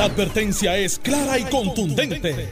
La 0.00 0.06
advertencia 0.06 0.78
es 0.78 0.98
clara 0.98 1.38
y 1.38 1.44
contundente. 1.44 2.48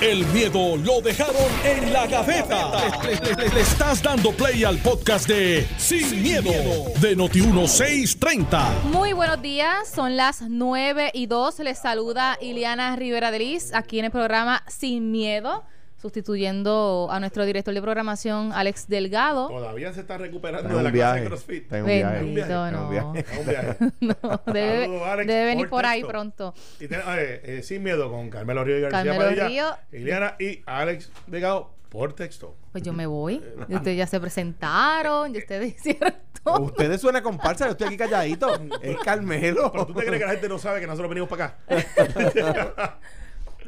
El 0.00 0.24
miedo 0.26 0.76
lo 0.76 1.00
dejaron 1.00 1.50
en 1.64 1.92
la 1.92 2.06
gaveta. 2.06 2.70
Le, 3.02 3.60
estás 3.60 4.00
dando 4.00 4.30
play 4.30 4.62
al 4.62 4.78
podcast 4.78 5.26
de 5.26 5.66
Sin, 5.78 6.22
miedo, 6.22 6.52
de 7.00 7.16
Noti1630. 7.16 8.84
Muy 8.84 9.14
buenos 9.14 9.42
días, 9.42 9.88
son 9.92 10.16
las 10.16 10.42
9 10.42 11.10
y 11.12 11.26
2. 11.26 11.58
Les 11.58 11.76
saluda 11.80 12.38
Ileana 12.40 12.94
Rivera 12.94 13.32
de 13.32 13.58
aquí 13.74 13.98
en 13.98 14.04
el 14.04 14.12
programa 14.12 14.62
Sin 14.68 15.10
Miedo 15.10 15.64
sustituyendo 16.02 17.06
a 17.12 17.20
nuestro 17.20 17.46
director 17.46 17.72
de 17.72 17.80
programación, 17.80 18.52
Alex 18.52 18.88
Delgado. 18.88 19.46
Todavía 19.46 19.92
se 19.92 20.00
está 20.00 20.18
recuperando 20.18 20.76
de 20.76 20.82
la 20.82 20.90
clase 20.90 21.20
de 21.20 21.26
CrossFit. 21.26 21.70
Bendito, 21.70 22.70
no. 22.72 22.90
no, 24.00 24.42
debe, 24.46 24.88
debe 25.24 25.44
venir 25.44 25.68
por 25.68 25.86
ahí 25.86 26.02
pronto. 26.02 26.54
Y 26.80 26.88
ten, 26.88 27.00
eh, 27.16 27.60
sin 27.62 27.84
miedo 27.84 28.10
con 28.10 28.28
Carmelo 28.30 28.64
Río 28.64 28.78
y 28.78 28.80
García 28.80 29.16
Carmelo 29.16 29.46
Río. 29.46 29.66
Iliana 29.92 30.34
y 30.40 30.60
Alex 30.66 31.12
Delgado 31.28 31.70
por 31.88 32.14
texto. 32.14 32.56
Pues 32.72 32.82
yo 32.82 32.92
me 32.92 33.06
voy. 33.06 33.40
Y 33.68 33.74
ustedes 33.76 33.96
ya 33.96 34.08
se 34.08 34.18
presentaron, 34.18 35.32
y 35.34 35.38
ustedes 35.38 35.74
hicieron 35.78 36.14
todo. 36.42 36.62
Ustedes 36.62 37.00
suena 37.00 37.22
comparsa, 37.22 37.66
yo 37.66 37.72
estoy 37.72 37.86
aquí 37.86 37.96
calladito. 37.96 38.60
Es 38.82 38.96
Carmelo. 39.04 39.70
Pero 39.70 39.86
tú 39.86 39.94
te 39.94 40.04
crees 40.04 40.18
que 40.18 40.26
la 40.26 40.32
gente 40.32 40.48
no 40.48 40.58
sabe 40.58 40.80
que 40.80 40.88
nosotros 40.88 41.08
venimos 41.08 41.28
para 41.28 41.44
acá. 41.44 42.98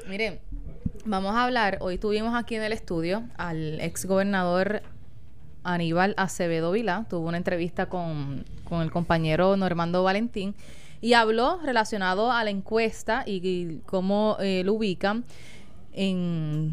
Miren, 0.08 0.40
Vamos 1.06 1.34
a 1.36 1.44
hablar, 1.44 1.76
hoy 1.82 1.98
tuvimos 1.98 2.34
aquí 2.34 2.54
en 2.54 2.62
el 2.62 2.72
estudio 2.72 3.24
al 3.36 3.78
ex 3.82 4.06
gobernador 4.06 4.80
Aníbal 5.62 6.14
Acevedo 6.16 6.72
Vila, 6.72 7.04
tuvo 7.10 7.28
una 7.28 7.36
entrevista 7.36 7.90
con, 7.90 8.46
el 8.70 8.90
compañero 8.90 9.54
Normando 9.58 10.02
Valentín 10.02 10.54
y 11.02 11.12
habló 11.12 11.60
relacionado 11.62 12.32
a 12.32 12.42
la 12.42 12.48
encuesta 12.48 13.22
y, 13.26 13.80
cómo 13.84 14.38
eh, 14.40 14.62
lo 14.64 14.72
ubican 14.72 15.24
en 15.92 16.72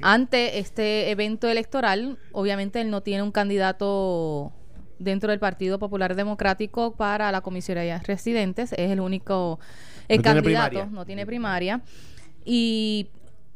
ante 0.00 0.58
este 0.58 1.10
evento 1.10 1.46
electoral. 1.46 2.16
Obviamente 2.32 2.80
él 2.80 2.90
no 2.90 3.02
tiene 3.02 3.22
un 3.22 3.30
candidato 3.30 4.52
dentro 4.98 5.32
del 5.32 5.38
Partido 5.38 5.78
Popular 5.78 6.14
Democrático 6.14 6.92
para 6.92 7.30
la 7.30 7.42
comisaría 7.42 7.98
de 7.98 8.04
residentes, 8.04 8.72
es 8.72 8.90
el 8.90 9.00
único 9.00 9.60
candidato, 10.22 10.86
no 10.86 11.04
tiene 11.04 11.26
primaria. 11.26 11.82
Y 12.42 13.08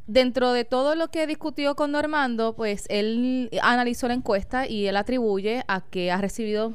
Dentro 0.07 0.53
de 0.53 0.65
todo 0.65 0.93
lo 0.93 1.09
que 1.09 1.25
discutió 1.25 1.75
con 1.75 1.91
Normando, 1.91 2.55
pues 2.55 2.85
él 2.89 3.49
analizó 3.63 4.07
la 4.07 4.13
encuesta 4.13 4.67
y 4.67 4.85
él 4.85 4.97
atribuye 4.97 5.63
a 5.67 5.81
que 5.81 6.11
ha 6.11 6.21
recibido 6.21 6.73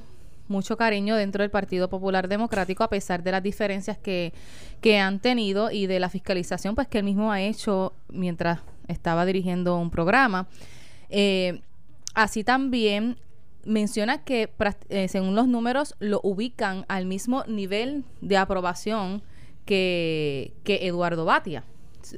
mucho 0.49 0.77
cariño 0.77 1.15
dentro 1.15 1.43
del 1.43 1.51
Partido 1.51 1.89
Popular 1.89 2.27
Democrático 2.27 2.83
a 2.83 2.91
pesar 2.91 3.23
de 3.23 3.31
las 3.31 3.43
diferencias 3.43 3.97
que, 3.99 4.33
que 4.81 4.99
han 4.99 5.21
tenido 5.21 5.71
y 5.71 5.87
de 5.87 6.01
la 6.01 6.09
fiscalización 6.09 6.75
pues 6.75 6.89
que 6.89 6.99
él 6.99 7.05
mismo 7.05 7.31
ha 7.31 7.41
hecho 7.41 7.93
mientras 8.09 8.59
estaba 8.89 9.25
dirigiendo 9.25 9.79
un 9.79 9.91
programa. 9.91 10.49
Eh, 11.09 11.61
así 12.15 12.43
también 12.43 13.17
menciona 13.65 14.25
que 14.25 14.51
eh, 14.89 15.07
según 15.07 15.37
los 15.37 15.47
números 15.47 15.95
lo 16.01 16.19
ubican 16.25 16.85
al 16.89 17.07
mismo 17.07 17.45
nivel 17.47 18.03
de 18.21 18.37
aprobación 18.39 19.23
que, 19.67 20.53
que 20.65 20.89
Eduardo 20.89 21.25
Batia 21.25 21.63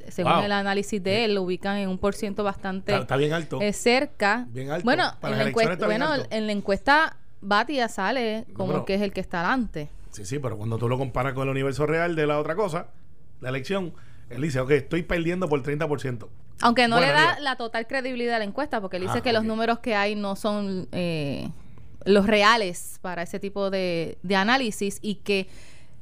según 0.09 0.43
el 0.43 0.51
análisis 0.51 1.01
de 1.01 1.25
él, 1.25 1.35
lo 1.35 1.43
ubican 1.43 1.77
en 1.77 1.89
un 1.89 1.97
por 1.97 2.15
ciento 2.15 2.43
bastante 2.43 2.95
está, 2.95 3.17
bien 3.17 3.33
alto. 3.33 3.61
Eh, 3.61 3.73
cerca. 3.73 4.45
Bien 4.49 4.71
alto. 4.71 4.85
Bueno, 4.85 5.11
en 5.23 5.37
la, 5.37 5.47
encuesta, 5.47 5.85
bueno 5.85 6.09
en 6.29 6.47
la 6.47 6.51
encuesta 6.51 7.17
Batia 7.41 7.89
sale 7.89 8.45
como 8.53 8.85
que 8.85 8.95
es 8.95 9.01
el 9.01 9.11
que 9.11 9.21
está 9.21 9.39
adelante. 9.39 9.89
Sí, 10.11 10.25
sí, 10.25 10.39
pero 10.39 10.57
cuando 10.57 10.77
tú 10.77 10.87
lo 10.87 10.97
comparas 10.97 11.33
con 11.33 11.43
el 11.43 11.49
universo 11.49 11.85
real 11.85 12.15
de 12.15 12.27
la 12.27 12.39
otra 12.39 12.55
cosa, 12.55 12.87
la 13.41 13.49
elección, 13.49 13.93
él 14.29 14.41
dice, 14.41 14.59
ok, 14.59 14.71
estoy 14.71 15.03
perdiendo 15.03 15.49
por 15.49 15.61
30%. 15.63 16.27
Aunque 16.61 16.87
no 16.87 16.99
le 16.99 17.07
da 17.07 17.39
la 17.39 17.55
total 17.55 17.87
credibilidad 17.87 18.35
a 18.35 18.39
la 18.39 18.45
encuesta, 18.45 18.79
porque 18.79 18.97
él 18.97 19.03
dice 19.03 19.17
ah, 19.17 19.21
que 19.21 19.33
los 19.33 19.43
números 19.43 19.79
que 19.79 19.95
hay 19.95 20.15
no 20.15 20.35
son 20.35 20.87
eh, 20.91 21.49
los 22.05 22.27
reales 22.27 22.99
para 23.01 23.23
ese 23.23 23.39
tipo 23.39 23.69
de, 23.69 24.17
de 24.23 24.35
análisis 24.35 24.99
y 25.01 25.15
que 25.15 25.47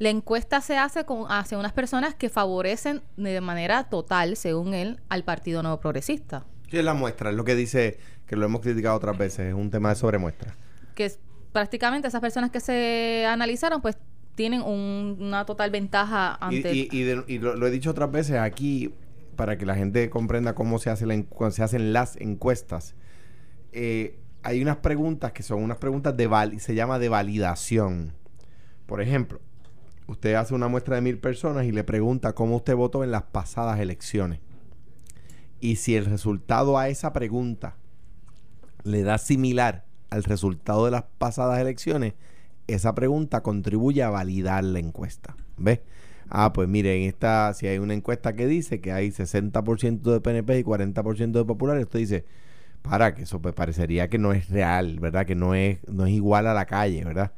la 0.01 0.09
encuesta 0.09 0.61
se 0.61 0.79
hace 0.79 1.05
con, 1.05 1.31
hacia 1.31 1.59
unas 1.59 1.73
personas 1.73 2.15
que 2.15 2.27
favorecen 2.27 3.03
de 3.17 3.39
manera 3.39 3.83
total, 3.83 4.35
según 4.35 4.73
él, 4.73 4.99
al 5.09 5.23
Partido 5.23 5.61
Nuevo 5.61 5.79
Progresista. 5.79 6.43
¿Qué 6.71 6.79
es 6.79 6.83
la 6.83 6.95
muestra? 6.95 7.29
Es 7.29 7.35
lo 7.35 7.45
que 7.45 7.53
dice, 7.53 7.99
que 8.25 8.35
lo 8.35 8.47
hemos 8.47 8.61
criticado 8.61 8.95
otras 8.95 9.15
veces, 9.15 9.49
es 9.49 9.53
un 9.53 9.69
tema 9.69 9.89
de 9.89 9.95
sobremuestra. 9.95 10.55
Que 10.95 11.05
es, 11.05 11.19
prácticamente 11.51 12.07
esas 12.07 12.19
personas 12.19 12.49
que 12.49 12.59
se 12.59 13.27
analizaron, 13.27 13.79
pues 13.83 13.95
tienen 14.33 14.63
una 14.63 15.45
total 15.45 15.69
ventaja 15.69 16.33
ante... 16.41 16.73
Y, 16.73 16.89
y, 16.91 17.37
lo, 17.37 17.67
he 17.67 17.69
dicho 17.69 17.91
otras 17.91 18.11
veces 18.11 18.39
aquí, 18.39 18.95
para 19.35 19.59
que 19.59 19.67
la 19.67 19.75
gente 19.75 20.09
comprenda 20.09 20.55
cómo 20.55 20.79
se, 20.79 20.89
hace 20.89 21.05
la, 21.05 21.23
se 21.51 21.61
hacen 21.61 21.93
las 21.93 22.15
encuestas. 22.19 22.95
Eh, 23.71 24.17
hay 24.41 24.63
unas 24.63 24.77
preguntas 24.77 25.31
que 25.31 25.43
son 25.43 25.61
unas 25.61 25.77
preguntas 25.77 26.17
de 26.17 26.25
val 26.25 26.59
se 26.59 26.73
llama 26.73 26.97
de 26.97 27.09
validación. 27.09 28.13
Por 28.87 28.99
ejemplo, 28.99 29.39
usted 30.11 30.33
hace 30.33 30.53
una 30.53 30.67
muestra 30.67 30.95
de 30.95 31.01
mil 31.01 31.17
personas 31.17 31.65
y 31.65 31.71
le 31.71 31.83
pregunta 31.83 32.33
cómo 32.33 32.57
usted 32.57 32.75
votó 32.75 33.03
en 33.03 33.11
las 33.11 33.23
pasadas 33.23 33.79
elecciones. 33.79 34.39
Y 35.59 35.77
si 35.77 35.95
el 35.95 36.05
resultado 36.05 36.77
a 36.77 36.89
esa 36.89 37.13
pregunta 37.13 37.75
le 38.83 39.03
da 39.03 39.17
similar 39.17 39.85
al 40.09 40.23
resultado 40.23 40.85
de 40.85 40.91
las 40.91 41.03
pasadas 41.17 41.59
elecciones, 41.59 42.13
esa 42.67 42.93
pregunta 42.93 43.41
contribuye 43.41 44.03
a 44.03 44.09
validar 44.09 44.63
la 44.63 44.79
encuesta. 44.79 45.35
¿Ves? 45.57 45.79
Ah, 46.29 46.53
pues 46.53 46.67
mire, 46.67 46.95
en 46.95 47.09
esta, 47.09 47.53
si 47.53 47.67
hay 47.67 47.77
una 47.77 47.93
encuesta 47.93 48.35
que 48.35 48.47
dice 48.47 48.81
que 48.81 48.91
hay 48.91 49.09
60% 49.09 50.01
de 50.01 50.21
PNP 50.21 50.59
y 50.59 50.63
40% 50.63 51.31
de 51.31 51.45
populares, 51.45 51.83
usted 51.83 51.99
dice, 51.99 52.25
para, 52.81 53.13
que 53.13 53.23
eso 53.23 53.41
pues 53.41 53.53
parecería 53.53 54.09
que 54.09 54.17
no 54.17 54.33
es 54.33 54.49
real, 54.49 54.99
¿verdad? 54.99 55.25
Que 55.25 55.35
no 55.35 55.55
es, 55.55 55.79
no 55.87 56.05
es 56.05 56.13
igual 56.13 56.47
a 56.47 56.53
la 56.53 56.65
calle, 56.65 57.03
¿verdad? 57.03 57.33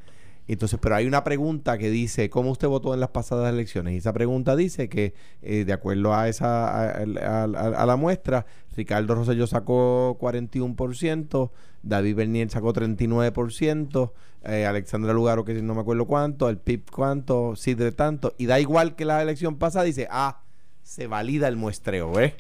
Entonces, 0.48 0.78
pero 0.82 0.96
hay 0.96 1.08
una 1.08 1.24
pregunta 1.24 1.78
que 1.78 1.90
dice, 1.90 2.30
¿cómo 2.30 2.52
usted 2.52 2.68
votó 2.68 2.94
en 2.94 3.00
las 3.00 3.10
pasadas 3.10 3.52
elecciones? 3.52 3.94
Y 3.94 3.98
esa 3.98 4.12
pregunta 4.12 4.56
dice 4.56 4.90
que, 4.90 5.14
eh, 5.42 5.64
de 5.64 5.74
acuerdo 5.74 6.14
a 6.14 6.28
esa 6.28 6.90
a, 6.90 7.86
la 7.86 7.96
muestra, 7.96 8.46
Ricardo 8.76 9.16
Rosselló 9.16 9.48
sacó 9.48 10.18
41%, 10.20 11.52
David 11.82 12.16
Bernier 12.16 12.50
sacó 12.50 12.74
39%, 12.74 14.12
eh, 14.44 14.66
Alexandra 14.66 15.14
Lugaro, 15.14 15.46
que 15.46 15.54
no 15.62 15.76
me 15.76 15.82
acuerdo 15.82 16.06
cuánto, 16.06 16.50
el 16.50 16.58
PIB 16.58 16.92
cuánto, 16.92 17.54
de 17.66 17.92
tanto, 17.94 18.36
y 18.38 18.46
da 18.46 18.60
igual 18.60 18.96
que 18.96 19.06
la 19.06 19.22
elección 19.22 19.58
pasada, 19.58 19.86
dice, 19.86 20.08
ah, 20.12 20.42
se 20.82 21.08
valida 21.08 21.48
el 21.48 21.56
muestreo, 21.56 22.12
¿ves? 22.12 22.34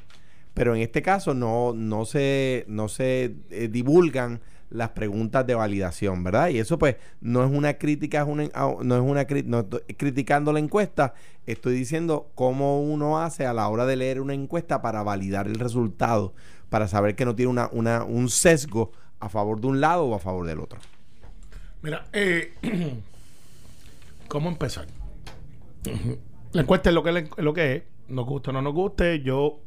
Pero 0.53 0.75
en 0.75 0.81
este 0.81 1.02
caso 1.02 1.34
no, 1.34 1.74
no 1.74 2.06
se, 2.06 2.66
no 2.68 2.90
se 2.90 3.36
eh, 3.50 3.69
divulgan 3.72 4.42
las 4.73 4.89
preguntas 4.89 5.45
de 5.45 5.56
validación, 5.56 6.23
¿verdad? 6.23 6.50
Y 6.50 6.57
eso 6.57 6.78
pues 6.79 6.97
no 7.22 7.44
es 7.44 7.51
una 7.51 7.75
crítica, 7.75 8.22
es 8.22 8.28
una, 8.28 8.50
no 8.81 8.95
es 8.95 9.01
una 9.01 9.25
no 9.45 9.69
criticando 9.97 10.51
la 10.51 10.59
encuesta, 10.59 11.13
estoy 11.45 11.75
diciendo 11.75 12.31
cómo 12.34 12.81
uno 12.81 13.22
hace 13.22 13.45
a 13.45 13.53
la 13.53 13.67
hora 13.67 13.85
de 13.85 13.95
leer 13.95 14.19
una 14.19 14.33
encuesta 14.33 14.81
para 14.81 15.03
validar 15.03 15.47
el 15.47 15.56
resultado, 15.56 16.33
para 16.69 16.88
saber 16.88 17.16
que 17.16 17.23
no 17.23 17.35
tiene 17.35 17.51
una, 17.51 17.69
una, 17.72 18.03
un 18.03 18.29
sesgo 18.29 18.91
a 19.19 19.29
favor 19.29 19.62
de 19.62 19.67
un 19.67 19.79
lado 19.79 20.06
o 20.06 20.16
a 20.16 20.19
favor 20.19 20.47
del 20.47 20.59
otro. 20.59 20.79
Mira, 21.83 22.07
eh, 22.12 22.53
¿cómo 24.28 24.50
empezar? 24.50 24.88
La 26.51 26.62
encuesta 26.62 26.89
es 26.89 26.95
lo 26.95 27.03
que, 27.03 27.29
lo 27.38 27.53
que 27.53 27.75
es, 27.75 27.83
nos 28.07 28.25
guste 28.25 28.50
o 28.50 28.53
no 28.53 28.62
nos 28.62 28.73
guste, 28.73 29.22
yo 29.22 29.59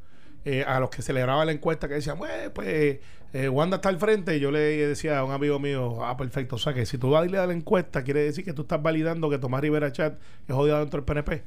eh, 0.49 0.63
a 0.65 0.79
los 0.79 0.91
que 0.91 1.03
celebraba 1.03 1.45
la 1.45 1.51
encuesta 1.51 1.89
que 1.89 1.95
decían, 1.95 2.19
pues 2.55 3.01
eh, 3.33 3.49
Wanda 3.49 3.79
está 3.79 3.89
al 3.89 3.99
frente 3.99 4.37
y 4.37 4.39
yo 4.39 4.53
le 4.53 4.61
decía 4.61 5.19
a 5.19 5.25
un 5.25 5.33
amigo 5.33 5.59
mío, 5.59 6.05
ah, 6.05 6.17
perfecto, 6.17 6.55
o 6.55 6.59
sea 6.61 6.73
que 6.73 6.87
si 6.87 6.99
tú 6.99 7.11
vas 7.11 7.19
a 7.19 7.23
darle 7.23 7.39
a 7.39 7.49
la 7.49 7.53
encuesta, 7.53 8.05
quiere 8.05 8.23
decir 8.23 8.45
que 8.45 8.53
tú 8.53 8.63
estás 8.63 8.81
validando 8.81 9.29
que 9.29 9.39
Tomás 9.39 9.61
Rivera 9.61 9.91
Chat 9.91 10.21
es 10.47 10.55
jodido 10.55 10.79
dentro 10.79 11.01
del 11.01 11.05
PNP. 11.05 11.43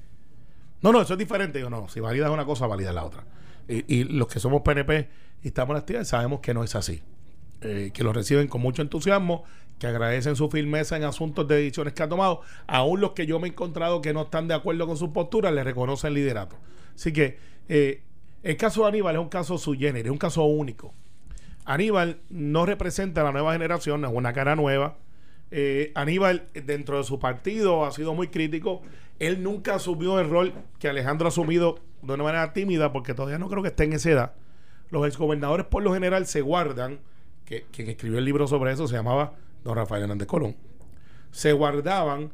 No, 0.82 0.92
no, 0.92 1.02
eso 1.02 1.14
es 1.14 1.18
diferente. 1.18 1.62
Yo 1.62 1.70
no, 1.70 1.88
si 1.88 2.02
validas 2.02 2.30
una 2.30 2.44
cosa, 2.44 2.68
valida 2.68 2.92
la 2.92 3.06
otra. 3.06 3.24
Y, 3.70 4.04
los 4.04 4.28
que 4.28 4.42
somos 4.42 4.64
PNP 4.64 5.08
y 5.44 5.48
estamos 5.48 5.70
en 5.70 5.74
la 5.76 5.80
actividad 5.80 6.04
sabemos 6.04 6.42
que 6.42 6.54
no 6.54 6.66
es 6.66 6.76
así. 6.76 7.02
Eh, 7.62 7.92
que 7.94 8.04
lo 8.04 8.12
reciben 8.12 8.50
con 8.50 8.60
mucho 8.60 8.82
entusiasmo, 8.82 9.46
que 9.80 9.88
agradecen 9.88 10.36
su 10.36 10.50
firmeza 10.50 10.98
en 10.98 11.06
asuntos 11.06 11.48
de 11.48 11.56
decisiones 11.56 11.94
que 11.94 12.04
ha 12.04 12.10
tomado. 12.10 12.42
Aún 12.68 13.00
los 13.00 13.12
que 13.12 13.26
yo 13.26 13.40
me 13.40 13.48
he 13.48 13.52
encontrado 13.52 14.02
que 14.02 14.12
no 14.14 14.24
están 14.24 14.50
de 14.50 14.56
acuerdo 14.56 14.88
con 14.88 14.98
su 14.98 15.14
postura, 15.14 15.52
le 15.52 15.64
reconocen 15.64 16.14
liderato. 16.14 16.58
Así 16.96 17.14
que 17.14 17.38
el 18.44 18.58
caso 18.58 18.84
de 18.84 18.90
Aníbal 18.90 19.16
es 19.16 19.22
un 19.22 19.30
caso 19.30 19.58
su 19.58 19.74
género, 19.74 20.08
es 20.08 20.12
un 20.12 20.18
caso 20.18 20.44
único. 20.44 20.94
Aníbal 21.66 22.22
no 22.30 22.66
representa 22.66 23.22
a 23.22 23.24
la 23.26 23.32
nueva 23.32 23.54
generación, 23.54 24.04
es 24.06 24.12
una 24.12 24.34
cara 24.34 24.56
nueva. 24.56 24.98
Eh, 25.52 25.92
Aníbal, 25.96 26.48
dentro 26.54 26.98
de 26.98 27.04
su 27.04 27.20
partido, 27.20 27.86
ha 27.86 27.92
sido 27.92 28.14
muy 28.14 28.30
crítico. 28.30 28.82
Él 29.20 29.44
nunca 29.44 29.76
asumió 29.76 30.20
el 30.20 30.30
rol 30.30 30.54
que 30.80 30.88
Alejandro 30.88 31.28
ha 31.28 31.30
asumido 31.30 31.80
de 32.02 32.14
una 32.14 32.24
manera 32.24 32.54
tímida, 32.54 32.92
porque 32.94 33.14
todavía 33.14 33.38
no 33.38 33.50
creo 33.50 33.62
que 33.62 33.70
esté 33.70 33.84
en 33.84 33.94
esa 33.94 34.10
edad. 34.10 34.34
Los 34.90 35.06
exgobernadores, 35.06 35.66
por 35.66 35.84
lo 35.84 35.94
general, 35.94 36.26
se 36.26 36.42
guardan, 36.42 37.00
que 37.46 37.66
quien 37.72 37.90
escribió 37.90 38.18
el 38.20 38.26
libro 38.26 38.48
sobre 38.48 38.72
eso 38.72 38.88
se 38.88 38.96
llamaba 38.96 39.34
don 39.64 39.76
Rafael 39.76 40.04
Hernández 40.04 40.28
Colón, 40.28 40.56
se 41.32 41.52
guardaban 41.52 42.32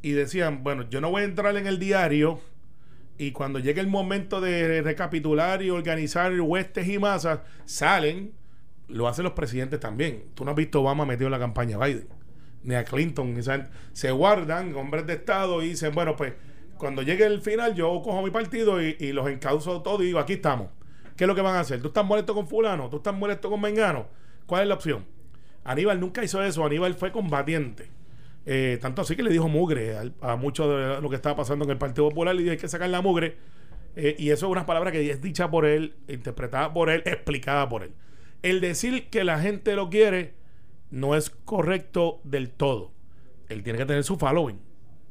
y 0.00 0.12
decían, 0.12 0.62
bueno, 0.62 0.88
yo 0.88 1.00
no 1.00 1.10
voy 1.10 1.22
a 1.22 1.24
entrar 1.24 1.56
en 1.56 1.66
el 1.66 1.78
diario 1.78 2.40
Y 3.18 3.32
cuando 3.32 3.58
llega 3.58 3.80
el 3.80 3.88
momento 3.88 4.40
de 4.40 4.80
recapitular 4.80 5.60
y 5.60 5.70
organizar 5.70 6.32
huestes 6.40 6.86
y 6.88 6.98
masas, 6.98 7.40
salen, 7.64 8.32
lo 8.86 9.08
hacen 9.08 9.24
los 9.24 9.32
presidentes 9.32 9.80
también. 9.80 10.26
Tú 10.34 10.44
no 10.44 10.52
has 10.52 10.56
visto 10.56 10.80
Obama 10.80 11.04
metido 11.04 11.26
en 11.26 11.32
la 11.32 11.40
campaña 11.40 11.78
Biden, 11.78 12.08
ni 12.62 12.76
a 12.76 12.84
Clinton, 12.84 13.34
ni 13.34 13.42
se 13.92 14.10
guardan 14.12 14.74
hombres 14.76 15.04
de 15.06 15.14
Estado 15.14 15.62
y 15.62 15.70
dicen, 15.70 15.92
bueno, 15.94 16.14
pues 16.14 16.34
cuando 16.76 17.02
llegue 17.02 17.26
el 17.26 17.40
final 17.40 17.74
yo 17.74 18.00
cojo 18.02 18.22
mi 18.22 18.30
partido 18.30 18.80
y, 18.80 18.96
y 19.00 19.12
los 19.12 19.28
encauzo 19.28 19.82
todos 19.82 20.00
y 20.02 20.06
digo, 20.06 20.20
aquí 20.20 20.34
estamos. 20.34 20.68
¿Qué 21.16 21.24
es 21.24 21.28
lo 21.28 21.34
que 21.34 21.42
van 21.42 21.56
a 21.56 21.60
hacer? 21.60 21.82
¿Tú 21.82 21.88
estás 21.88 22.04
molesto 22.04 22.32
con 22.32 22.46
fulano? 22.46 22.88
¿Tú 22.88 22.98
estás 22.98 23.12
molesto 23.12 23.50
con 23.50 23.60
Mengano? 23.60 24.06
¿Cuál 24.46 24.62
es 24.62 24.68
la 24.68 24.74
opción? 24.74 25.04
Aníbal 25.64 25.98
nunca 25.98 26.22
hizo 26.22 26.40
eso, 26.44 26.64
Aníbal 26.64 26.94
fue 26.94 27.10
combatiente. 27.10 27.90
Eh, 28.50 28.78
tanto 28.80 29.02
así 29.02 29.14
que 29.14 29.22
le 29.22 29.28
dijo 29.28 29.46
mugre 29.46 29.94
a, 30.22 30.36
mucho 30.36 30.74
de 30.74 31.02
lo 31.02 31.10
que 31.10 31.16
estaba 31.16 31.36
pasando 31.36 31.66
en 31.66 31.70
el 31.72 31.76
Partido 31.76 32.08
Popular 32.08 32.34
y 32.40 32.48
hay 32.48 32.56
que 32.56 32.66
sacar 32.66 32.88
la 32.88 33.02
mugre. 33.02 33.36
Eh, 33.94 34.16
y 34.18 34.30
eso 34.30 34.46
es 34.46 34.52
una 34.52 34.64
palabra 34.64 34.90
que 34.90 35.10
es 35.10 35.20
dicha 35.20 35.50
por 35.50 35.66
él, 35.66 35.96
interpretada 36.08 36.72
por 36.72 36.88
él, 36.88 37.02
explicada 37.04 37.68
por 37.68 37.82
él. 37.82 37.92
El 38.40 38.62
decir 38.62 39.10
que 39.10 39.22
la 39.22 39.38
gente 39.38 39.76
lo 39.76 39.90
quiere 39.90 40.32
no 40.90 41.14
es 41.14 41.28
correcto 41.28 42.22
del 42.24 42.48
todo. 42.48 42.92
Él 43.50 43.62
tiene 43.62 43.78
que 43.78 43.84
tener 43.84 44.02
su 44.02 44.16
following, 44.16 44.58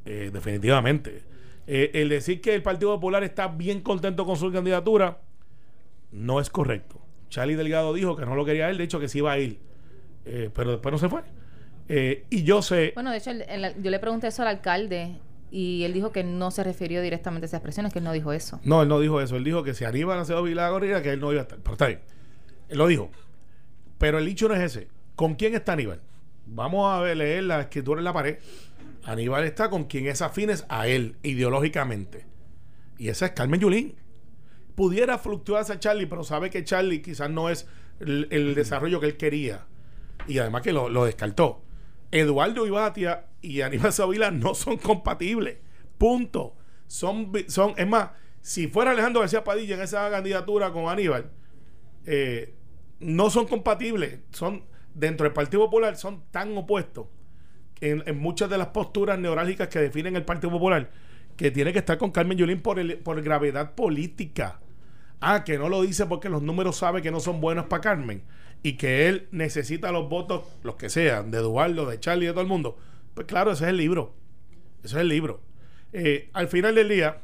eh, 0.06 0.31
definitivamente. 0.33 1.22
El 1.68 2.10
decir 2.10 2.42
que 2.42 2.56
el 2.56 2.63
Partido 2.63 2.95
Popular 2.95 3.24
está 3.24 3.50
bien 3.50 3.81
contento 3.81 4.25
con 4.25 4.38
su 4.38 4.51
candidatura 4.51 5.19
no 6.12 6.40
es 6.40 6.50
correcto. 6.50 7.01
Charlie 7.30 7.56
Delgado 7.56 7.94
dijo 7.94 8.16
que 8.16 8.25
no 8.25 8.36
lo 8.36 8.45
quería 8.45 8.72
él, 8.72 8.80
de 8.80 8.86
hecho 8.86 9.00
que 9.00 9.10
sí 9.10 9.19
iba 9.19 9.33
a 9.33 9.38
ir, 9.38 9.60
pero 10.56 10.72
después 10.72 10.92
no 10.92 10.98
se 10.98 11.10
fue. 11.10 11.22
Eh, 11.89 12.25
y 12.30 12.44
yo 12.44 12.62
sé, 12.62 12.92
Bueno, 12.95 13.12
de 13.12 13.18
hecho, 13.18 13.31
el- 13.31 13.44
el- 13.44 13.81
yo 13.81 13.92
le 13.92 14.00
pregunté 14.00 14.28
eso 14.28 14.42
al 14.42 14.50
alcalde 14.50 15.16
y 15.51 15.84
él 15.84 15.94
dijo 15.94 16.12
que 16.12 16.24
no 16.24 16.51
se 16.51 16.63
refirió 16.63 17.01
directamente 17.01 17.45
a 17.45 17.48
esas 17.48 17.60
expresiones, 17.60 17.94
que 17.94 18.00
él 18.00 18.06
no 18.06 18.12
dijo 18.12 18.34
eso. 18.34 18.60
No, 18.63 18.81
él 18.81 18.89
no 18.89 19.00
dijo 19.00 19.22
eso. 19.22 19.38
Él 19.38 19.44
dijo 19.45 19.63
que 19.63 19.74
si 19.74 19.86
Aníbal 19.86 20.19
Acevedo 20.19 20.44
Vilá 20.44 20.69
corría, 20.69 21.01
que 21.01 21.12
él 21.12 21.19
no 21.22 21.31
iba 21.31 21.42
a 21.42 21.44
estar. 21.44 21.60
Pero 21.60 21.74
está 21.74 21.88
bien. 21.88 22.01
Él 22.69 22.78
lo 22.78 22.88
dijo. 22.88 23.10
Pero 23.98 24.18
el 24.18 24.25
dicho 24.25 24.48
no 24.50 24.56
es 24.56 24.62
ese. 24.62 24.88
¿Con 25.16 25.36
quién 25.36 25.56
está 25.56 25.74
Aníbal? 25.74 26.01
Vamos 26.45 26.92
a 26.94 27.00
ver, 27.01 27.18
leer 27.18 27.44
la 27.44 27.62
escritura 27.62 28.00
en 28.00 28.06
la 28.06 28.13
pared. 28.13 28.38
Aníbal 29.06 29.45
está 29.45 29.69
con 29.69 29.86
quien 29.86 30.07
es 30.07 30.22
afines 30.22 30.66
a 30.68 30.88
él 30.88 31.16
ideológicamente. 31.24 32.25
Y 32.98 33.07
esa 33.10 33.28
es 33.28 33.31
Carmen 33.31 33.60
Yulín. 33.62 33.95
Pudiera 34.75 35.18
fluctuarse 35.18 35.74
a 35.74 35.80
Charlie, 35.80 36.06
pero 36.06 36.24
sabe 36.24 36.50
que 36.50 36.63
Charlie 36.63 37.01
quizás 37.01 37.30
no 37.30 37.50
es 37.50 37.68
el, 38.00 38.28
el 38.31 38.54
desarrollo 38.54 39.00
que 39.00 39.07
él 39.07 39.18
quería. 39.18 39.66
Y 40.28 40.38
además 40.40 40.62
que 40.62 40.74
lo, 40.74 40.90
lo 40.90 41.06
descartó. 41.06 41.63
Eduardo 42.12 42.65
Ibatia 42.65 43.25
y 43.42 43.62
Aníbal 43.62 43.94
Savila 43.94 44.31
no 44.31 44.54
son 44.54 44.77
compatibles. 44.77 45.57
Punto. 45.98 46.56
Son, 46.88 47.31
son, 47.48 47.74
es 47.77 47.88
más, 47.88 48.12
si 48.42 48.68
fuera 48.68 48.92
Alejandro 48.92 49.21
García 49.21 49.44
Padilla 49.44 49.75
en 49.75 49.81
esa 49.81 50.09
candidatura 50.09 50.71
con 50.71 50.88
Aníbal, 50.88 51.30
eh, 52.06 52.54
no 53.00 53.30
son 53.30 53.45
compatibles. 53.45 54.19
Son, 54.31 54.63
dentro 54.94 55.25
del 55.25 55.33
Partido 55.33 55.65
Popular, 55.65 55.98
son 55.98 56.24
tan 56.31 56.57
opuestos 56.57 57.07
en, 57.81 58.04
en 58.06 58.18
muchas 58.18 58.50
de 58.50 58.57
las 58.57 58.68
posturas 58.68 59.19
neurálgicas 59.19 59.68
que 59.68 59.80
definen 59.80 60.15
el 60.15 60.24
Partido 60.24 60.51
Popular, 60.51 60.92
que 61.36 61.51
tiene 61.51 61.74
que 61.74 61.80
estar 61.80 61.98
con 61.98 62.12
Carmen 62.12 62.38
Yulín 62.38 62.62
por, 62.62 62.80
el, 62.80 62.98
por 63.00 63.21
gravedad 63.21 63.75
política. 63.75 64.59
Ah, 65.19 65.44
que 65.44 65.58
no 65.58 65.69
lo 65.69 65.81
dice 65.81 66.06
porque 66.06 66.30
los 66.30 66.42
números 66.42 66.78
sabe 66.78 67.02
que 67.02 67.12
no 67.12 67.19
son 67.19 67.42
buenos 67.42 67.66
para 67.66 67.81
Carmen 67.81 68.24
y 68.64 68.74
que 68.74 69.08
él 69.08 69.28
necesita 69.31 69.92
los 69.92 70.10
votos, 70.10 70.44
los 70.64 70.75
que 70.75 70.90
sean, 70.90 71.31
de 71.31 71.40
Eduardo, 71.40 71.86
de 71.88 72.00
Charlie, 72.00 72.28
de 72.28 72.34
todo 72.34 72.42
el 72.42 72.48
mundo. 72.48 72.78
Pues 73.14 73.28
claro, 73.28 73.52
ese 73.52 73.64
es 73.66 73.69
el 73.69 73.78
libro. 73.78 74.14
Ese 74.84 74.96
es 74.96 75.02
el 75.02 75.10
libro. 75.10 75.42
Eh, 75.94 76.30
al 76.34 76.48
final 76.48 76.75
del 76.75 76.90
día, 76.90 77.22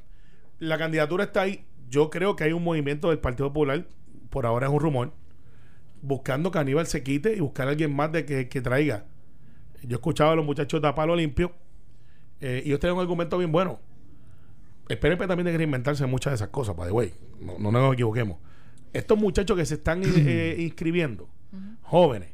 la 0.59 0.77
candidatura 0.77 1.25
está 1.25 1.41
ahí. 1.41 1.65
Yo 1.89 2.09
creo 2.09 2.35
que 2.35 2.45
hay 2.45 2.53
un 2.53 2.63
movimiento 2.63 3.09
del 3.09 3.19
Partido 3.19 3.49
Popular, 3.49 3.85
por 4.29 4.45
ahora 4.45 4.67
es 4.67 4.73
un 4.73 4.79
rumor, 4.79 5.13
buscando 6.01 6.49
que 6.49 6.59
Aníbal 6.59 6.87
se 6.87 7.03
quite 7.03 7.35
y 7.35 7.39
buscar 7.39 7.67
a 7.67 7.71
alguien 7.71 7.95
más 7.95 8.11
de 8.11 8.25
que, 8.25 8.49
que 8.49 8.61
traiga. 8.61 9.05
Yo 9.83 9.97
escuchaba 9.97 10.31
a 10.31 10.35
los 10.35 10.45
muchachos 10.45 10.81
de 10.81 10.93
Palo 10.93 11.15
Limpio 11.15 11.51
eh, 12.39 12.61
y 12.65 12.69
ellos 12.69 12.79
tienen 12.79 12.95
un 12.95 13.01
argumento 13.01 13.37
bien 13.37 13.51
bueno. 13.51 13.79
El 14.89 14.99
PNP 14.99 15.27
también 15.27 15.45
tiene 15.45 15.51
que 15.51 15.57
reinventarse 15.59 16.03
en 16.03 16.09
muchas 16.09 16.31
de 16.31 16.35
esas 16.35 16.49
cosas, 16.49 16.75
by 16.75 16.87
the 16.87 16.93
way. 16.93 17.13
No, 17.39 17.57
no 17.59 17.71
nos 17.71 17.93
equivoquemos. 17.93 18.37
Estos 18.91 19.17
muchachos 19.17 19.57
que 19.57 19.65
se 19.65 19.75
están 19.75 20.01
eh, 20.03 20.55
inscribiendo, 20.59 21.29
jóvenes, 21.81 22.29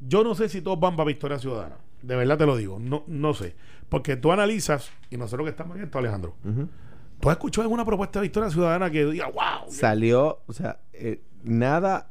yo 0.00 0.24
no 0.24 0.34
sé 0.34 0.48
si 0.48 0.60
todos 0.60 0.80
van 0.80 0.96
para 0.96 1.06
Victoria 1.06 1.38
Ciudadana. 1.38 1.76
De 2.02 2.16
verdad 2.16 2.38
te 2.38 2.46
lo 2.46 2.56
digo. 2.56 2.78
No, 2.78 3.04
no 3.06 3.34
sé. 3.34 3.54
Porque 3.88 4.16
tú 4.16 4.32
analizas, 4.32 4.90
y 5.10 5.16
nosotros 5.16 5.46
que 5.46 5.50
estamos 5.50 5.76
en 5.76 5.84
esto, 5.84 5.98
Alejandro, 5.98 6.34
tú 7.20 7.28
has 7.28 7.36
escuchado 7.36 7.62
alguna 7.62 7.84
propuesta 7.84 8.20
de 8.20 8.24
Victoria 8.24 8.50
Ciudadana 8.50 8.90
que 8.90 9.04
diga, 9.04 9.26
wow. 9.26 9.70
Salió, 9.70 10.40
o 10.46 10.52
sea, 10.52 10.80
eh, 10.92 11.22
nada, 11.42 12.10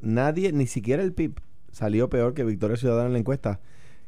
nadie, 0.00 0.52
ni 0.52 0.66
siquiera 0.66 1.02
el 1.02 1.12
PIB 1.12 1.40
salió 1.72 2.08
peor 2.08 2.32
que 2.32 2.42
Victoria 2.42 2.76
Ciudadana 2.76 3.08
en 3.08 3.12
la 3.12 3.18
encuesta. 3.18 3.60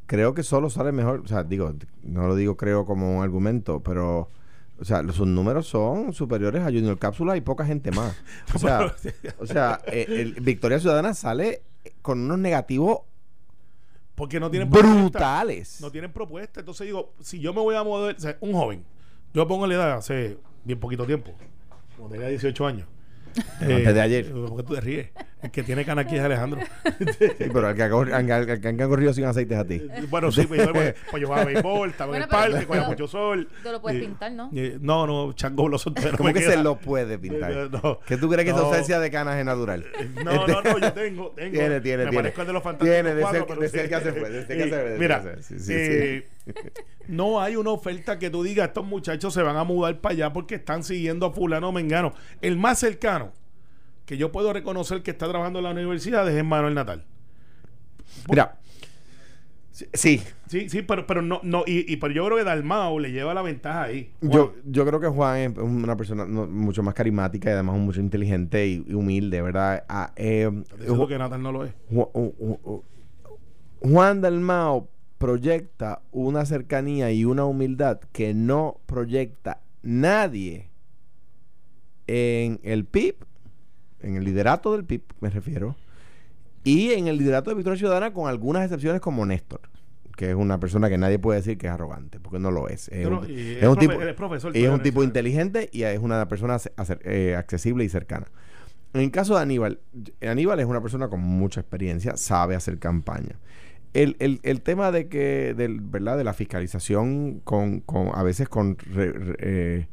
Creo 0.07 0.33
que 0.33 0.43
solo 0.43 0.71
sale 0.71 0.91
mejor, 0.91 1.21
o 1.21 1.27
sea, 1.27 1.45
digo, 1.45 1.75
no 2.03 2.27
lo 2.27 2.35
digo 2.35 2.57
creo 2.57 2.87
como 2.87 3.19
un 3.19 3.23
argumento, 3.23 3.83
pero, 3.83 4.31
o 4.81 4.85
sea, 4.85 5.03
sus 5.13 5.27
números 5.27 5.67
son 5.67 6.13
superiores 6.13 6.63
a 6.63 6.67
Junior 6.67 6.99
Cápsula 6.99 7.37
y 7.37 7.41
poca 7.41 7.65
gente 7.65 7.91
más. 7.91 8.17
O 8.55 8.59
sea, 8.59 8.95
o 9.39 9.47
sea 9.47 9.81
eh, 9.87 10.07
el 10.09 10.35
Victoria 10.35 10.79
Ciudadana 10.79 11.15
sale 11.15 11.63
con 12.03 12.21
unos 12.21 12.39
negativos 12.39 13.01
Porque 14.15 14.39
no 14.39 14.51
tienen 14.51 14.71
propuesta. 14.71 15.01
brutales. 15.01 15.81
No 15.81 15.91
tienen 15.91 16.13
propuesta. 16.13 16.61
Entonces 16.61 16.87
digo, 16.87 17.13
si 17.21 17.41
yo 17.41 17.53
me 17.53 17.61
voy 17.61 17.75
a 17.75 17.83
mover, 17.83 18.17
o 18.17 18.21
sea, 18.21 18.37
un 18.41 18.53
joven, 18.53 18.85
yo 19.35 19.47
pongo 19.49 19.67
la 19.67 19.75
edad 19.75 19.93
hace 19.95 20.39
bien 20.65 20.79
poquito 20.79 21.05
tiempo, 21.07 21.33
cuando 21.97 22.15
tenía 22.15 22.29
18 22.29 22.67
años. 22.67 22.89
Eh, 23.61 23.75
Antes 23.75 23.95
de 23.95 24.01
ayer. 24.01 24.31
¿Por 24.33 24.57
qué 24.57 24.63
tú 24.63 24.75
te 24.75 24.81
ríes? 24.81 25.09
El 25.43 25.51
que 25.53 25.63
tiene 25.63 25.85
cana 25.85 26.03
aquí 26.03 26.17
es 26.17 26.21
Alejandro. 26.23 26.61
Sí, 26.99 27.27
pero 27.53 27.69
el 27.71 27.77
que 27.77 27.83
al 27.85 28.61
que 28.61 28.69
han 28.69 28.77
corrido 28.77 29.13
sin 29.13 29.25
aceite 29.25 29.55
es 29.55 29.61
a 29.61 29.65
ti. 29.65 29.81
bueno, 30.11 30.33
sí, 30.33 30.47
pues 30.47 30.61
yo, 30.67 30.73
pues, 30.73 30.95
pues 31.11 31.21
yo 31.21 31.29
jugaba 31.29 31.45
béisbol, 31.45 31.91
estaba 31.91 32.09
Bueno, 32.11 32.25
en 32.25 32.31
el 32.31 32.37
parque, 32.37 32.53
cogía 32.67 32.81
pero- 32.83 32.87
mucho 32.91 33.07
sol. 33.07 33.49
Tú 33.63 33.71
lo 33.71 33.81
puedes 33.81 33.99
Eh, 34.03 34.05
pintar, 34.07 34.33
¿no? 34.33 34.51
eh, 34.55 34.79
no, 34.81 35.07
no, 35.07 35.33
chango 35.35 35.69
lo 35.69 35.79
soltero. 35.79 36.17
¿Cómo 36.17 36.33
que 36.33 36.41
queda. 36.41 36.51
se 36.53 36.57
lo 36.63 36.77
puede 36.79 37.19
pintar? 37.19 37.53
Eh, 37.53 37.69
no. 37.71 38.01
¿Qué 38.07 38.17
tú 38.17 38.29
crees 38.29 38.45
que 38.45 38.51
esa 38.51 38.61
No. 38.61 38.67
ausencia 38.67 38.99
de 38.99 39.11
canas 39.13 39.37
es 39.39 39.45
natural? 39.45 39.87
No, 40.25 40.47
no, 40.47 40.61
no, 40.63 40.79
yo 40.79 40.93
tengo, 40.93 41.31
tengo. 41.31 41.51
Tiene, 41.57 41.81
tiene, 41.81 42.05
me 42.05 42.11
tiene. 42.11 42.17
parezco 42.17 42.41
al 42.41 42.47
de 42.49 42.53
los 42.53 42.63
fantásticos 42.63 42.95
Tiene, 42.95 43.15
de 43.15 43.21
cuatro, 43.23 43.39
ser- 43.41 43.49
pero 43.49 43.61
de 43.61 43.69
cerca 43.69 44.01
se 44.01 44.13
fue, 44.13 44.31
de 44.31 44.45
cerca 44.45 44.65
se 44.65 44.99
Mira, 44.99 45.23
sí, 45.41 45.59
sí, 45.61 45.73
eh, 45.73 46.29
no 47.09 47.41
hay 47.41 47.57
una 47.57 47.71
oferta 47.71 48.19
que 48.19 48.31
tú 48.31 48.43
digas, 48.43 48.69
estos 48.69 48.85
muchachos 48.87 49.33
se 49.35 49.43
van 49.43 49.57
a 49.57 49.65
mudar 49.65 50.01
para 50.01 50.13
allá 50.15 50.33
porque 50.33 50.57
están 50.57 50.83
siguiendo 50.85 51.27
a 51.27 51.33
fulano 51.33 51.73
mengano. 51.73 52.13
El 52.41 52.57
más 52.57 52.79
cercano 52.79 53.33
que 54.07 54.17
yo 54.17 54.33
puedo 54.33 54.53
reconocer 54.53 55.03
que 55.03 55.11
está 55.11 55.29
trabajando 55.29 55.59
en 55.59 55.65
la 55.67 55.71
universidad 55.73 56.29
es 56.29 56.45
Manuel 56.45 56.75
Natal. 56.75 57.05
Mira, 58.29 58.59
sí, 59.71 60.21
Sí, 60.49 60.71
sí, 60.71 60.81
pero, 60.81 61.07
pero 61.07 61.21
no, 61.21 61.41
no, 61.43 61.63
y, 61.67 61.93
y 61.93 61.99
pero 61.99 62.15
yo 62.15 62.25
creo 62.25 62.39
que 62.39 62.45
Dalmao 62.45 62.99
le 62.99 63.13
lleva 63.13 63.35
la 63.35 63.43
ventaja 63.43 63.83
ahí. 63.83 64.11
yo, 64.23 64.55
yo 64.65 64.87
creo 64.87 64.99
que 64.99 65.09
Juan 65.09 65.39
es 65.39 65.59
una 65.59 65.95
persona 65.95 66.25
no, 66.25 66.47
mucho 66.47 66.83
más 66.83 66.95
carismática 66.95 67.51
y 67.51 67.53
además 67.53 67.77
mucho 67.77 68.01
inteligente 68.01 68.67
y, 68.67 68.83
y 68.89 68.95
humilde, 68.95 69.43
¿verdad? 69.43 69.85
Ah, 69.91 70.11
eh, 70.17 70.51
que 71.07 71.19
Natal 71.19 71.43
no 71.43 71.53
lo 71.53 71.65
es. 71.67 71.73
Ju- 71.93 72.11
Ju- 72.13 72.59
Ju- 72.63 72.83
Juan 73.83 74.23
Dalmao 74.23 74.89
proyecta 75.19 76.01
una 76.13 76.45
cercanía 76.47 77.11
y 77.13 77.25
una 77.25 77.45
humildad 77.45 78.01
que 78.13 78.35
no 78.35 78.81
proyecta 78.87 79.61
nadie 79.83 80.71
en 82.07 82.61
el 82.63 82.85
PIB, 82.85 83.17
en 84.01 84.17
el 84.17 84.25
liderato 84.25 84.73
del 84.73 84.85
PIB, 84.85 85.03
me 85.21 85.31
refiero, 85.31 85.77
y 86.65 86.91
en 86.93 87.09
el 87.09 87.19
liderato 87.19 87.51
de 87.51 87.57
Victoria 87.57 87.79
Ciudadana, 87.79 88.13
con 88.13 88.29
algunas 88.29 88.63
excepciones 88.65 89.01
como 89.01 89.27
Néstor, 89.27 89.61
que 90.17 90.31
es 90.31 90.37
una 90.37 90.59
persona 90.61 90.89
que 90.89 90.99
nadie 90.99 91.19
puede 91.19 91.39
decir 91.41 91.59
que 91.59 91.67
es 91.67 91.73
arrogante, 91.73 92.19
porque 92.21 92.39
no 92.39 92.51
lo 92.51 92.69
es. 92.69 92.89
Es 92.89 93.07
un, 93.07 93.13
no- 93.15 93.29
y 93.29 93.57
es 93.57 93.65
un 93.65 93.77
profe- 93.77 93.81
tipo, 93.81 93.93
es 94.03 94.15
profesor 94.15 94.57
es 94.65 94.69
un 94.71 94.83
inteligente 95.05 95.69
y 95.73 95.83
es 95.83 95.99
una 95.99 96.27
persona 96.29 96.57
acer- 96.57 97.01
eh, 97.05 97.37
accesible 97.37 97.85
y 97.85 97.89
cercana. 97.89 98.27
En 98.95 99.03
el 99.03 99.11
caso 99.11 99.37
de 99.37 99.43
Aníbal, 99.43 99.81
Aníbal 100.23 100.61
es 100.61 100.67
una 100.67 100.81
persona 100.81 101.09
con 101.09 101.21
mucha 101.21 101.61
experiencia, 101.61 102.17
sabe 102.17 102.55
hacer 102.57 102.79
campaña. 102.79 103.39
El, 103.99 104.17
el- 104.21 104.41
el 104.45 104.61
tema 104.63 104.93
de 104.93 105.09
que, 105.09 105.55
del, 105.57 105.81
¿verdad? 105.81 106.17
De 106.17 106.25
la 106.25 106.33
fiscalización 106.33 107.41
con, 107.41 107.81
con 107.81 108.11
a 108.15 108.23
veces 108.23 108.49
con 108.49 108.77
eh, 108.97 109.89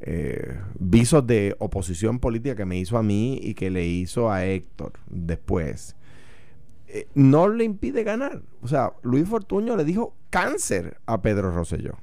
eh, 0.00 0.58
visos 0.78 1.26
de 1.26 1.54
oposición 1.58 2.20
política 2.20 2.56
que 2.56 2.64
me 2.64 2.78
hizo 2.78 2.96
a 2.96 3.02
mí 3.02 3.38
y 3.42 3.54
que 3.54 3.68
le 3.70 3.86
hizo 3.86 4.30
a 4.30 4.46
Héctor 4.46 4.92
después, 5.10 5.94
eh, 6.88 7.06
no 7.14 7.48
le 7.48 7.64
impide 7.64 8.02
ganar. 8.02 8.42
O 8.62 8.68
sea, 8.68 8.94
Luis 9.02 9.28
Fortuño 9.28 9.76
le 9.76 9.84
dijo 9.84 10.14
cáncer 10.30 10.96
a 11.06 11.20
Pedro 11.20 11.50
Rosselló. 11.50 11.98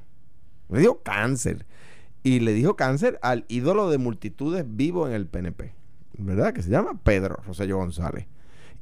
Le 0.69 0.79
dijo 0.79 1.01
cáncer. 1.01 1.65
Y 2.23 2.39
le 2.41 2.53
dijo 2.53 2.75
cáncer 2.75 3.17
al 3.21 3.45
ídolo 3.47 3.89
de 3.89 3.97
multitudes 3.97 4.63
vivo 4.67 5.07
en 5.07 5.13
el 5.13 5.25
PNP. 5.27 5.73
¿Verdad? 6.19 6.53
Que 6.53 6.61
se 6.61 6.69
llama 6.69 6.99
Pedro 7.03 7.37
Rosselló 7.45 7.77
González. 7.77 8.27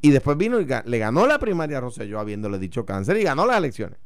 Y 0.06 0.12
después 0.12 0.38
vino 0.38 0.62
y 0.62 0.68
le 0.86 1.00
ganó 1.00 1.26
la 1.26 1.40
primaria 1.40 1.80
a 1.80 1.82
Rosselló 1.82 2.20
habiéndole 2.20 2.60
dicho 2.60 2.86
cáncer 2.86 3.18
y 3.18 3.24
ganó 3.24 3.48
las 3.48 3.58
elecciones. 3.58 3.98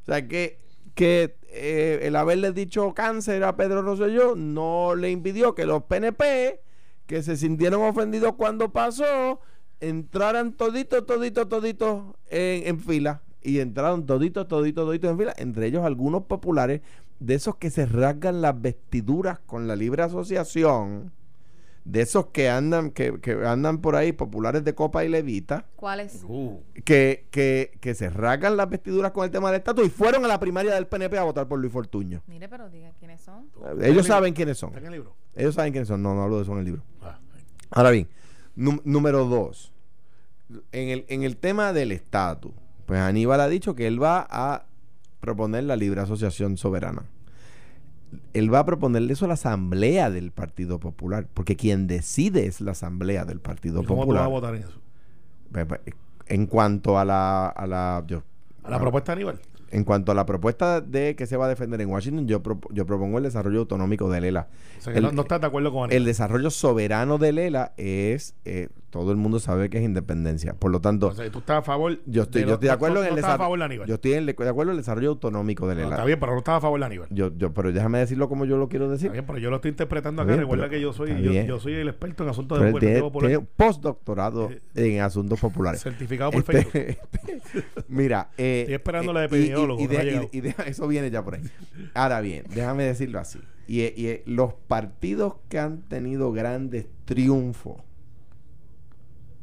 O 0.00 0.06
sea 0.06 0.26
que 0.26 0.58
que 0.94 1.36
eh, 1.50 2.00
el 2.04 2.16
haberle 2.16 2.52
dicho 2.52 2.94
cáncer 2.94 3.44
a 3.44 3.54
Pedro 3.54 3.82
Rosselló 3.82 4.34
no 4.36 4.94
le 4.94 5.10
impidió 5.10 5.54
que 5.54 5.66
los 5.66 5.82
PNP, 5.82 6.62
que 7.06 7.22
se 7.22 7.36
sintieron 7.36 7.82
ofendidos 7.82 8.36
cuando 8.38 8.72
pasó, 8.72 9.40
entraran 9.80 10.54
toditos, 10.54 11.04
toditos, 11.04 11.46
toditos 11.46 12.16
en, 12.30 12.66
en 12.66 12.80
fila. 12.80 13.20
Y 13.42 13.58
entraron 13.58 14.06
toditos, 14.06 14.48
toditos, 14.48 14.86
toditos 14.86 15.10
en 15.10 15.18
fila. 15.18 15.34
Entre 15.36 15.66
ellos 15.66 15.84
algunos 15.84 16.22
populares, 16.22 16.80
de 17.20 17.34
esos 17.34 17.56
que 17.56 17.68
se 17.68 17.84
rasgan 17.84 18.40
las 18.40 18.58
vestiduras 18.58 19.40
con 19.40 19.68
la 19.68 19.76
libre 19.76 20.04
asociación. 20.04 21.12
De 21.84 22.02
esos 22.02 22.26
que 22.26 22.50
andan, 22.50 22.90
que, 22.90 23.18
que 23.20 23.32
andan 23.46 23.78
por 23.80 23.96
ahí, 23.96 24.12
populares 24.12 24.62
de 24.62 24.74
Copa 24.74 25.04
y 25.04 25.08
Levita 25.08 25.64
¿Cuáles? 25.76 26.22
Uh, 26.28 26.60
que, 26.84 27.26
que, 27.30 27.78
que 27.80 27.94
se 27.94 28.10
rasgan 28.10 28.56
las 28.58 28.68
vestiduras 28.68 29.12
con 29.12 29.24
el 29.24 29.30
tema 29.30 29.50
del 29.50 29.58
estatus 29.60 29.86
y 29.86 29.88
fueron 29.90 30.22
a 30.24 30.28
la 30.28 30.38
primaria 30.38 30.74
del 30.74 30.86
PNP 30.86 31.16
a 31.16 31.22
votar 31.22 31.48
por 31.48 31.58
Luis 31.58 31.72
Fortuño. 31.72 32.22
Mire, 32.26 32.46
pero 32.48 32.68
diga 32.68 32.90
quiénes 32.98 33.22
son. 33.22 33.48
Ellos 33.80 34.06
saben 34.06 34.34
quiénes 34.34 34.58
son. 34.58 34.68
¿Está 34.70 34.80
en 34.80 34.86
el 34.86 34.92
libro? 34.92 35.14
Ellos 35.34 35.54
saben 35.54 35.72
quiénes 35.72 35.88
son. 35.88 36.02
No, 36.02 36.14
no 36.14 36.22
hablo 36.24 36.36
de 36.36 36.42
eso 36.42 36.52
en 36.52 36.58
el 36.58 36.64
libro. 36.66 36.82
Ah, 37.02 37.18
Ahora 37.70 37.90
bien, 37.90 38.08
nú- 38.54 38.82
número 38.84 39.24
dos. 39.24 39.72
En 40.72 40.88
el, 40.90 41.04
en 41.08 41.22
el 41.22 41.36
tema 41.36 41.72
del 41.72 41.92
estatus, 41.92 42.52
pues 42.86 43.00
Aníbal 43.00 43.40
ha 43.40 43.48
dicho 43.48 43.74
que 43.74 43.86
él 43.86 44.02
va 44.02 44.26
a 44.30 44.64
proponer 45.20 45.64
la 45.64 45.76
libre 45.76 46.00
asociación 46.00 46.56
soberana. 46.56 47.04
Él 48.32 48.52
va 48.52 48.60
a 48.60 48.64
proponerle 48.66 49.12
eso 49.12 49.24
a 49.26 49.28
la 49.28 49.34
asamblea 49.34 50.10
del 50.10 50.30
Partido 50.30 50.80
Popular, 50.80 51.26
porque 51.34 51.56
quien 51.56 51.86
decide 51.86 52.46
es 52.46 52.60
la 52.60 52.70
asamblea 52.72 53.24
del 53.24 53.40
Partido 53.40 53.82
¿Y 53.82 53.86
¿Cómo 53.86 54.02
tú 54.02 54.06
Popular. 54.08 54.22
vas 54.22 54.26
a 54.26 54.30
votar 54.30 54.54
en 54.54 54.62
eso? 54.62 54.80
En 56.26 56.46
cuanto 56.46 56.98
a 56.98 57.04
la, 57.04 57.48
a 57.48 57.66
la 57.66 58.04
yo- 58.06 58.22
¿A 58.64 58.70
la 58.70 58.78
propuesta 58.80 59.12
de 59.12 59.16
Aníbal? 59.22 59.40
En 59.70 59.84
cuanto 59.84 60.12
a 60.12 60.14
la 60.14 60.24
propuesta 60.24 60.80
de 60.80 61.14
que 61.14 61.26
se 61.26 61.36
va 61.36 61.44
a 61.44 61.48
defender 61.48 61.80
en 61.82 61.90
Washington, 61.90 62.26
yo, 62.26 62.42
yo 62.70 62.86
propongo 62.86 63.18
el 63.18 63.24
desarrollo 63.24 63.60
autonómico 63.60 64.10
de 64.10 64.20
Lela. 64.22 64.48
O 64.78 64.80
sea, 64.82 64.92
que 64.92 64.98
El- 64.98 65.04
no, 65.06 65.12
no 65.12 65.22
estás 65.22 65.40
de 65.42 65.46
acuerdo 65.46 65.70
con 65.72 65.84
El 65.90 65.96
Aníbal. 65.96 66.04
desarrollo 66.06 66.50
soberano 66.50 67.18
de 67.18 67.32
Lela 67.32 67.72
es, 67.76 68.34
eh, 68.46 68.68
todo 68.90 69.10
el 69.10 69.16
mundo 69.18 69.38
sabe 69.38 69.68
que 69.68 69.78
es 69.78 69.84
independencia. 69.84 70.54
Por 70.54 70.70
lo 70.70 70.80
tanto, 70.80 71.08
O 71.08 71.12
sea, 71.12 71.30
tú 71.30 71.40
estás 71.40 71.58
a 71.58 71.62
favor. 71.62 71.98
yo 72.06 72.22
estoy, 72.22 72.42
de 72.42 72.48
yo 72.48 72.54
estoy 72.54 72.68
de 72.68 72.72
acuerdo 72.72 72.94
no, 72.96 73.00
en 73.02 73.06
el 73.08 73.10
no 73.12 73.16
estás 73.18 73.34
a 73.34 73.38
favor 73.38 73.58
de 73.58 73.64
desarrollo. 73.64 73.86
Yo 73.88 73.94
estoy 73.94 74.12
en- 74.14 74.26
de 74.26 74.32
acuerdo 74.32 74.62
en 74.62 74.70
el 74.70 74.76
desarrollo 74.78 75.08
autonómico 75.10 75.68
de 75.68 75.74
No, 75.74 75.90
está 75.90 76.04
bien, 76.04 76.18
pero 76.18 76.32
no 76.32 76.38
estás 76.38 76.54
a 76.56 76.60
favor 76.60 76.80
de 76.80 76.86
Aníbal. 76.86 77.08
yo, 77.10 77.30
yo, 77.36 77.52
pero 77.52 77.70
déjame 77.72 77.98
decirlo 77.98 78.28
como 78.28 78.44
yo 78.46 78.56
lo 78.56 78.68
quiero 78.68 78.88
decir. 78.90 79.06
Está 79.06 79.12
bien, 79.12 79.26
pero 79.26 79.38
yo 79.38 79.50
lo 79.50 79.56
estoy 79.56 79.70
interpretando 79.72 80.22
Está 80.22 80.32
acá. 80.32 80.36
bien, 80.36 80.40
Recuerda 80.46 80.64
pero- 80.64 80.70
que 80.76 80.80
yo 80.80 80.92
soy 80.92 81.22
yo, 81.22 81.32
yo 81.32 81.60
soy 81.60 81.74
el 81.74 81.88
experto 81.88 82.22
en 82.24 82.30
asuntos 82.30 82.58
Pero 82.58 82.72
de 82.72 82.80
tiene, 82.80 83.00
Popular. 83.00 83.28
tiene 83.30 83.46
postdoctorado 83.56 84.50
Eh, 84.50 84.60
en 84.74 85.00
asuntos 85.02 85.38
populares. 85.38 85.82
Certificado 85.82 86.30
por 86.30 86.40
Este- 86.40 86.64
Facebook. 86.64 87.84
mira, 87.88 88.30
eh, 88.38 88.60
Estoy 88.62 88.74
esperando 88.74 89.10
eh, 89.10 89.14
la 89.14 89.20
de 89.28 89.38
y- 89.38 89.42
y- 89.42 89.46
y 89.48 89.50
no 89.52 90.24
y- 90.32 90.54
eso 90.66 90.88
viene 90.88 91.10
ya 91.10 91.22
por 91.22 91.34
ahí. 91.34 91.42
Ahora 91.94 92.20
bien, 92.20 92.44
déjame 92.54 92.84
decirlo 92.84 93.18
así. 93.18 93.38
Y, 93.66 93.82
eh, 93.82 93.94
y, 93.96 94.06
eh, 94.06 94.22
los 94.26 94.54
partidos 94.54 95.34
que 95.50 95.58
han 95.58 95.82
tenido 95.82 96.32
grandes 96.32 96.86
triunfos 97.04 97.82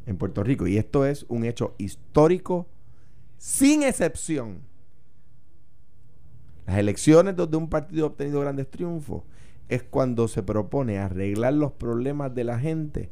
en 0.05 0.17
Puerto 0.17 0.43
Rico, 0.43 0.67
y 0.67 0.77
esto 0.77 1.05
es 1.05 1.25
un 1.29 1.45
hecho 1.45 1.75
histórico 1.77 2.67
sin 3.37 3.83
excepción. 3.83 4.59
Las 6.65 6.77
elecciones 6.77 7.35
donde 7.35 7.57
un 7.57 7.69
partido 7.69 8.05
ha 8.05 8.09
obtenido 8.09 8.41
grandes 8.41 8.69
triunfos 8.69 9.23
es 9.69 9.83
cuando 9.83 10.27
se 10.27 10.43
propone 10.43 10.99
arreglar 10.99 11.53
los 11.53 11.71
problemas 11.71 12.33
de 12.33 12.43
la 12.43 12.59
gente 12.59 13.09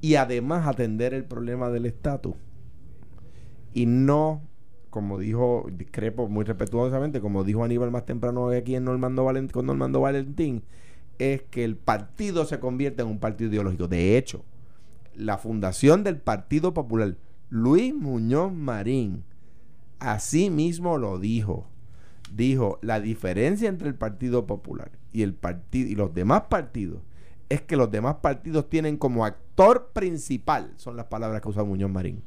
y 0.00 0.16
además 0.16 0.66
atender 0.66 1.14
el 1.14 1.24
problema 1.24 1.70
del 1.70 1.86
estatus. 1.86 2.34
Y 3.72 3.86
no, 3.86 4.42
como 4.90 5.18
dijo, 5.18 5.66
discrepo 5.72 6.28
muy 6.28 6.44
respetuosamente, 6.44 7.20
como 7.20 7.42
dijo 7.42 7.64
Aníbal 7.64 7.90
más 7.90 8.06
temprano 8.06 8.48
aquí 8.48 8.76
en 8.76 8.84
Normando 8.84 9.26
con 9.52 9.66
Normando 9.66 10.00
Valentín, 10.00 10.62
es 11.18 11.42
que 11.42 11.64
el 11.64 11.76
partido 11.76 12.44
se 12.44 12.60
convierte 12.60 13.02
en 13.02 13.08
un 13.08 13.18
partido 13.18 13.50
ideológico. 13.50 13.88
De 13.88 14.16
hecho, 14.16 14.44
la 15.16 15.38
fundación 15.38 16.04
del 16.04 16.18
Partido 16.18 16.74
Popular, 16.74 17.16
Luis 17.50 17.94
Muñoz 17.94 18.52
Marín, 18.52 19.24
así 19.98 20.50
mismo 20.50 20.98
lo 20.98 21.18
dijo. 21.18 21.66
Dijo, 22.32 22.78
la 22.82 23.00
diferencia 23.00 23.68
entre 23.68 23.88
el 23.88 23.94
Partido 23.94 24.46
Popular 24.46 24.90
y 25.12 25.22
el 25.22 25.36
y 25.72 25.94
los 25.94 26.14
demás 26.14 26.44
partidos 26.48 27.00
es 27.48 27.60
que 27.62 27.76
los 27.76 27.90
demás 27.90 28.16
partidos 28.16 28.68
tienen 28.68 28.96
como 28.96 29.24
actor 29.24 29.90
principal, 29.92 30.72
son 30.76 30.96
las 30.96 31.06
palabras 31.06 31.40
que 31.40 31.48
usa 31.48 31.62
Muñoz 31.62 31.90
Marín, 31.90 32.22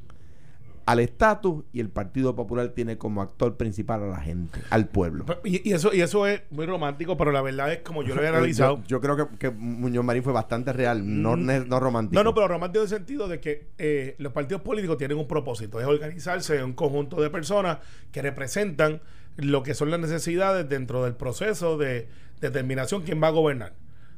al 0.88 1.00
estatus 1.00 1.64
y 1.70 1.80
el 1.80 1.90
Partido 1.90 2.34
Popular 2.34 2.70
tiene 2.70 2.96
como 2.96 3.20
actor 3.20 3.58
principal 3.58 4.02
a 4.04 4.06
la 4.06 4.20
gente, 4.22 4.58
al 4.70 4.88
pueblo. 4.88 5.26
Y, 5.44 5.68
y 5.68 5.74
eso, 5.74 5.92
y 5.92 6.00
eso 6.00 6.26
es 6.26 6.40
muy 6.50 6.64
romántico, 6.64 7.14
pero 7.18 7.30
la 7.30 7.42
verdad 7.42 7.70
es 7.70 7.80
como 7.80 8.02
yo 8.02 8.14
lo 8.14 8.22
he 8.22 8.28
analizado. 8.28 8.76
Yo, 8.86 8.96
yo 8.96 9.00
creo 9.02 9.16
que, 9.16 9.36
que 9.36 9.50
Muñoz 9.50 10.02
Marín 10.02 10.22
fue 10.22 10.32
bastante 10.32 10.72
real, 10.72 11.02
no, 11.22 11.36
Mm. 11.36 11.68
no 11.68 11.78
romántico. 11.78 12.14
No, 12.14 12.24
no, 12.24 12.34
pero 12.34 12.48
romántico 12.48 12.80
en 12.84 12.90
el 12.90 12.96
sentido 12.96 13.28
de 13.28 13.38
que 13.38 13.68
eh, 13.76 14.14
los 14.18 14.32
partidos 14.32 14.62
políticos 14.62 14.96
tienen 14.96 15.18
un 15.18 15.28
propósito, 15.28 15.78
es 15.78 15.86
organizarse 15.86 16.56
en 16.56 16.64
un 16.64 16.72
conjunto 16.72 17.20
de 17.20 17.28
personas 17.28 17.78
que 18.10 18.22
representan 18.22 19.02
lo 19.36 19.62
que 19.62 19.74
son 19.74 19.90
las 19.90 20.00
necesidades 20.00 20.66
dentro 20.70 21.04
del 21.04 21.14
proceso 21.16 21.76
de 21.76 22.08
determinación 22.40 23.02
quién 23.02 23.22
va 23.22 23.26
a 23.26 23.32
gobernar. 23.32 23.74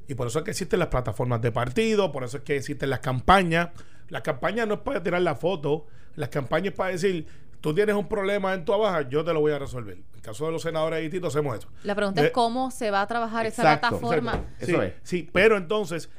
Y 0.07 0.15
por 0.15 0.29
eso 0.29 0.39
es 0.39 0.45
que 0.45 0.53
existen 0.53 0.79
las 0.79 0.89
plataformas 0.89 1.43
de 1.43 1.51
partido, 1.51 2.13
por 2.13 2.23
eso 2.23 2.37
es 2.37 2.43
que 2.45 2.57
existen 2.57 2.91
las 2.91 3.01
campañas. 3.01 3.71
Las 4.09 4.23
campañas 4.23 4.69
no 4.69 4.75
es 4.75 4.81
para 4.81 5.03
tirar 5.03 5.23
la 5.23 5.35
foto, 5.35 5.87
las 6.17 6.29
campañas 6.29 6.75
para 6.75 6.93
decir, 6.93 7.27
tú 7.61 7.75
tienes 7.75 7.95
un 7.95 8.09
problema 8.09 8.55
en 8.55 8.65
tu 8.65 8.73
abaja, 8.73 9.09
yo 9.09 9.25
te 9.25 9.33
lo 9.33 9.41
voy 9.41 9.53
a 9.53 9.59
resolver. 9.59 9.97
En 9.97 10.05
el 10.17 10.21
caso 10.23 10.47
de 10.47 10.53
los 10.53 10.63
senadores 10.63 11.01
distintos 11.01 11.35
hacemos 11.35 11.59
eso. 11.59 11.69
La 11.85 11.95
pregunta 11.95 12.21
De- 12.21 12.29
es 12.29 12.33
cómo 12.33 12.71
se 12.71 12.91
va 12.91 13.03
a 13.03 13.07
trabajar 13.07 13.47
esa 13.47 13.63
plataforma. 13.63 14.33
Exacto. 14.35 14.65
Eso 14.65 14.81
sí, 14.81 14.87
es. 14.87 14.93
Sí, 15.03 15.31
pero 15.33 15.57
entonces, 15.57 16.11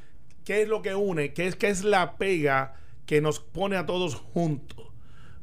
¿qué 0.43 0.62
es 0.63 0.67
lo 0.67 0.81
que 0.81 0.95
une? 0.95 1.33
¿Qué 1.33 1.48
es, 1.48 1.55
qué 1.55 1.69
es 1.69 1.83
la 1.83 2.17
pega 2.17 2.75
que 3.05 3.21
nos 3.21 3.39
pone 3.39 3.77
a 3.77 3.86
todos 3.86 4.15
juntos? 4.15 4.88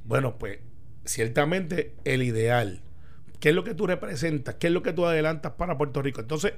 Bueno, 0.04 0.38
pues, 0.38 0.58
ciertamente 1.04 1.94
el 2.04 2.22
ideal. 2.22 2.80
¿Qué 3.40 3.50
es 3.50 3.54
lo 3.54 3.62
que 3.64 3.74
tú 3.74 3.86
representas? 3.86 4.56
¿Qué 4.56 4.66
es 4.66 4.72
lo 4.72 4.82
que 4.82 4.92
tú 4.92 5.06
adelantas 5.06 5.52
para 5.52 5.78
Puerto 5.78 6.02
Rico? 6.02 6.20
Entonces, 6.20 6.54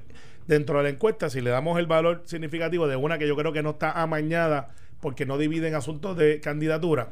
dentro 0.46 0.78
de 0.78 0.84
la 0.84 0.88
encuesta, 0.90 1.28
si 1.28 1.40
le 1.40 1.50
damos 1.50 1.78
el 1.78 1.86
valor 1.86 2.22
significativo 2.24 2.88
de 2.88 2.96
una 2.96 3.18
que 3.18 3.28
yo 3.28 3.36
creo 3.36 3.52
que 3.52 3.62
no 3.62 3.70
está 3.70 3.92
amañada 4.00 4.70
porque 5.00 5.26
no 5.26 5.36
dividen 5.36 5.74
asuntos 5.74 6.16
de 6.16 6.40
candidatura, 6.40 7.10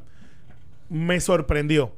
me 0.88 1.20
sorprendió. 1.20 1.92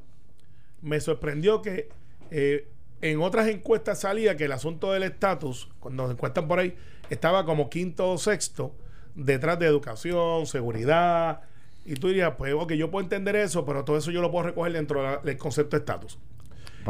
Me 0.83 1.01
sorprendió 1.01 1.63
que 1.63 1.89
eh, 2.31 2.67
en 3.03 3.21
otras 3.21 3.49
encuestas 3.49 4.01
salía 4.01 4.37
que 4.37 4.45
el 4.45 4.53
asunto 4.53 4.93
del 4.93 5.03
estatus, 5.03 5.69
cuando 5.81 6.05
nos 6.05 6.13
encuestan 6.13 6.49
por 6.49 6.59
ahí, 6.59 6.75
estaba 7.11 7.45
como 7.45 7.69
quinto 7.71 8.11
o 8.11 8.19
sexto 8.19 8.75
detrás 9.15 9.59
de 9.59 9.67
educación, 9.67 10.47
seguridad. 10.47 11.41
Y 11.85 11.95
tú 11.95 12.09
dirías, 12.09 12.35
pues, 12.37 12.53
ok, 12.55 12.73
yo 12.73 12.91
puedo 12.91 13.03
entender 13.03 13.37
eso, 13.37 13.65
pero 13.65 13.85
todo 13.85 13.97
eso 13.97 14.11
yo 14.11 14.21
lo 14.23 14.31
puedo 14.31 14.45
recoger 14.47 14.73
dentro 14.73 15.01
de 15.03 15.07
la- 15.09 15.17
del 15.19 15.37
concepto 15.37 15.77
de 15.77 15.81
estatus. 15.81 16.19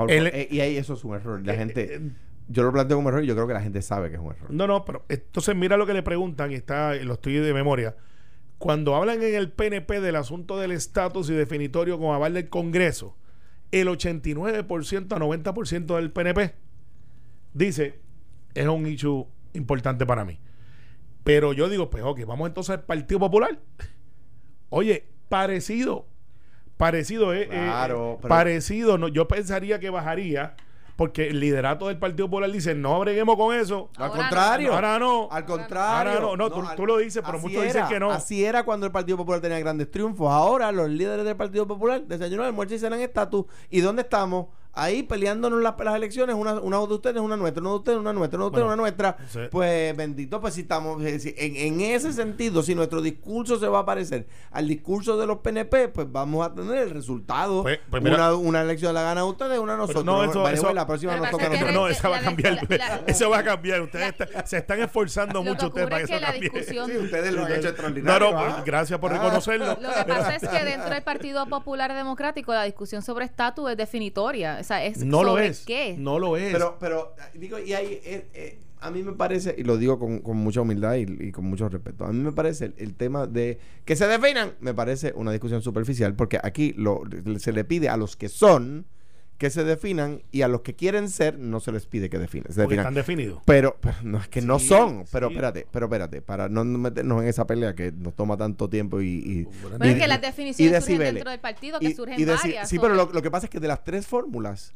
Eh, 0.08 0.48
y 0.50 0.60
ahí 0.60 0.76
eso 0.76 0.94
es 0.94 1.04
un 1.04 1.14
error. 1.14 1.40
La 1.44 1.54
Eh, 1.54 1.56
gente, 1.56 2.00
yo 2.48 2.62
lo 2.62 2.72
planteo 2.72 2.96
como 2.96 3.08
error 3.08 3.24
y 3.24 3.26
yo 3.26 3.34
creo 3.34 3.46
que 3.46 3.54
la 3.54 3.60
gente 3.62 3.82
sabe 3.82 4.08
que 4.10 4.16
es 4.16 4.20
un 4.22 4.32
error. 4.32 4.50
No, 4.50 4.66
no, 4.66 4.84
pero 4.84 5.04
entonces 5.08 5.54
mira 5.56 5.76
lo 5.76 5.86
que 5.86 5.94
le 5.94 6.02
preguntan, 6.02 6.52
y 6.52 6.54
está, 6.56 6.94
lo 6.96 7.14
estoy 7.14 7.34
de 7.34 7.52
memoria. 7.54 7.96
Cuando 8.60 8.94
hablan 8.94 9.22
en 9.22 9.34
el 9.34 9.50
PNP 9.50 10.00
del 10.02 10.16
asunto 10.16 10.58
del 10.58 10.70
estatus 10.72 11.30
y 11.30 11.32
definitorio 11.32 11.98
con 11.98 12.14
aval 12.14 12.34
del 12.34 12.50
Congreso, 12.50 13.16
el 13.72 13.88
89% 13.88 15.12
a 15.12 15.18
90% 15.18 15.96
del 15.96 16.12
PNP 16.12 16.54
dice 17.54 17.98
es 18.52 18.66
un 18.68 18.86
issue 18.86 19.26
importante 19.54 20.04
para 20.04 20.26
mí. 20.26 20.40
Pero 21.24 21.54
yo 21.54 21.70
digo, 21.70 21.88
pues 21.88 22.04
ok, 22.04 22.20
vamos 22.26 22.48
entonces 22.48 22.76
al 22.76 22.84
Partido 22.84 23.18
Popular. 23.18 23.58
Oye, 24.68 25.06
parecido, 25.30 26.06
parecido, 26.76 27.32
eh, 27.32 27.44
eh, 27.44 27.48
Claro, 27.48 28.18
pero- 28.20 28.28
parecido, 28.28 28.98
no, 28.98 29.08
yo 29.08 29.26
pensaría 29.26 29.80
que 29.80 29.88
bajaría, 29.88 30.54
porque 31.00 31.28
el 31.28 31.40
liderato 31.40 31.88
del 31.88 31.96
Partido 31.96 32.28
Popular 32.28 32.52
dice, 32.52 32.74
no 32.74 33.00
breguemos 33.00 33.34
con 33.36 33.54
eso. 33.56 33.88
Al 33.96 34.08
no. 34.08 34.16
contrario. 34.16 34.74
Ahora 34.74 34.98
no. 34.98 35.28
Al 35.30 35.46
contrario. 35.46 36.12
Ahora 36.12 36.20
no, 36.20 36.36
no, 36.36 36.50
tú- 36.50 36.62
tú 36.76 36.84
lo 36.84 36.98
dices, 36.98 37.22
pero 37.24 37.38
muchos 37.38 37.62
dicen 37.62 37.86
que 37.88 37.98
no. 37.98 38.10
Así 38.10 38.44
era 38.44 38.64
cuando 38.64 38.84
el 38.84 38.92
Partido 38.92 39.16
Popular 39.16 39.40
tenía 39.40 39.58
grandes 39.60 39.90
triunfos. 39.90 40.30
Ahora 40.30 40.70
los 40.72 40.90
líderes 40.90 41.24
del 41.24 41.36
Partido 41.36 41.66
Popular 41.66 42.02
desayunan, 42.02 42.48
almuerzan 42.48 42.76
y 42.76 42.80
cenan 42.80 43.00
estatus. 43.00 43.46
¿Y 43.70 43.80
dónde 43.80 44.02
estamos? 44.02 44.48
Ahí 44.72 45.02
peleándonos 45.02 45.60
las, 45.62 45.74
las 45.78 45.96
elecciones, 45.96 46.36
una, 46.36 46.54
una 46.60 46.78
de 46.78 46.82
ustedes, 46.94 47.20
una 47.20 47.36
nuestra, 47.36 47.60
una 47.60 47.70
de 47.70 47.76
ustedes, 47.76 47.98
una 47.98 48.12
nuestra, 48.12 48.38
una 48.38 48.44
de 48.44 48.48
ustedes, 48.48 48.64
Bueno, 48.64 48.66
una 48.66 48.76
nuestra. 48.76 49.16
sí. 49.28 49.40
Pues 49.50 49.96
bendito, 49.96 50.40
pues 50.40 50.54
si 50.54 50.60
estamos, 50.60 51.02
eh, 51.02 51.18
si- 51.18 51.34
en, 51.36 51.56
en 51.56 51.80
ese 51.80 52.12
sentido, 52.12 52.62
si 52.62 52.74
nuestro 52.76 53.02
discurso 53.02 53.58
se 53.58 53.66
va 53.66 53.80
a 53.80 53.84
parecer 53.84 54.28
al 54.52 54.68
discurso 54.68 55.16
de 55.16 55.26
los 55.26 55.38
PNP, 55.38 55.88
pues 55.88 56.10
vamos 56.10 56.46
a 56.46 56.54
tener 56.54 56.78
el 56.78 56.90
resultado. 56.90 57.62
Pues- 57.62 57.80
pues 57.90 58.00
mira- 58.02 58.14
una, 58.16 58.34
una 58.36 58.60
elección 58.62 58.94
la 58.94 59.02
gana 59.02 59.24
ustedes, 59.24 59.58
una 59.58 59.76
nosotros. 59.76 60.04
no, 60.04 60.22
eso- 60.24 60.72
la 60.72 60.86
próxima 60.86 61.16
nos 61.16 61.30
toca 61.30 61.46
a 61.46 61.50
que 61.50 61.56
No, 61.56 61.60
nosotros. 61.66 61.74
no, 61.82 61.88
esa 61.88 62.08
va 62.08 62.18
a 62.18 62.20
cambiar. 62.20 62.52
la- 62.68 62.76
la- 62.76 63.00
eso 63.08 63.28
va 63.28 63.38
a 63.38 63.44
cambiar. 63.44 63.80
Ustedes 63.80 64.08
está- 64.16 64.46
se 64.46 64.58
están 64.58 64.80
esforzando 64.80 65.42
mucho 65.42 65.66
ustedes 65.66 65.88
para 65.88 66.04
que 66.06 66.14
eso 66.14 66.24
cambie. 66.24 66.40
discusión 66.48 66.88
Sí, 66.88 66.96
ustedes 66.96 67.32
lo 67.32 67.44
han 67.44 67.52
hecho 67.52 67.68
extraordinario. 67.70 68.30
no, 68.30 68.38
¿ah? 68.38 68.50
pues, 68.52 68.64
gracias 68.64 68.98
por 69.00 69.10
Ah. 69.12 69.14
reconocerlo. 69.18 69.66
Lo 69.80 69.88
que 69.92 70.04
pasa 70.06 70.36
es 70.36 70.48
que 70.48 70.64
dentro 70.64 70.90
del 70.90 71.02
Partido 71.02 71.44
Popular 71.48 71.92
Democrático 71.92 72.52
la 72.54 72.62
discusión 72.62 73.02
sobre 73.02 73.24
estatus 73.24 73.68
es 73.72 73.76
definitoria. 73.76 74.59
O 74.60 74.64
sea, 74.64 74.84
es 74.84 75.04
No 75.04 75.24
lo 75.24 75.38
es. 75.38 75.64
qué. 75.66 75.96
No 75.98 76.18
lo 76.18 76.36
es. 76.36 76.52
Pero, 76.52 76.76
pero, 76.78 77.14
digo, 77.34 77.58
y 77.58 77.72
ahí, 77.72 78.00
eh, 78.04 78.28
eh, 78.34 78.58
a 78.80 78.90
mí 78.90 79.02
me 79.02 79.12
parece, 79.12 79.54
y 79.58 79.64
lo 79.64 79.76
digo 79.76 79.98
con, 79.98 80.20
con 80.20 80.36
mucha 80.36 80.60
humildad 80.60 80.94
y, 80.96 81.06
y 81.28 81.32
con 81.32 81.44
mucho 81.44 81.68
respeto, 81.68 82.04
a 82.04 82.12
mí 82.12 82.22
me 82.22 82.32
parece 82.32 82.66
el, 82.66 82.74
el 82.78 82.94
tema 82.94 83.26
de 83.26 83.58
que 83.84 83.96
se 83.96 84.06
definan, 84.06 84.52
me 84.60 84.74
parece 84.74 85.12
una 85.14 85.32
discusión 85.32 85.62
superficial, 85.62 86.14
porque 86.14 86.38
aquí 86.42 86.72
lo, 86.76 87.02
se 87.38 87.52
le 87.52 87.64
pide 87.64 87.88
a 87.88 87.96
los 87.96 88.16
que 88.16 88.28
son 88.28 88.86
que 89.40 89.48
se 89.48 89.64
definan 89.64 90.20
y 90.30 90.42
a 90.42 90.48
los 90.48 90.60
que 90.60 90.74
quieren 90.76 91.08
ser 91.08 91.38
no 91.38 91.60
se 91.60 91.72
les 91.72 91.86
pide 91.86 92.10
que 92.10 92.18
definan. 92.18 92.52
Se 92.52 92.60
definan. 92.60 92.80
están 92.80 92.94
definidos. 92.94 93.40
Pero, 93.46 93.74
pero 93.80 93.96
no 94.02 94.18
es 94.18 94.28
que 94.28 94.42
no 94.42 94.58
son. 94.58 95.06
Pero 95.10 95.28
sí. 95.28 95.32
espérate, 95.32 95.66
pero 95.72 95.86
espérate, 95.86 96.20
para 96.20 96.50
no 96.50 96.62
meternos 96.62 97.22
en 97.22 97.28
esa 97.28 97.46
pelea 97.46 97.74
que 97.74 97.90
nos 97.90 98.14
toma 98.14 98.36
tanto 98.36 98.68
tiempo 98.68 99.00
y. 99.00 99.06
y 99.06 99.44
Bueno, 99.62 99.82
es 99.86 99.98
que 99.98 100.06
las 100.06 100.20
definiciones 100.20 100.84
surgen 100.84 101.14
dentro 101.14 101.30
del 101.30 101.40
partido, 101.40 101.80
que 101.80 101.86
y- 101.86 101.94
surgen 101.94 102.26
varias. 102.26 102.68
Sí, 102.68 102.78
pero 102.78 102.92
lo, 102.92 103.10
lo 103.10 103.22
que 103.22 103.30
pasa 103.30 103.46
es 103.46 103.50
que 103.50 103.60
de 103.60 103.68
las 103.68 103.82
tres 103.82 104.06
fórmulas, 104.06 104.74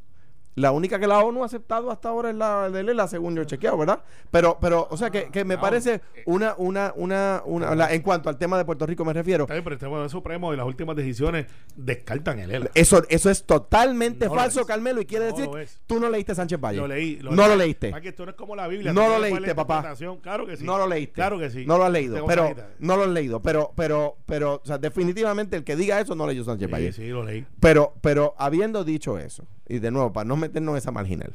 la 0.57 0.71
única 0.73 0.99
que 1.01 1.07
la 1.07 1.19
ONU 1.21 1.43
ha 1.43 1.47
aceptado 1.47 1.91
hasta 1.91 2.09
ahora 2.09 2.31
es 2.31 2.37
la 2.37 2.71
de 2.71 2.83
Lela, 2.85 3.09
según 3.09 3.35
yo 3.35 3.43
he 3.43 3.47
chequeado, 3.47 3.77
¿verdad? 3.79 4.01
Pero, 4.31 4.59
pero, 4.61 4.87
o 4.91 4.97
sea, 4.97 5.11
que, 5.11 5.31
que 5.31 5.45
me 5.45 5.57
no. 5.57 5.61
parece 5.61 6.01
una, 6.27 6.55
una, 6.59 6.93
una, 6.97 7.43
una, 7.45 7.75
la- 7.75 7.93
en 7.93 8.03
cuanto 8.03 8.29
al 8.29 8.39
tema 8.39 8.57
de 8.59 8.65
Puerto 8.65 8.87
Rico 8.87 9.05
me 9.05 9.13
refiero. 9.13 9.45
Está 9.45 9.55
bien, 9.55 9.65
pero 9.65 9.75
el 9.75 9.81
Tribunal 9.81 10.11
Supremo 10.11 10.53
y 10.55 10.57
las 10.57 10.67
últimas 10.67 10.95
decisiones 10.97 11.47
descartan 11.77 12.39
el 12.39 12.51
ELA. 12.51 12.71
Eso, 12.75 13.03
eso 13.09 13.31
es 13.31 13.45
totalmente 13.45 14.27
No 14.27 14.35
lo 14.35 14.41
falso. 14.41 14.65
Carmelo, 14.67 15.01
y 15.01 15.07
quiere 15.07 15.31
No 15.31 15.37
decir, 15.37 15.47
lo 15.53 15.59
tú 15.87 16.01
no 16.01 16.09
leíste 16.09 16.35
Sánchez 16.35 16.61
Valle. 16.61 16.79
Lo 16.79 16.87
leí. 16.89 17.19
no 17.23 17.49
lo 17.49 17.57
leíste. 17.57 17.93
Ah, 17.95 18.01
que 18.01 18.11
esto 18.11 18.25
no 18.25 18.31
es 18.31 18.37
como 18.37 18.55
la 18.57 18.67
Biblia. 18.69 18.93
No 18.93 19.09
lo 19.09 19.19
leíste, 19.19 19.55
papá. 19.55 19.77
interpretación. 19.77 20.19
Claro 20.21 20.47
que 20.47 20.57
sí. 20.57 20.65
No 20.65 20.79
lo 20.79 20.87
leíste. 20.87 21.15
Claro 21.15 21.39
que 21.39 21.51
sí. 21.51 21.65
No 21.67 21.79
lo 21.79 21.85
has 21.85 21.93
leído. 21.93 22.15
Tengo 22.15 22.27
Pero 22.29 22.55
no 22.79 22.97
lo 22.97 23.03
has 23.03 23.09
leído. 23.11 23.43
Pero, 23.43 23.73
pero, 23.77 24.17
pero, 24.27 24.61
o 24.63 24.67
sea, 24.67 24.79
definitivamente 24.79 25.57
el 25.57 25.65
que 25.65 25.77
diga 25.77 26.01
eso 26.01 26.15
no 26.15 26.27
leyó 26.27 26.45
Sánchez 26.45 26.71
Valle. 26.71 26.93
Sí, 26.93 27.03
sí, 27.03 27.09
lo 27.09 27.25
leí. 27.25 27.45
Pero, 27.61 27.95
pero 28.01 28.35
habiendo 28.39 28.85
dicho 28.85 29.19
eso, 29.19 29.45
y 29.69 29.79
de 29.79 29.91
nuevo, 29.91 30.13
para 30.13 30.27
no 30.27 30.37
meternos 30.37 30.75
en 30.75 30.79
esa 30.79 30.91
marginal, 30.91 31.35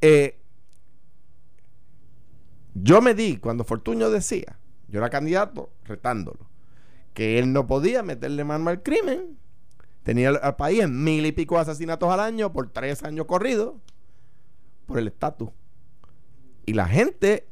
eh, 0.00 0.40
yo 2.74 3.00
me 3.00 3.14
di 3.14 3.38
cuando 3.38 3.64
Fortuño 3.64 4.10
decía, 4.10 4.58
yo 4.88 4.98
era 4.98 5.10
candidato 5.10 5.70
retándolo, 5.84 6.48
que 7.14 7.38
él 7.38 7.52
no 7.52 7.66
podía 7.66 8.02
meterle 8.02 8.44
mano 8.44 8.70
al 8.70 8.82
crimen, 8.82 9.38
tenía 10.02 10.30
al, 10.30 10.56
país 10.56 10.82
en 10.82 11.02
mil 11.02 11.26
y 11.26 11.32
pico 11.32 11.58
asesinatos 11.58 12.10
al 12.10 12.20
año 12.20 12.52
por 12.52 12.70
tres 12.70 13.02
años 13.02 13.26
corridos, 13.26 13.74
por 14.86 14.98
el 14.98 15.08
estatus. 15.08 15.50
Y 16.66 16.74
la 16.74 16.86
gente 16.86 17.46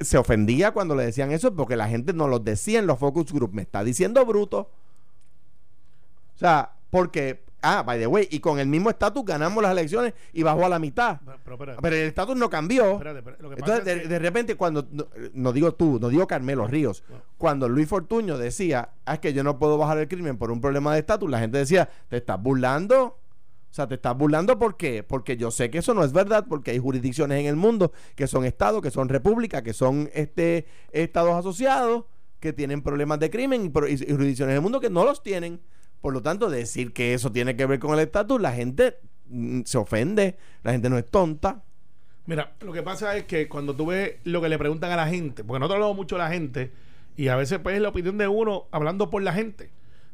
se 0.00 0.16
ofendía 0.16 0.72
cuando 0.72 0.94
le 0.94 1.04
decían 1.04 1.32
eso 1.32 1.54
porque 1.54 1.76
la 1.76 1.88
gente 1.88 2.12
no 2.12 2.28
los 2.28 2.44
decía 2.44 2.78
en 2.78 2.86
los 2.86 2.98
focus 2.98 3.32
group. 3.32 3.52
Me 3.52 3.62
está 3.62 3.82
diciendo 3.82 4.24
bruto. 4.24 4.70
O 6.34 6.38
sea, 6.38 6.76
porque, 6.90 7.44
ah, 7.78 7.82
by 7.82 7.98
the 7.98 8.06
way, 8.06 8.26
y 8.30 8.40
con 8.40 8.58
el 8.58 8.66
mismo 8.68 8.90
estatus 8.90 9.24
ganamos 9.24 9.62
las 9.62 9.72
elecciones 9.72 10.14
y 10.32 10.42
bajó 10.42 10.64
a 10.64 10.68
la 10.68 10.78
mitad. 10.78 11.18
Pero, 11.24 11.38
pero, 11.44 11.54
espérate, 11.56 11.82
Pero 11.82 11.96
el 11.96 12.02
estatus 12.08 12.36
no 12.36 12.48
cambió. 12.50 12.92
espérate, 12.92 13.18
espérate. 13.18 13.42
Lo 13.42 13.50
que 13.50 13.56
pasa 13.56 13.72
Entonces, 13.76 13.94
es 13.94 13.96
de, 13.98 14.02
que- 14.04 14.08
de 14.08 14.18
repente, 14.18 14.54
cuando, 14.56 14.86
no, 14.90 15.06
no 15.34 15.52
digo 15.52 15.72
tú, 15.74 15.98
no 16.00 16.08
digo 16.08 16.26
Carmelo 16.26 16.66
Ríos, 16.66 17.04
No. 17.08 17.16
cuando 17.36 17.68
Luis 17.68 17.88
Fortuño 17.88 18.38
decía, 18.38 18.90
ah, 19.04 19.14
es 19.14 19.20
que 19.20 19.32
yo 19.32 19.42
no 19.44 19.58
puedo 19.58 19.76
bajar 19.78 19.98
el 19.98 20.08
crimen 20.08 20.38
por 20.38 20.50
un 20.50 20.60
problema 20.60 20.92
de 20.94 21.00
estatus, 21.00 21.28
la 21.30 21.38
gente 21.40 21.58
decía, 21.58 21.88
¿te 22.08 22.16
estás 22.18 22.42
burlando? 22.42 23.18
O 23.70 23.74
sea, 23.74 23.86
¿te 23.86 23.96
estás 23.96 24.16
burlando 24.16 24.58
por 24.58 24.76
qué? 24.78 25.02
Porque 25.02 25.36
yo 25.36 25.50
sé 25.50 25.70
que 25.70 25.78
eso 25.78 25.92
no 25.92 26.02
es 26.02 26.12
verdad, 26.12 26.46
porque 26.48 26.70
hay 26.70 26.78
jurisdicciones 26.78 27.38
en 27.40 27.46
el 27.46 27.56
mundo 27.56 27.92
que 28.16 28.26
son 28.26 28.46
estados, 28.46 28.80
que 28.80 28.90
son 28.90 29.10
repúblicas, 29.10 29.60
que 29.62 29.74
son 29.74 30.08
este 30.14 30.66
estados 30.90 31.34
asociados, 31.36 32.04
que 32.40 32.54
tienen 32.54 32.80
problemas 32.82 33.18
de 33.18 33.28
crimen 33.30 33.66
y, 33.66 33.68
pro- 33.68 33.86
y- 33.86 33.92
y 33.92 33.96
jurisdicciones 34.12 34.52
en 34.52 34.56
el 34.56 34.62
mundo 34.62 34.80
que 34.80 34.88
no 34.88 35.04
los 35.04 35.22
tienen. 35.22 35.60
Por 36.00 36.12
lo 36.12 36.22
tanto, 36.22 36.48
decir 36.48 36.92
que 36.92 37.14
eso 37.14 37.32
tiene 37.32 37.56
que 37.56 37.66
ver 37.66 37.78
con 37.78 37.92
el 37.94 38.00
estatus, 38.00 38.40
la 38.40 38.52
gente 38.52 38.98
mm, 39.28 39.62
se 39.64 39.78
ofende, 39.78 40.36
la 40.62 40.72
gente 40.72 40.88
no 40.90 40.98
es 40.98 41.06
tonta. 41.06 41.62
Mira, 42.26 42.52
lo 42.60 42.72
que 42.72 42.82
pasa 42.82 43.16
es 43.16 43.24
que 43.24 43.48
cuando 43.48 43.74
tú 43.74 43.86
ves 43.86 44.16
lo 44.24 44.40
que 44.40 44.48
le 44.48 44.58
preguntan 44.58 44.92
a 44.92 44.96
la 44.96 45.08
gente, 45.08 45.42
porque 45.44 45.60
nosotros 45.60 45.76
hablamos 45.76 45.96
mucho 45.96 46.16
de 46.16 46.22
la 46.22 46.30
gente, 46.30 46.72
y 47.16 47.28
a 47.28 47.36
veces 47.36 47.58
pues 47.58 47.74
es 47.74 47.82
la 47.82 47.88
opinión 47.88 48.18
de 48.18 48.28
uno 48.28 48.66
hablando 48.70 49.10
por 49.10 49.22
la 49.22 49.32
gente. 49.32 49.70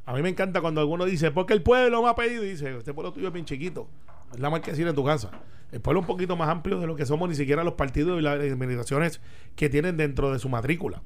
A 0.06 0.14
mí 0.14 0.22
me 0.22 0.28
encanta 0.28 0.60
cuando 0.60 0.80
alguno 0.80 1.04
dice, 1.04 1.30
porque 1.30 1.54
el 1.54 1.62
pueblo 1.62 2.02
me 2.02 2.08
ha 2.08 2.14
pedido, 2.14 2.44
y 2.44 2.50
dice, 2.50 2.76
este 2.76 2.94
pueblo 2.94 3.12
tuyo 3.12 3.28
es 3.28 3.32
bien 3.32 3.46
chiquito, 3.46 3.88
es 4.32 4.40
la 4.40 4.48
marquesina 4.48 4.88
de 4.88 4.94
tu 4.94 5.04
casa. 5.04 5.30
El 5.72 5.80
pueblo 5.80 6.00
un 6.00 6.06
poquito 6.06 6.36
más 6.36 6.48
amplio 6.48 6.78
de 6.78 6.86
lo 6.86 6.94
que 6.94 7.04
somos 7.04 7.28
ni 7.28 7.34
siquiera 7.34 7.64
los 7.64 7.74
partidos 7.74 8.18
y 8.20 8.22
las 8.22 8.38
administraciones 8.38 9.20
que 9.56 9.68
tienen 9.68 9.96
dentro 9.96 10.32
de 10.32 10.38
su 10.38 10.48
matrícula. 10.48 11.02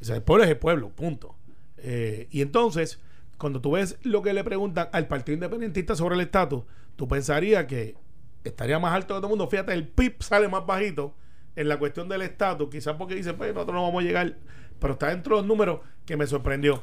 O 0.00 0.04
sea, 0.04 0.16
el 0.16 0.22
pueblo 0.22 0.44
es 0.44 0.50
el 0.50 0.56
pueblo, 0.56 0.90
punto. 0.90 1.34
Eh, 1.78 2.28
y 2.30 2.40
entonces, 2.40 3.00
cuando 3.44 3.60
tú 3.60 3.72
ves 3.72 3.98
lo 4.00 4.22
que 4.22 4.32
le 4.32 4.42
preguntan 4.42 4.88
al 4.90 5.06
Partido 5.06 5.34
Independentista 5.34 5.94
sobre 5.94 6.14
el 6.14 6.22
estatus, 6.22 6.62
tú 6.96 7.06
pensarías 7.06 7.66
que 7.66 7.94
estaría 8.42 8.78
más 8.78 8.94
alto 8.94 9.08
que 9.08 9.18
todo 9.18 9.26
el 9.26 9.32
mundo. 9.32 9.48
Fíjate, 9.48 9.74
el 9.74 9.86
PIB 9.86 10.22
sale 10.22 10.48
más 10.48 10.64
bajito 10.64 11.14
en 11.54 11.68
la 11.68 11.78
cuestión 11.78 12.08
del 12.08 12.22
estatus, 12.22 12.70
quizás 12.70 12.96
porque 12.96 13.14
dice, 13.14 13.34
pues 13.34 13.52
nosotros 13.52 13.74
no 13.74 13.82
vamos 13.82 14.02
a 14.02 14.06
llegar, 14.06 14.38
pero 14.78 14.94
está 14.94 15.08
dentro 15.08 15.36
de 15.36 15.42
los 15.42 15.46
números 15.46 15.80
que 16.06 16.16
me 16.16 16.26
sorprendió. 16.26 16.80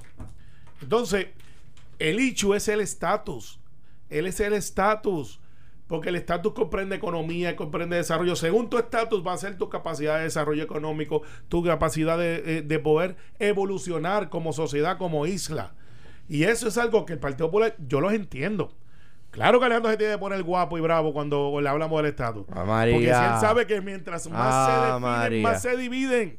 Entonces, 0.84 1.30
el 1.98 2.20
hecho 2.20 2.54
es 2.54 2.68
el 2.68 2.80
estatus. 2.80 3.60
Él 4.12 4.28
es 4.28 4.40
el 4.40 4.54
estatus. 4.54 5.42
Porque 5.88 6.10
el 6.10 6.16
estatus 6.16 6.54
comprende 6.54 6.96
economía, 6.96 7.56
comprende 7.56 7.96
desarrollo. 7.96 8.36
Según 8.36 8.70
tu 8.70 8.78
estatus 8.78 9.26
va 9.26 9.34
a 9.34 9.38
ser 9.38 9.58
tu 9.58 9.68
capacidad 9.68 10.18
de 10.18 10.26
desarrollo 10.26 10.62
económico, 10.62 11.24
tu 11.50 11.64
capacidad 11.64 12.20
de, 12.20 12.60
eh, 12.60 12.62
de 12.62 12.78
poder 12.78 13.16
evolucionar 13.40 14.30
como 14.30 14.54
sociedad, 14.54 15.00
como 15.00 15.26
isla. 15.26 15.74
Y 16.30 16.44
eso 16.44 16.68
es 16.68 16.78
algo 16.78 17.06
que 17.06 17.14
el 17.14 17.20
Partido 17.20 17.48
Popular, 17.48 17.76
yo 17.88 18.00
los 18.02 18.14
entiendo. 18.14 18.74
Claro 19.32 19.60
que 19.60 19.66
Alejandro 19.66 19.92
se 19.92 19.98
tiene 19.98 20.14
que 20.14 20.20
poner 20.20 20.44
guapo 20.44 20.78
y 20.78 20.82
bravo 20.82 21.14
cuando 21.14 21.60
le 21.62 21.70
hablamos 21.70 21.98
del 22.02 22.12
estatus. 22.12 22.46
Ah. 22.52 22.64
Porque 22.92 23.06
si 23.06 23.10
él 23.10 23.40
sabe 23.40 23.66
que 23.66 23.80
mientras 23.82 24.30
más 24.30 24.66
se 24.66 24.72
Ah, 24.72 24.80
definen, 24.86 25.02
María. 25.02 25.44
más 25.44 25.62
se 25.62 25.78
dividen. 25.78 26.38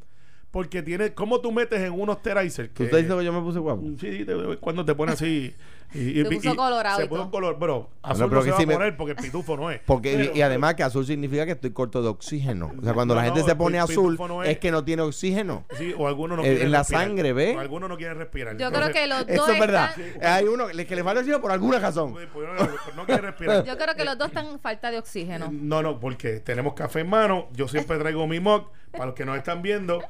Porque 0.51 0.83
tiene, 0.83 1.15
¿cómo 1.15 1.41
tú 1.41 1.51
metes 1.51 1.81
en 1.81 1.93
unos 1.99 2.21
Teraiser? 2.21 2.69
¿Tú 2.69 2.83
estás 2.83 2.99
diciendo 2.99 3.19
que 3.19 3.25
yo 3.25 3.33
me 3.33 3.41
puse 3.41 3.59
guapo? 3.59 3.83
Sí, 3.99 4.27
te- 4.27 4.57
cuando 4.61 4.85
te 4.85 4.95
pone 4.95 5.13
así. 5.13 5.55
Y, 5.95 6.21
y- 6.21 6.25
Se 6.25 6.31
puso 6.31 6.53
y- 6.53 6.57
colorado 6.57 7.01
Se 7.01 7.07
puso 7.07 7.23
un 7.25 7.31
color. 7.31 7.57
Pero 7.61 7.91
azul 8.03 8.27
pero 8.29 8.41
no 8.41 8.45
se 8.45 8.51
va 8.51 8.57
sí 8.57 8.63
a 8.63 8.67
me- 8.67 8.75
poner 8.75 8.97
porque 8.97 9.13
el 9.13 9.17
pitufo 9.19 9.57
no 9.57 9.71
es. 9.71 9.81
Porque, 9.85 10.13
y- 10.13 10.17
Pero- 10.17 10.37
y, 10.37 10.43
además 10.43 10.75
que 10.75 10.83
azul 10.83 11.05
significa 11.07 11.45
que 11.47 11.53
estoy 11.53 11.71
corto 11.73 12.03
de 12.03 12.09
oxígeno. 12.09 12.73
O 12.79 12.83
sea, 12.83 12.95
cuando 12.95 13.15
No, 13.15 13.21
la 13.21 13.25
gente 13.27 13.41
no, 13.41 13.47
se 13.47 13.57
pone 13.57 13.79
azul 13.79 14.17
no 14.19 14.43
es. 14.43 14.51
es. 14.51 14.59
que 14.59 14.71
no 14.71 14.85
tiene 14.85 15.03
oxígeno. 15.03 15.65
Sí, 15.77 15.95
o 15.99 16.09
algunos 16.09 16.39
no 16.39 16.45
En- 16.45 16.63
en 16.63 16.71
la 16.71 16.79
respirar. 16.79 17.03
sangre, 17.05 17.33
¿ve? 17.33 17.57
O 17.57 17.61
algunos 17.61 17.89
no 17.89 17.97
quieren 17.97 18.17
respirar. 18.19 18.57
Yo 18.57 18.67
Entonces, 18.69 18.91
creo 18.93 19.03
que 19.03 19.09
los 19.09 19.19
dos 19.27 19.37
Eso 19.37 19.53
es 19.53 19.61
verdad. 19.61 19.99
están... 19.99 20.33
Hay 20.33 20.45
uno 20.47 20.67
que 20.69 20.97
le 20.97 21.05
falta 21.05 21.21
oxígeno 21.21 21.41
por 21.41 21.53
alguna 21.53 21.79
razón. 21.79 22.13
pues, 22.13 22.29
pues, 22.33 22.49
no, 22.49 22.69
no 22.97 23.07
quiere 23.07 23.23
respirar. 23.23 23.65
Yo 23.65 23.77
creo 23.77 23.95
que 23.95 24.05
los 24.05 24.19
dos 24.19 24.29
están 24.29 24.47
en 24.47 24.59
falta 24.61 24.91
de 24.91 24.99
oxígeno. 24.99 25.49
No, 25.53 25.83
no, 25.83 26.01
porque 26.01 26.41
tenemos 26.41 26.75
café 26.75 27.01
en 27.01 27.11
mano. 27.11 27.49
Yo 27.53 27.69
siempre 27.69 27.99
traigo 27.99 28.27
mi 28.27 28.41
mug 28.41 28.65
para 28.93 29.07
los 29.07 29.15
que 29.15 29.25
nos 29.25 29.37
están 29.37 29.63
viendo. 29.63 30.03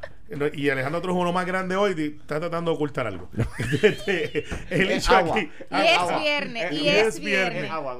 Y 0.54 0.70
Alejandro 0.70 1.02
trajo 1.02 1.18
uno 1.18 1.30
más 1.30 1.44
grande 1.44 1.76
hoy 1.76 2.16
está 2.20 2.40
tratando 2.40 2.70
de 2.70 2.74
ocultar 2.76 3.06
algo. 3.06 3.28
Este, 3.82 4.44
el 4.70 4.90
Es 4.90 5.04
hecho 5.04 5.16
agua. 5.16 5.36
aquí. 5.36 5.50
Y 5.72 5.86
es 5.86 6.20
viernes, 6.20 6.72
y 6.72 6.88
es 6.88 7.06
es 7.06 7.20
viernes. 7.20 7.52
viernes. 7.52 7.70
Agua, 7.70 7.98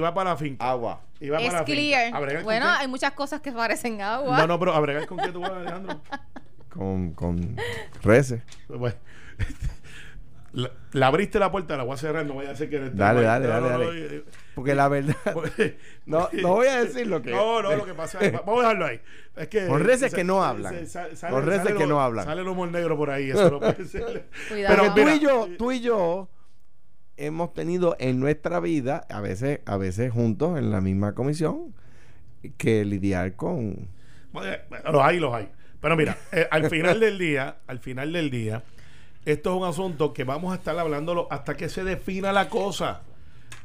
va 0.00 0.14
para 0.14 0.30
la 0.30 0.36
finca. 0.36 0.68
Agua. 0.70 1.00
Y 1.20 1.28
va 1.28 1.38
Es 1.38 1.46
para 1.46 1.60
la 1.60 1.64
finca. 1.66 1.80
clear. 1.80 2.14
¿A 2.14 2.20
bregar 2.20 2.42
con 2.42 2.44
Bueno, 2.44 2.66
hay 2.68 2.88
muchas 2.88 3.12
cosas 3.12 3.40
que 3.40 3.52
parecen 3.52 4.00
agua. 4.00 4.36
No, 4.38 4.46
no, 4.46 4.58
pero 4.58 4.74
a 4.74 4.80
bregar 4.80 5.06
con 5.06 5.18
qué 5.18 5.28
tú 5.28 5.40
vas, 5.40 5.52
Alejandro. 5.52 6.00
Con, 6.68 7.12
con 7.12 7.56
reces. 8.02 8.42
Bueno, 8.68 8.94
la, 10.52 10.70
la 10.92 11.06
abriste 11.08 11.38
la 11.38 11.50
puerta, 11.50 11.76
la 11.76 11.82
voy 11.84 11.94
a 11.94 11.96
cerrar, 11.96 12.24
no 12.26 12.34
vaya 12.34 12.50
a 12.50 12.56
ser 12.56 12.68
que... 12.70 12.78
Dale, 12.78 13.22
dale, 13.22 13.46
dale, 13.46 13.68
dale. 13.68 14.24
Eh, 14.58 14.62
Porque 14.64 14.74
la 14.74 14.88
verdad. 14.88 15.16
porque- 15.34 15.78
No, 16.06 16.28
no 16.32 16.48
voy 16.54 16.66
a 16.68 16.82
decir 16.84 17.06
lo 17.06 17.20
que. 17.22 17.30
No, 17.30 17.62
no, 17.62 17.76
lo 17.76 17.84
que 17.84 17.94
pasa 17.94 18.18
es... 18.20 18.32
Vamos 18.46 18.56
a 18.56 18.60
dejarlo 18.60 18.86
ahí. 18.86 19.00
Es 19.36 19.48
que, 19.48 19.66
Con 19.66 19.84
reces 19.84 20.12
que 20.14 20.24
no 20.24 20.42
hablan. 20.44 20.86
sale- 20.86 21.14
Con 21.30 21.44
reces 21.46 21.72
que 21.74 21.80
lo- 21.80 21.86
no 21.86 22.00
hablan. 22.00 22.24
Sale 22.24 22.40
el 22.42 22.48
humor 22.48 22.70
negro 22.70 22.96
por 22.96 23.10
ahí, 23.10 23.30
eso 23.30 23.50
no 23.50 23.58
puede 23.60 23.84
ser. 23.84 24.28
Cuidado. 24.48 24.76
Pero 24.76 24.94
tú 24.94 25.08
y 25.10 25.18
yo, 25.20 25.48
tú 25.58 25.72
y 25.72 25.80
yo 25.80 26.28
hemos 27.16 27.52
tenido 27.52 27.96
en 27.98 28.20
nuestra 28.20 28.60
vida, 28.60 29.06
a 29.10 29.20
veces, 29.20 29.60
a 29.66 29.76
veces 29.76 30.12
juntos 30.12 30.58
en 30.58 30.70
la 30.70 30.80
misma 30.80 31.14
comisión, 31.14 31.74
que 32.56 32.84
lidiar 32.84 33.34
con. 33.36 33.88
Bueno, 34.32 34.56
Los 34.92 35.02
hay, 35.02 35.18
los 35.18 35.34
hay. 35.34 35.48
Pero 35.80 35.96
mira, 35.96 36.16
eh, 36.32 36.46
al 36.50 36.68
final 36.70 36.98
del 37.00 37.18
día, 37.18 37.58
al 37.66 37.78
final 37.78 38.12
del 38.12 38.30
día, 38.30 38.62
esto 39.24 39.50
es 39.54 39.60
un 39.62 39.68
asunto 39.68 40.12
que 40.12 40.24
vamos 40.24 40.52
a 40.52 40.56
estar 40.56 40.76
hablándolo 40.78 41.28
hasta 41.30 41.56
que 41.56 41.68
se 41.68 41.84
defina 41.84 42.32
la 42.32 42.48
cosa. 42.48 43.02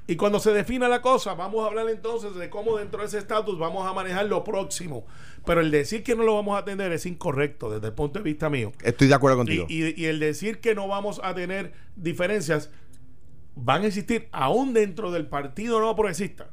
Y 0.06 0.18
cuando 0.18 0.40
se 0.40 0.52
defina 0.52 0.90
la 0.90 1.02
cosa, 1.02 1.34
vamos 1.34 1.64
a 1.64 1.68
hablar 1.68 1.88
entonces 1.90 2.36
de 2.36 2.50
cómo 2.50 2.78
dentro 2.78 3.00
de 3.02 3.08
ese 3.08 3.20
estatus 3.20 3.58
vamos 3.58 3.88
a 3.88 3.94
manejar 3.94 4.26
lo 4.26 4.44
próximo. 4.44 5.06
Pero 5.46 5.62
el 5.62 5.72
decir 5.72 6.04
que 6.04 6.14
no 6.16 6.24
lo 6.24 6.36
vamos 6.36 6.56
a 6.56 6.60
atender 6.60 6.92
es 6.92 7.06
incorrecto 7.06 7.70
desde 7.70 7.88
el 7.88 7.94
punto 7.94 8.20
de 8.20 8.24
vista 8.24 8.50
mío. 8.50 8.74
Estoy 8.84 9.08
de 9.08 9.16
acuerdo 9.16 9.38
contigo. 9.38 9.66
y- 9.70 10.00
y 10.02 10.06
el 10.08 10.20
decir 10.20 10.60
que 10.60 10.76
no 10.76 10.88
vamos 10.90 11.22
a 11.24 11.34
tener 11.34 11.72
diferencias 11.96 12.70
van 13.56 13.84
a 13.84 13.88
existir 13.88 14.28
aún 14.32 14.74
dentro 14.74 15.12
del 15.12 15.28
partido 15.28 15.80
no 15.80 15.96
progresista. 15.96 16.50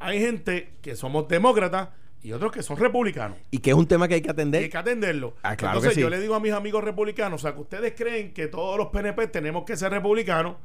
Hay 0.00 0.18
gente 0.20 0.72
que 0.82 0.96
somos 0.96 1.28
demócratas 1.28 1.90
y 2.22 2.32
otros 2.32 2.50
que 2.50 2.62
son 2.62 2.76
republicanos. 2.76 3.36
Y 3.50 3.58
que 3.58 3.70
es 3.70 3.76
un 3.76 3.86
tema 3.86 4.08
que 4.08 4.14
hay 4.14 4.20
que 4.20 4.28
Y 4.28 4.30
hay 4.30 4.32
atender. 4.32 4.70
que 4.70 4.76
atenderlo. 4.78 5.34
Ah, 5.42 5.54
claro 5.56 5.74
Entonces 5.78 5.90
que 5.90 5.94
sí. 5.96 6.00
yo 6.00 6.10
le 6.10 6.18
digo 6.20 6.34
a 6.34 6.40
mis 6.40 6.52
amigos 6.52 6.82
republicanos, 6.82 7.40
o 7.40 7.42
sea, 7.42 7.54
que 7.54 7.60
ustedes 7.60 7.94
creen 7.96 8.32
que 8.32 8.48
todos 8.48 8.76
los 8.78 8.88
PNP 8.88 9.26
tenemos 9.28 9.64
que 9.64 9.76
ser 9.76 9.90
republicanos 9.92 10.56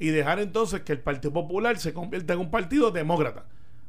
y 0.00 0.08
dejar 0.08 0.40
entonces 0.40 0.80
que 0.80 0.92
el 0.92 0.98
Partido 1.00 1.32
Popular 1.32 1.78
se 1.78 1.92
convierta 1.92 2.32
en 2.32 2.40
un 2.40 2.50
partido 2.50 2.90
demócrata. 2.90 3.44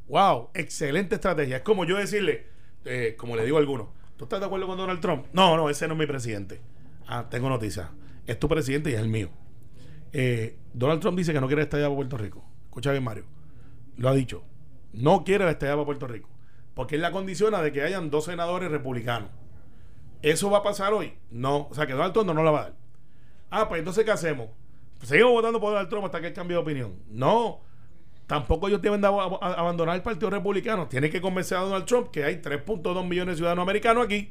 ¡Wow! 0.10 0.50
Excelente 0.54 1.15
estrategia. 1.15 1.58
Es 1.58 1.63
como 1.63 1.86
yo 1.86 1.97
decirle, 1.97 2.47
eh, 2.84 3.15
como 3.17 3.38
le 3.38 3.45
digo 3.45 3.56
a 3.58 3.62
algunos, 3.62 3.88
¿tú 4.17 4.26
estás 4.26 4.41
de 4.41 4.45
acuerdo 4.45 4.67
con 4.67 4.78
Donald 4.78 5.00
Trump? 5.00 5.28
No, 5.32 5.56
no, 5.56 5.69
ese 5.69 5.88
no 5.88 5.93
es 5.93 6.00
mi 6.00 6.06
presidente. 6.06 6.60
Ah, 7.08 7.28
tengo 7.30 7.47
noticias. 7.47 7.88
Es 8.28 8.38
tu 8.38 8.50
presidente 8.50 8.91
y 8.91 8.93
es 8.93 9.00
el 9.00 9.08
mío. 9.08 9.30
Eh, 10.12 10.58
Donald 10.74 11.00
Trump 11.00 11.17
dice 11.17 11.32
que 11.32 11.39
no 11.39 11.47
quiere 11.47 11.62
estallar 11.62 11.88
para 11.88 11.95
Puerto 11.95 12.17
Rico. 12.17 12.45
Escucha 12.65 12.91
bien, 12.91 13.06
Mario. 13.06 13.24
Lo 13.95 14.10
ha 14.10 14.13
dicho. 14.13 14.43
No 14.91 15.24
quiere 15.24 15.50
estallar 15.50 15.76
para 15.76 15.86
Puerto 15.86 16.08
Rico. 16.08 16.30
Porque 16.74 16.95
él 16.95 17.02
la 17.02 17.12
condiciona 17.12 17.62
de 17.62 17.71
que 17.71 17.84
hayan 17.84 18.10
dos 18.10 18.26
senadores 18.26 18.69
republicanos. 18.69 19.30
¿Eso 20.21 20.52
va 20.52 20.58
a 20.58 20.63
pasar 20.63 20.93
hoy? 20.93 21.13
No. 21.30 21.67
O 21.69 21.74
sea, 21.74 21.88
que 21.88 21.93
Donald 21.93 22.13
Trump 22.13 22.34
no, 22.34 22.43
la 22.43 22.52
va 22.52 22.60
a 22.60 22.63
dar. 22.63 22.76
Ah, 23.50 23.69
pues 23.69 23.80
entonces, 23.80 24.04
¿qué 24.04 24.12
hacemos? 24.12 24.50
¿Seguimos 25.04 25.32
votando 25.32 25.60
por 25.60 25.72
Donald 25.72 25.90
Trump 25.90 26.06
hasta 26.06 26.22
que 26.22 26.28
él 26.28 26.34
cambie 26.34 26.56
de 26.56 26.62
opinión? 26.62 26.94
No. 27.10 27.60
Tampoco 28.28 28.68
ellos 28.68 28.82
deben 28.82 29.02
de 29.02 29.08
abandonar 29.08 29.96
el 29.96 30.04
Partido 30.04 30.30
Republicano. 30.30 30.88
Tienen 30.88 31.12
que 31.12 31.20
convencer 31.20 31.58
a 31.58 31.62
Donald 31.62 31.86
Trump 31.86 32.12
que 32.12 32.24
hay 32.24 32.36
3.2 32.36 33.08
millones 33.08 33.34
de 33.34 33.38
ciudadanos 33.38 33.64
americanos 33.64 34.06
aquí, 34.06 34.30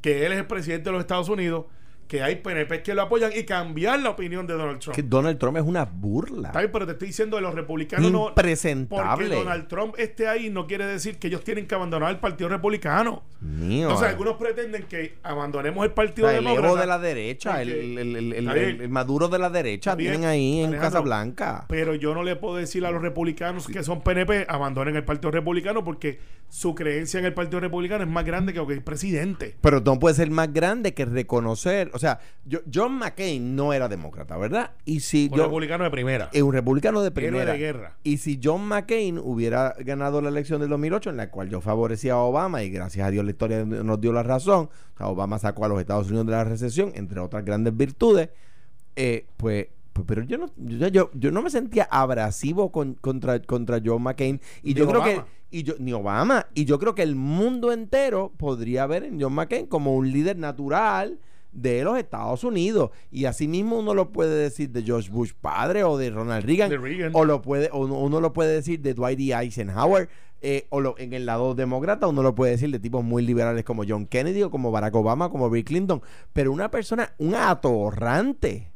que 0.00 0.26
él 0.26 0.32
es 0.32 0.38
el 0.38 0.46
presidente 0.46 0.86
de 0.86 0.92
los 0.92 1.00
Estados 1.00 1.28
Unidos 1.28 1.66
que 2.08 2.22
hay 2.22 2.36
PNP 2.36 2.82
que 2.82 2.94
lo 2.94 3.02
apoyan 3.02 3.30
y 3.36 3.44
cambiar 3.44 4.00
la 4.00 4.10
opinión 4.10 4.46
de 4.46 4.54
Donald 4.54 4.80
Trump. 4.80 4.96
Que 4.96 5.02
Donald 5.02 5.38
Trump 5.38 5.58
es 5.58 5.62
una 5.62 5.84
burla. 5.84 6.48
Está 6.48 6.60
bien, 6.60 6.72
pero 6.72 6.86
te 6.86 6.92
estoy 6.92 7.08
diciendo 7.08 7.36
de 7.36 7.42
los 7.42 7.54
republicanos 7.54 8.10
no. 8.10 8.28
Impresentable. 8.28 9.26
Porque 9.26 9.44
Donald 9.44 9.68
Trump 9.68 9.94
esté 9.98 10.26
ahí 10.26 10.48
no 10.48 10.66
quiere 10.66 10.86
decir 10.86 11.18
que 11.18 11.28
ellos 11.28 11.44
tienen 11.44 11.66
que 11.66 11.74
abandonar 11.74 12.10
el 12.10 12.18
Partido 12.18 12.48
Republicano. 12.48 13.22
Mío. 13.40 13.82
Entonces, 13.82 14.08
algunos 14.08 14.36
pretenden 14.36 14.84
que 14.84 15.18
abandonemos 15.22 15.84
el 15.84 15.92
Partido 15.92 16.30
El 16.30 16.46
ego 16.46 16.76
de 16.76 16.86
la 16.86 16.98
derecha, 16.98 17.62
el, 17.62 18.88
maduro 18.88 19.28
de 19.28 19.38
la 19.38 19.50
derecha, 19.50 19.96
tienen 19.96 20.24
ahí 20.24 20.60
en 20.60 20.72
Casablanca. 20.72 21.66
Pero 21.68 21.94
yo 21.94 22.14
no 22.14 22.22
le 22.22 22.36
puedo 22.36 22.56
decir 22.56 22.86
a 22.86 22.90
los 22.90 23.02
republicanos 23.02 23.66
que 23.66 23.82
son 23.82 24.00
PNP, 24.00 24.46
abandonen 24.48 24.96
el 24.96 25.04
Partido 25.04 25.30
Republicano 25.30 25.84
porque 25.84 26.18
su 26.48 26.74
creencia 26.74 27.20
en 27.20 27.26
el 27.26 27.34
Partido 27.34 27.60
Republicano 27.60 28.02
es 28.02 28.10
más 28.10 28.24
grande 28.24 28.54
que 28.54 28.60
el 28.60 28.82
presidente. 28.82 29.54
Pero 29.60 29.80
no 29.80 29.98
puede 29.98 30.14
ser 30.14 30.30
más 30.30 30.52
grande 30.52 30.94
que 30.94 31.04
reconocer 31.04 31.90
o 31.98 32.00
sea, 32.00 32.20
John 32.72 32.92
McCain 32.92 33.56
no 33.56 33.72
era 33.72 33.88
demócrata, 33.88 34.36
¿verdad? 34.36 34.70
Y 34.84 35.00
si 35.00 35.28
un 35.32 35.38
republicano 35.38 35.82
de 35.84 35.90
primera. 35.90 36.30
Es 36.32 36.42
un 36.42 36.52
republicano 36.52 37.02
de 37.02 37.10
primera. 37.10 37.52
de 37.52 37.58
guerra. 37.58 37.96
Y 38.04 38.18
si 38.18 38.40
John 38.42 38.66
McCain 38.66 39.18
hubiera 39.18 39.74
ganado 39.80 40.20
la 40.20 40.28
elección 40.28 40.60
del 40.60 40.70
2008, 40.70 41.10
en 41.10 41.16
la 41.16 41.30
cual 41.30 41.48
yo 41.48 41.60
favorecía 41.60 42.12
a 42.12 42.18
Obama, 42.18 42.62
y 42.62 42.70
gracias 42.70 43.06
a 43.06 43.10
Dios 43.10 43.24
la 43.24 43.32
historia 43.32 43.64
nos 43.64 44.00
dio 44.00 44.12
la 44.12 44.22
razón, 44.22 44.70
o 44.94 44.96
sea, 44.96 45.08
Obama 45.08 45.38
sacó 45.38 45.64
a 45.64 45.68
los 45.68 45.80
Estados 45.80 46.06
Unidos 46.06 46.26
de 46.26 46.32
la 46.32 46.44
recesión, 46.44 46.92
entre 46.94 47.18
otras 47.18 47.44
grandes 47.44 47.76
virtudes, 47.76 48.30
eh, 48.94 49.26
pues 49.36 49.68
pues, 49.98 50.06
pero 50.06 50.22
yo 50.22 50.38
no 50.38 50.50
yo, 50.56 51.10
yo, 51.12 51.30
no 51.32 51.42
me 51.42 51.50
sentía 51.50 51.88
abrasivo 51.90 52.70
contra, 52.70 53.40
contra 53.42 53.80
John 53.84 54.02
McCain 54.02 54.40
y 54.62 54.74
yo 54.74 54.86
creo 54.86 55.02
que 55.02 55.22
y 55.50 55.64
yo 55.64 55.74
ni 55.78 55.92
Obama 55.92 56.46
y 56.54 56.66
yo 56.66 56.78
creo 56.78 56.94
que 56.94 57.02
el 57.02 57.16
mundo 57.16 57.72
entero 57.72 58.32
podría 58.36 58.86
ver 58.86 59.02
en 59.02 59.20
John 59.20 59.32
McCain 59.32 59.66
como 59.66 59.96
un 59.96 60.12
líder 60.12 60.36
natural 60.36 61.18
de 61.52 61.84
los 61.84 61.98
Estados 61.98 62.44
Unidos. 62.44 62.90
Y 63.10 63.24
así 63.24 63.48
mismo 63.48 63.78
uno 63.78 63.94
lo 63.94 64.10
puede 64.10 64.34
decir 64.34 64.70
de 64.70 64.82
George 64.82 65.10
Bush 65.10 65.32
padre 65.40 65.84
o 65.84 65.96
de 65.96 66.10
Ronald 66.10 66.44
Reagan. 66.44 66.70
O, 67.14 67.24
lo 67.24 67.42
puede, 67.42 67.70
o 67.72 67.78
uno, 67.78 68.20
lo 68.20 68.32
puede 68.32 68.54
decir 68.54 68.80
de 68.80 68.94
Dwight 68.94 69.18
D. 69.18 69.34
Eisenhower. 69.34 70.08
Eh, 70.40 70.66
o 70.70 70.80
lo, 70.80 70.96
en 70.98 71.14
el 71.14 71.26
lado 71.26 71.56
demócrata 71.56 72.06
uno 72.06 72.22
lo 72.22 72.36
puede 72.36 72.52
decir 72.52 72.70
de 72.70 72.78
tipos 72.78 73.02
muy 73.02 73.26
liberales 73.26 73.64
como 73.64 73.82
John 73.88 74.06
Kennedy 74.06 74.44
o 74.44 74.52
como 74.52 74.70
Barack 74.70 74.94
Obama, 74.94 75.30
como 75.30 75.50
Bill 75.50 75.64
Clinton. 75.64 76.00
Pero 76.32 76.52
una 76.52 76.70
persona, 76.70 77.12
un 77.18 77.34
atorrante. 77.34 78.70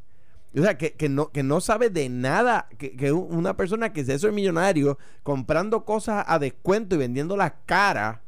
O 0.54 0.60
sea, 0.60 0.76
que, 0.76 0.92
que, 0.92 1.08
no, 1.08 1.30
que 1.30 1.42
no 1.42 1.60
sabe 1.60 1.88
de 1.88 2.08
nada, 2.10 2.68
que, 2.76 2.94
que 2.94 3.10
una 3.12 3.56
persona 3.56 3.92
que 3.92 4.04
se 4.04 4.14
hizo 4.14 4.30
millonario 4.32 4.98
comprando 5.22 5.84
cosas 5.84 6.24
a 6.28 6.38
descuento 6.38 6.96
y 6.96 6.98
vendiendo 6.98 7.36
las 7.36 7.52
caras 7.64 8.18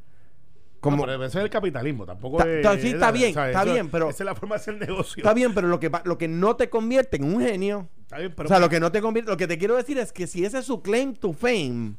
como, 0.85 1.05
ese 1.11 1.39
es 1.39 1.45
el 1.45 1.51
capitalismo, 1.51 2.07
tampoco 2.07 2.43
es, 2.43 2.81
Sí, 2.81 2.91
está 2.91 3.11
bien, 3.11 3.37
está 3.37 3.65
bien, 3.65 3.89
pero... 3.91 4.11
Esa 4.11 4.23
es 4.23 4.27
la 4.27 4.35
forma 4.35 4.57
de 4.57 4.61
hacer 4.61 4.77
negocio. 4.77 5.23
Está 5.23 5.35
bien, 5.35 5.55
pero 5.55 5.69
lo 5.69 5.81
que, 5.81 5.91
lo 6.05 6.19
que 6.19 6.29
no 6.29 6.57
te 6.57 6.69
convierte 6.71 7.17
en 7.17 7.25
un 7.25 7.41
genio... 7.41 7.89
Está 8.03 8.19
bien, 8.19 8.33
pero... 8.37 8.47
O 8.47 8.49
sea, 8.49 8.61
lo 8.61 8.69
que 8.69 8.81
no 8.81 8.93
te 8.93 9.01
convierte... 9.01 9.31
Lo 9.31 9.37
que 9.37 9.47
te 9.47 9.59
quiero 9.59 9.77
decir 9.77 9.99
es 9.99 10.13
que 10.13 10.27
si 10.27 10.45
ese 10.45 10.59
es 10.59 10.67
su 10.67 10.83
claim 10.83 11.15
to 11.15 11.33
fame... 11.33 11.97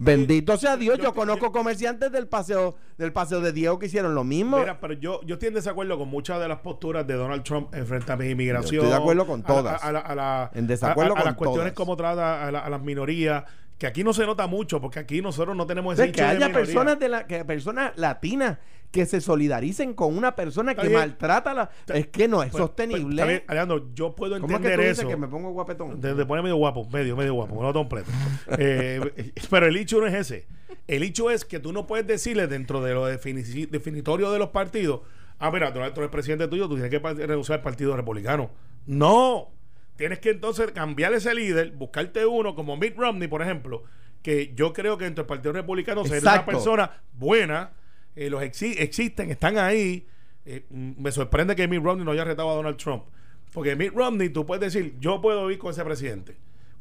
Bendito 0.00 0.56
sea 0.56 0.76
Dios, 0.76 0.96
yo, 0.98 1.12
conozco 1.12 1.50
comerciantes 1.50 2.12
del 2.12 2.28
paseo 2.28 2.76
del 2.98 3.12
paseo 3.12 3.40
de 3.40 3.52
Diego 3.52 3.80
que 3.80 3.86
hicieron 3.86 4.14
lo 4.14 4.22
mismo. 4.22 4.60
Mira, 4.60 4.78
pero 4.78 4.94
yo, 4.94 5.20
yo 5.24 5.34
estoy 5.34 5.48
en 5.48 5.54
desacuerdo 5.54 5.98
con 5.98 6.08
muchas 6.08 6.38
de 6.38 6.46
las 6.46 6.60
posturas 6.60 7.04
de 7.04 7.14
Donald 7.14 7.42
Trump 7.42 7.74
en 7.74 7.84
frente 7.84 8.12
a 8.12 8.16
mi 8.16 8.30
inmigración. 8.30 8.84
estoy 8.84 8.90
de 8.90 8.94
acuerdo 8.94 9.26
con 9.26 9.42
todas. 9.42 9.82
A, 9.82 9.90
la, 9.90 10.52
en 10.54 10.68
desacuerdo 10.68 11.16
a, 11.16 11.24
las 11.24 11.34
cuestiones 11.34 11.72
como 11.72 11.96
trata 11.96 12.46
a, 12.46 12.70
las 12.70 12.80
minorías 12.80 13.42
que 13.78 13.86
aquí 13.86 14.02
no 14.02 14.12
se 14.12 14.26
nota 14.26 14.46
mucho 14.46 14.80
porque 14.80 14.98
aquí 14.98 15.22
nosotros 15.22 15.56
no 15.56 15.66
tenemos 15.66 15.98
ese 15.98 16.10
que 16.12 16.22
haya 16.22 16.52
personas 16.52 16.98
de 16.98 17.08
la 17.08 17.26
que 17.26 17.44
personas 17.44 17.92
latinas 17.96 18.58
que 18.90 19.06
se 19.06 19.20
solidaricen 19.20 19.92
con 19.92 20.16
una 20.16 20.34
persona 20.34 20.74
que 20.74 20.88
maltrata 20.88 21.54
la 21.54 21.70
es 21.88 22.08
que 22.08 22.26
no 22.26 22.42
es 22.42 22.50
pues, 22.50 22.62
sostenible. 22.62 23.22
Pues, 23.22 23.42
Alejandro 23.46 23.90
yo 23.94 24.14
puedo 24.14 24.36
entender 24.36 24.60
¿Cómo 24.60 24.68
es 24.70 24.78
que 24.78 24.90
eso. 24.90 25.08
que 25.08 25.16
me 25.16 25.28
pongo 25.28 25.50
guapetón 25.50 26.00
de, 26.00 26.26
pone 26.26 26.42
medio 26.42 26.56
guapo 26.56 26.88
medio 26.88 27.16
medio 27.16 27.34
guapo 27.34 27.62
no 27.62 27.72
completo 27.72 28.10
eh, 28.58 29.32
pero 29.50 29.66
el 29.66 29.76
hecho 29.76 30.00
no 30.00 30.06
es 30.06 30.14
ese. 30.14 30.46
El 30.86 31.02
hecho 31.02 31.30
es 31.30 31.44
que 31.44 31.60
tú 31.60 31.72
no 31.72 31.86
puedes 31.86 32.06
decirle 32.06 32.46
dentro 32.46 32.82
de 32.82 32.94
lo 32.94 33.06
definitorio 33.06 34.30
de 34.32 34.38
los 34.38 34.48
partidos 34.48 35.02
ah 35.38 35.50
mira 35.50 35.72
tú 35.72 35.80
eres 35.80 36.08
presidente 36.10 36.48
tuyo 36.48 36.68
tú 36.68 36.74
tienes 36.74 36.90
que 36.90 36.98
renunciar 36.98 37.58
al 37.58 37.62
partido 37.62 37.96
republicano 37.96 38.50
no 38.86 39.50
tienes 39.98 40.20
que 40.20 40.30
entonces 40.30 40.70
cambiar 40.70 41.12
ese 41.12 41.34
líder, 41.34 41.72
buscarte 41.72 42.24
uno 42.24 42.54
como 42.54 42.76
Mitt 42.76 42.96
Romney, 42.96 43.26
por 43.28 43.42
ejemplo, 43.42 43.82
que 44.22 44.54
yo 44.54 44.72
creo 44.72 44.96
que 44.96 45.04
dentro 45.04 45.24
del 45.24 45.28
Partido 45.28 45.52
Republicano 45.52 46.02
es 46.02 46.22
una 46.22 46.46
persona 46.46 47.02
buena, 47.12 47.72
eh, 48.14 48.30
los 48.30 48.42
existen, 48.42 49.30
están 49.30 49.58
ahí. 49.58 50.06
Eh, 50.46 50.64
mm, 50.70 50.92
me 51.02 51.12
sorprende 51.12 51.54
que 51.56 51.66
Mitt 51.66 51.82
Romney 51.82 52.04
no 52.04 52.12
haya 52.12 52.24
retado 52.24 52.50
a 52.50 52.54
Donald 52.54 52.76
Trump. 52.76 53.04
Porque 53.52 53.74
Mitt 53.74 53.92
Romney, 53.92 54.28
tú 54.28 54.46
puedes 54.46 54.72
decir, 54.72 54.94
yo 55.00 55.20
puedo 55.20 55.50
ir 55.50 55.58
con 55.58 55.72
ese 55.72 55.84
presidente 55.84 56.36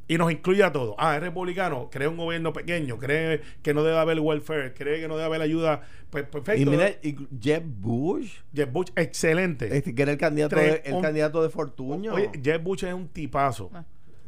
y 0.07 0.17
nos 0.17 0.31
incluye 0.31 0.63
a 0.63 0.71
todos. 0.71 0.95
Ah, 0.97 1.15
es 1.15 1.21
republicano, 1.21 1.89
cree 1.91 2.07
un 2.07 2.17
gobierno 2.17 2.53
pequeño, 2.53 2.97
cree 2.97 3.41
que 3.61 3.73
no 3.73 3.83
debe 3.83 3.97
haber 3.97 4.19
welfare, 4.19 4.73
cree 4.73 5.01
que 5.01 5.07
no 5.07 5.15
debe 5.15 5.25
haber 5.25 5.41
ayuda. 5.41 5.81
Pues 6.09 6.23
perfecto. 6.25 6.61
Y 6.61 6.65
mira, 6.65 6.91
Jeb 7.39 7.63
Bush. 7.65 8.39
Jeb 8.53 8.71
Bush, 8.71 8.89
excelente. 8.95 9.75
Este, 9.75 9.93
que 9.93 10.01
era 10.01 10.11
el 10.11 10.17
candidato, 10.17 10.55
de, 10.55 10.81
el 10.85 11.01
candidato 11.01 11.43
de 11.43 11.49
Fortuño. 11.49 12.13
Oye, 12.13 12.31
Jeb 12.41 12.63
Bush 12.63 12.85
es 12.85 12.93
un 12.93 13.09
tipazo. 13.09 13.69
Ah. 13.73 13.83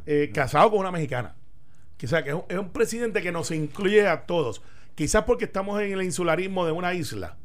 Eh, 0.05 0.31
casado 0.33 0.71
con 0.71 0.79
una 0.79 0.91
mexicana. 0.91 1.35
Quizás 1.95 2.23
que 2.23 2.29
es 2.29 2.35
un, 2.35 2.43
es 2.49 2.57
un 2.57 2.71
presidente 2.71 3.21
que 3.21 3.31
nos 3.31 3.51
incluye 3.51 4.07
a 4.07 4.25
todos. 4.25 4.61
Quizás 4.95 5.23
porque 5.23 5.45
estamos 5.45 5.81
en 5.81 5.93
el 5.93 6.03
insularismo 6.03 6.65
de 6.65 6.73
una 6.73 6.93
isla. 6.93 7.37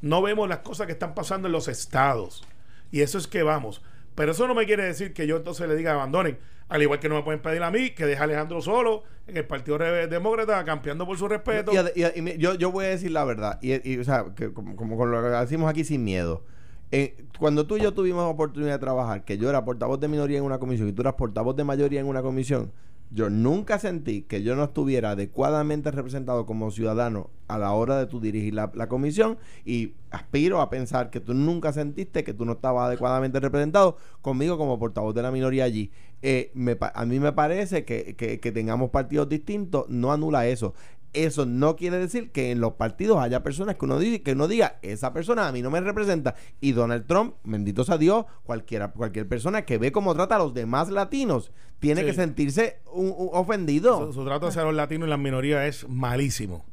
No 0.00 0.22
vemos 0.22 0.48
las 0.48 0.58
cosas 0.58 0.86
que 0.86 0.92
están 0.92 1.14
pasando 1.14 1.48
en 1.48 1.52
los 1.52 1.66
estados. 1.66 2.44
Y 2.92 3.00
eso 3.00 3.18
es 3.18 3.26
que 3.26 3.42
vamos. 3.42 3.82
Pero 4.14 4.32
eso 4.32 4.46
no 4.46 4.54
me 4.54 4.66
quiere 4.66 4.84
decir 4.84 5.12
que 5.12 5.26
yo 5.26 5.36
entonces 5.36 5.68
le 5.68 5.76
diga 5.76 5.92
abandonen. 5.92 6.38
Al 6.70 6.80
igual 6.82 7.00
que 7.00 7.08
no 7.08 7.16
me 7.16 7.22
pueden 7.22 7.42
pedir 7.42 7.62
a 7.62 7.70
mí 7.70 7.90
que 7.90 8.06
deje 8.06 8.20
a 8.20 8.24
Alejandro 8.24 8.62
solo 8.62 9.02
en 9.26 9.36
el 9.36 9.44
Partido 9.44 9.76
Demócrata, 9.76 10.64
campeando 10.64 11.04
por 11.04 11.18
su 11.18 11.28
respeto. 11.28 11.72
Y, 11.72 12.38
yo, 12.38 12.54
yo, 12.54 12.70
voy 12.70 12.86
a 12.86 12.88
decir 12.88 13.10
la 13.10 13.24
verdad, 13.24 13.58
y, 13.60 13.98
o 13.98 14.04
sea, 14.04 14.26
que 14.36 14.52
como, 14.52 14.76
como, 14.76 15.04
lo 15.04 15.20
decimos 15.22 15.68
aquí 15.68 15.84
sin 15.84 16.04
miedo. 16.04 16.44
Eh, 16.92 17.24
cuando 17.38 17.66
tú 17.66 17.76
y 17.76 17.80
yo 17.80 17.92
tuvimos 17.92 18.24
oportunidad 18.24 18.72
de 18.72 18.78
trabajar, 18.78 19.24
que 19.24 19.36
yo 19.36 19.48
era 19.48 19.64
portavoz 19.64 20.00
de 20.00 20.08
minoría 20.08 20.38
en 20.38 20.44
una 20.44 20.58
comisión 20.58 20.88
y 20.88 20.92
tú 20.92 21.02
eras 21.02 21.14
portavoz 21.14 21.54
de 21.56 21.64
mayoría 21.64 22.00
en 22.00 22.06
una 22.06 22.22
comisión, 22.22 22.72
yo 23.10 23.28
nunca 23.28 23.78
sentí 23.78 24.22
que 24.22 24.42
yo 24.42 24.54
no 24.54 24.64
estuviera 24.64 25.10
adecuadamente 25.10 25.90
representado 25.90 26.46
como 26.46 26.70
ciudadano 26.70 27.30
a 27.48 27.58
la 27.58 27.72
hora 27.72 27.98
de 27.98 28.06
tú 28.06 28.20
dirigir 28.20 28.54
la, 28.54 28.70
comisión 28.88 29.36
y 29.64 29.94
aspiro 30.10 30.60
a 30.60 30.70
pensar 30.70 31.10
que 31.10 31.18
tú 31.18 31.34
nunca 31.34 31.72
sentiste 31.72 32.22
que 32.22 32.34
tú 32.34 32.44
no 32.44 32.52
estabas 32.52 32.86
adecuadamente 32.86 33.40
representado 33.40 33.96
conmigo 34.22 34.56
como 34.56 34.78
portavoz 34.78 35.14
de 35.14 35.22
la 35.22 35.32
minoría 35.32 35.64
allí. 35.64 35.90
Eh, 36.22 36.52
a 36.94 37.06
mí 37.06 37.18
me 37.18 37.32
parece 37.32 37.84
que, 37.84 38.14
que 38.14 38.52
tengamos 38.52 38.90
partidos 38.90 39.28
distintos 39.28 39.88
no 39.88 40.12
anula 40.12 40.46
eso 40.46 40.74
eso 41.12 41.46
no 41.46 41.76
quiere 41.76 41.98
decir 41.98 42.30
que 42.30 42.50
en 42.50 42.60
los 42.60 42.74
partidos 42.74 43.18
haya 43.18 43.42
personas 43.42 43.76
que 43.76 43.84
uno, 43.84 43.98
diga, 43.98 44.22
que 44.22 44.32
uno 44.32 44.48
diga, 44.48 44.78
esa 44.82 45.12
persona 45.12 45.48
a 45.48 45.52
mí 45.52 45.62
no 45.62 45.70
me 45.70 45.80
representa. 45.80 46.36
Y 46.60 46.72
Donald 46.72 47.06
Trump, 47.06 47.34
bendito 47.44 47.84
sea 47.84 47.98
Dios, 47.98 48.26
cualquiera, 48.44 48.92
cualquier 48.92 49.26
persona 49.28 49.62
que 49.62 49.78
ve 49.78 49.92
cómo 49.92 50.14
trata 50.14 50.36
a 50.36 50.38
los 50.38 50.54
demás 50.54 50.88
latinos, 50.88 51.52
tiene 51.78 52.04
que 52.04 52.12
sentirse 52.12 52.80
ofendido. 52.84 54.12
Su, 54.12 54.24
trato 54.24 54.48
hacia 54.48 54.62
los 54.62 54.74
latinos 54.74 55.08
y 55.08 55.10
las 55.10 55.18
minorías 55.18 55.64
es 55.66 55.88
malísimo. 55.88 56.64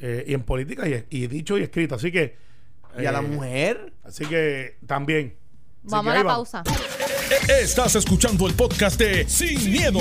Eh, 0.00 0.24
y 0.26 0.34
en 0.34 0.42
política 0.42 0.86
y, 0.86 1.26
dicho 1.26 1.56
y 1.56 1.62
escrito. 1.62 1.94
Así 1.94 2.12
que... 2.12 2.36
¿Y 2.98 3.04
a 3.04 3.12
la 3.12 3.20
eh, 3.20 3.22
mujer? 3.22 3.92
Así 4.04 4.24
que 4.24 4.78
también. 4.86 5.36
Vamos 5.82 6.14
a 6.14 6.16
la 6.16 6.24
pausa. 6.24 6.62
Estás 7.48 7.94
escuchando 7.94 8.46
el 8.46 8.54
podcast 8.54 8.98
de 8.98 9.28
Sin, 9.28 9.70
miedo, 9.70 10.00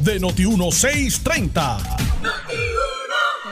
de 0.00 0.20
Noti1630 0.20 2.09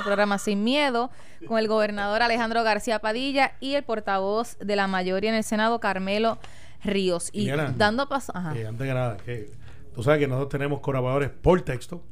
programa 0.08 0.38
Sin 0.38 0.64
Miedo 0.64 1.10
con 1.46 1.58
el 1.58 1.68
gobernador 1.68 2.22
Alejandro 2.22 2.62
García 2.64 2.98
Padilla 2.98 3.52
y 3.60 3.74
el 3.74 3.84
portavoz 3.84 4.58
de 4.58 4.74
la 4.76 4.86
mayoría 4.86 5.30
en 5.30 5.36
el 5.36 5.44
Senado, 5.44 5.80
Carmelo 5.80 6.38
Ríos. 6.82 7.30
Y 7.32 7.48
dando 7.48 8.08
paso. 8.08 8.32
Ajá. 8.34 8.56
Eh, 8.56 8.66
antes 8.66 8.86
que 8.86 8.94
nada, 8.94 9.16
que 9.18 9.50
Tú 9.98 10.04
sabes 10.04 10.20
que 10.20 10.28
nosotros 10.28 10.50
tenemos 10.50 10.78
colaboradores 10.78 11.30
por 11.30 11.60
texto. 11.62 12.04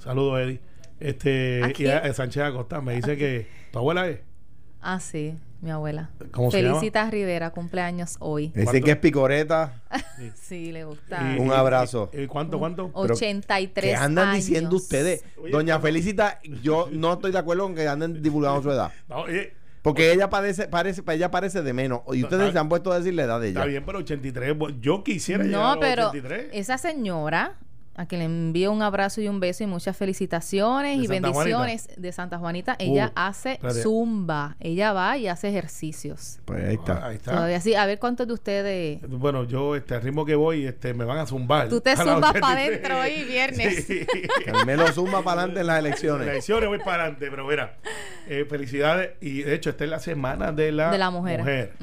Saludos, 0.00 0.40
Eddie. 0.40 0.60
Este, 0.98 1.62
¿A 1.62 1.72
y 1.80 1.86
a, 1.86 1.98
a 1.98 2.12
Sánchez 2.12 2.42
Acosta 2.42 2.80
me 2.80 2.96
dice 2.96 3.16
que 3.16 3.46
tu 3.70 3.78
abuela 3.78 4.08
es. 4.08 4.18
Ah, 4.82 4.98
sí, 4.98 5.38
mi 5.60 5.70
abuela. 5.70 6.10
¿Cómo 6.32 6.50
se 6.50 6.62
Felicitas 6.62 7.10
Rivera, 7.10 7.50
cumpleaños 7.50 8.16
hoy. 8.20 8.52
Dice 8.54 8.80
que 8.80 8.92
es 8.92 8.96
picoreta. 8.96 9.82
Sí, 10.34 10.72
le 10.72 10.84
gusta. 10.84 11.34
Y- 11.36 11.38
Un 11.40 11.52
abrazo. 11.52 12.10
y- 12.12 12.26
¿Cuánto, 12.26 12.58
cuánto? 12.58 12.88
Pero, 12.92 13.14
83 13.14 13.84
¿Qué 13.90 13.94
andan 13.96 14.28
años. 14.30 14.44
diciendo 14.46 14.76
ustedes? 14.76 15.24
Oye, 15.42 15.50
Doña 15.52 15.76
pero- 15.80 15.82
Felicita, 15.92 16.40
yo 16.62 16.88
no 16.92 17.14
estoy 17.14 17.32
de 17.32 17.38
acuerdo 17.38 17.62
con 17.64 17.74
que 17.74 17.86
anden 17.88 18.22
divulgando 18.22 18.62
su 18.62 18.70
edad. 18.70 18.92
No, 19.08 19.22
oye, 19.22 19.54
Porque 19.82 20.12
ella 20.12 20.28
parece, 20.28 20.68
parece, 20.68 21.02
ella 21.08 21.30
parece 21.30 21.62
de 21.62 21.72
menos. 21.72 22.00
Y 22.12 22.18
No, 22.20 22.24
ustedes 22.26 22.52
se 22.52 22.58
han 22.58 22.68
puesto 22.68 22.92
a 22.92 22.98
decir 22.98 23.14
la 23.14 23.22
edad 23.24 23.40
de 23.40 23.48
ella. 23.48 23.60
está 23.60 23.66
bien, 23.68 23.82
pero 23.86 23.98
83. 24.00 24.54
bu- 24.56 24.78
Yo 24.80 25.02
quisiera 25.02 25.42
llegar 25.44 25.60
a 25.60 25.64
No, 25.64 25.74
los 25.76 25.80
pero 25.80 26.08
83. 26.08 26.48
esa 26.52 26.76
señora, 26.78 27.54
a 28.00 28.06
quien 28.06 28.20
le 28.20 28.24
envío 28.24 28.72
un 28.72 28.80
abrazo 28.80 29.20
y 29.20 29.28
un 29.28 29.40
beso 29.40 29.62
y 29.62 29.66
muchas 29.66 29.94
felicitaciones 29.96 30.96
De 30.98 31.04
y 31.04 31.06
Santa 31.06 31.28
bendiciones 31.28 31.88
de 31.98 32.12
Santa 32.12 32.38
Juanita, 32.38 32.76
ella 32.78 33.08
Uh, 33.08 33.12
hace 33.14 33.52
espérate. 33.52 33.82
zumba. 33.82 34.56
Ella 34.58 34.92
va 34.94 35.18
y 35.18 35.28
hace 35.28 35.48
ejercicios. 35.50 36.40
Pues 36.46 36.64
ahí 36.64 36.74
está. 36.76 36.92
Ah, 37.02 37.06
Ahí 37.08 37.16
está. 37.16 37.32
Todavía 37.32 37.60
sí. 37.60 37.74
A 37.74 37.84
ver 37.84 37.98
cuántos 37.98 38.26
de 38.26 38.32
ustedes. 38.32 39.00
Bueno, 39.06 39.44
yo, 39.44 39.76
este, 39.76 39.94
al 39.94 40.02
ritmo 40.02 40.24
que 40.24 40.34
voy, 40.34 40.64
este, 40.64 40.94
me 40.94 41.04
van 41.04 41.18
a 41.18 41.26
zumbar. 41.26 41.68
Tú 41.68 41.80
te 41.82 41.94
zumbas 41.96 42.32
pa' 42.32 42.52
83. 42.52 42.68
adentro 42.68 43.00
hoy, 43.00 43.24
viernes. 43.24 43.84
Sí. 43.86 44.00
Carmelo 44.46 44.86
zumba 44.92 45.22
para 45.22 45.42
adelante 45.42 45.60
en 45.60 45.66
las 45.66 45.76
En 45.78 45.84
las 45.84 45.88
elecciones. 45.90 46.26
elecciones 46.28 46.68
voy 46.70 46.78
para 46.78 47.02
adelante, 47.02 47.26
pero 47.30 47.46
mira, 47.46 47.76
eh, 48.28 48.46
felicidades. 48.48 49.10
Y 49.20 49.42
de 49.42 49.54
hecho, 49.54 49.68
esta 49.70 49.84
es 49.84 49.90
la 49.90 49.98
semana 49.98 50.52
de 50.52 50.72
la, 50.72 50.90
De 50.90 50.98
la 50.98 51.10
mujer. 51.10 51.74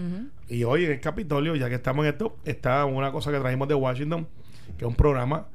Y 0.49 0.63
hoy 0.63 0.86
en 0.86 0.91
el 0.93 0.99
Capitolio, 0.99 1.56
ya 1.56 1.69
que 1.69 1.75
estamos 1.75 2.06
en 2.06 2.13
esto, 2.13 2.38
está 2.43 2.86
una 2.86 3.12
cosa 3.12 3.32
que 3.32 3.39
trajimos 3.39 3.67
de 3.67 3.75
Washington, 3.75 4.27
que 4.77 4.86
es 4.86 4.89
un 4.89 4.95
programa 4.95 5.47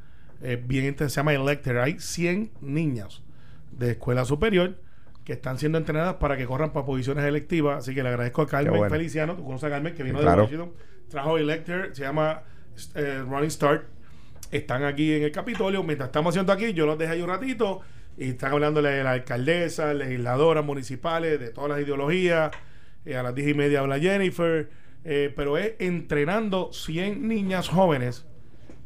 eh, 0.42 0.56
bien 0.62 0.84
interesante, 0.84 1.10
se 1.14 1.16
llama 1.20 1.34
Elected. 1.34 1.76
Hay 1.78 1.98
100 1.98 2.50
niñas 2.60 3.22
de 3.70 3.92
escuela 3.92 4.24
superior 4.24 4.76
que 5.24 5.32
están 5.34 5.58
siendo 5.58 5.78
entrenadas 5.78 6.14
para 6.14 6.36
que 6.36 6.44
corran 6.46 6.72
para 6.72 6.84
posiciones 6.84 7.24
electivas. 7.24 7.78
Así 7.78 7.94
que 7.94 8.02
le 8.02 8.08
agradezco 8.08 8.42
a 8.42 8.46
Carmen 8.48 8.74
bueno. 8.76 8.92
Feliciano, 8.94 9.36
tú 9.36 9.44
conoces 9.44 9.64
a 9.64 9.70
Carmen, 9.70 9.94
que 9.94 10.02
vino 10.02 10.18
Claro. 10.18 10.36
de 10.48 10.56
Washington, 10.56 10.72
trajo 11.08 11.38
Elected, 11.38 11.92
se 11.92 12.02
llama 12.02 12.42
eh, 12.94 13.22
Running 13.26 13.50
Start. 13.50 13.84
Están 14.50 14.84
aquí 14.84 15.12
en 15.14 15.22
el 15.22 15.32
Capitolio. 15.32 15.82
Mientras 15.82 16.08
estamos 16.08 16.32
haciendo 16.32 16.52
aquí, 16.52 16.72
yo 16.74 16.84
los 16.86 16.98
dejé 16.98 17.12
ahí 17.12 17.22
un 17.22 17.28
ratito 17.28 17.80
y 18.18 18.30
están 18.30 18.52
hablando 18.52 18.82
de 18.82 19.02
la 19.02 19.12
alcaldesa, 19.12 19.94
legisladoras 19.94 20.64
municipales, 20.64 21.40
de 21.40 21.50
todas 21.50 21.70
las 21.70 21.80
ideologías. 21.80 22.50
Eh, 23.06 23.16
a 23.16 23.22
las 23.22 23.34
10 23.34 23.48
y 23.48 23.54
media 23.54 23.80
habla 23.80 23.98
Jennifer. 23.98 24.68
eh, 25.04 25.32
pero 25.34 25.56
es 25.58 25.72
entrenando 25.80 26.72
100 26.72 27.26
niñas 27.26 27.68
jóvenes 27.68 28.24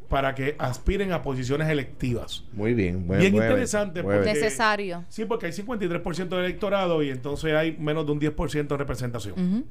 para 0.09 0.33
que 0.35 0.55
aspiren 0.57 1.11
a 1.11 1.21
posiciones 1.21 1.67
electivas. 1.69 2.43
Muy 2.53 2.73
bien. 2.73 3.05
buen- 3.07 3.19
Bien 3.19 3.33
buen- 3.33 3.45
interesante, 3.45 4.01
buen- 4.01 4.17
porque- 4.19 4.33
Necesario. 4.33 5.03
Sí, 5.09 5.25
porque 5.25 5.47
hay 5.47 5.51
53% 5.51 6.37
de 6.37 6.45
electorado 6.45 7.03
y 7.03 7.09
entonces 7.09 7.53
hay 7.53 7.75
menos 7.77 8.05
de 8.05 8.11
un 8.13 8.19
10% 8.19 8.75
de 8.75 8.77
representación. 8.77 9.65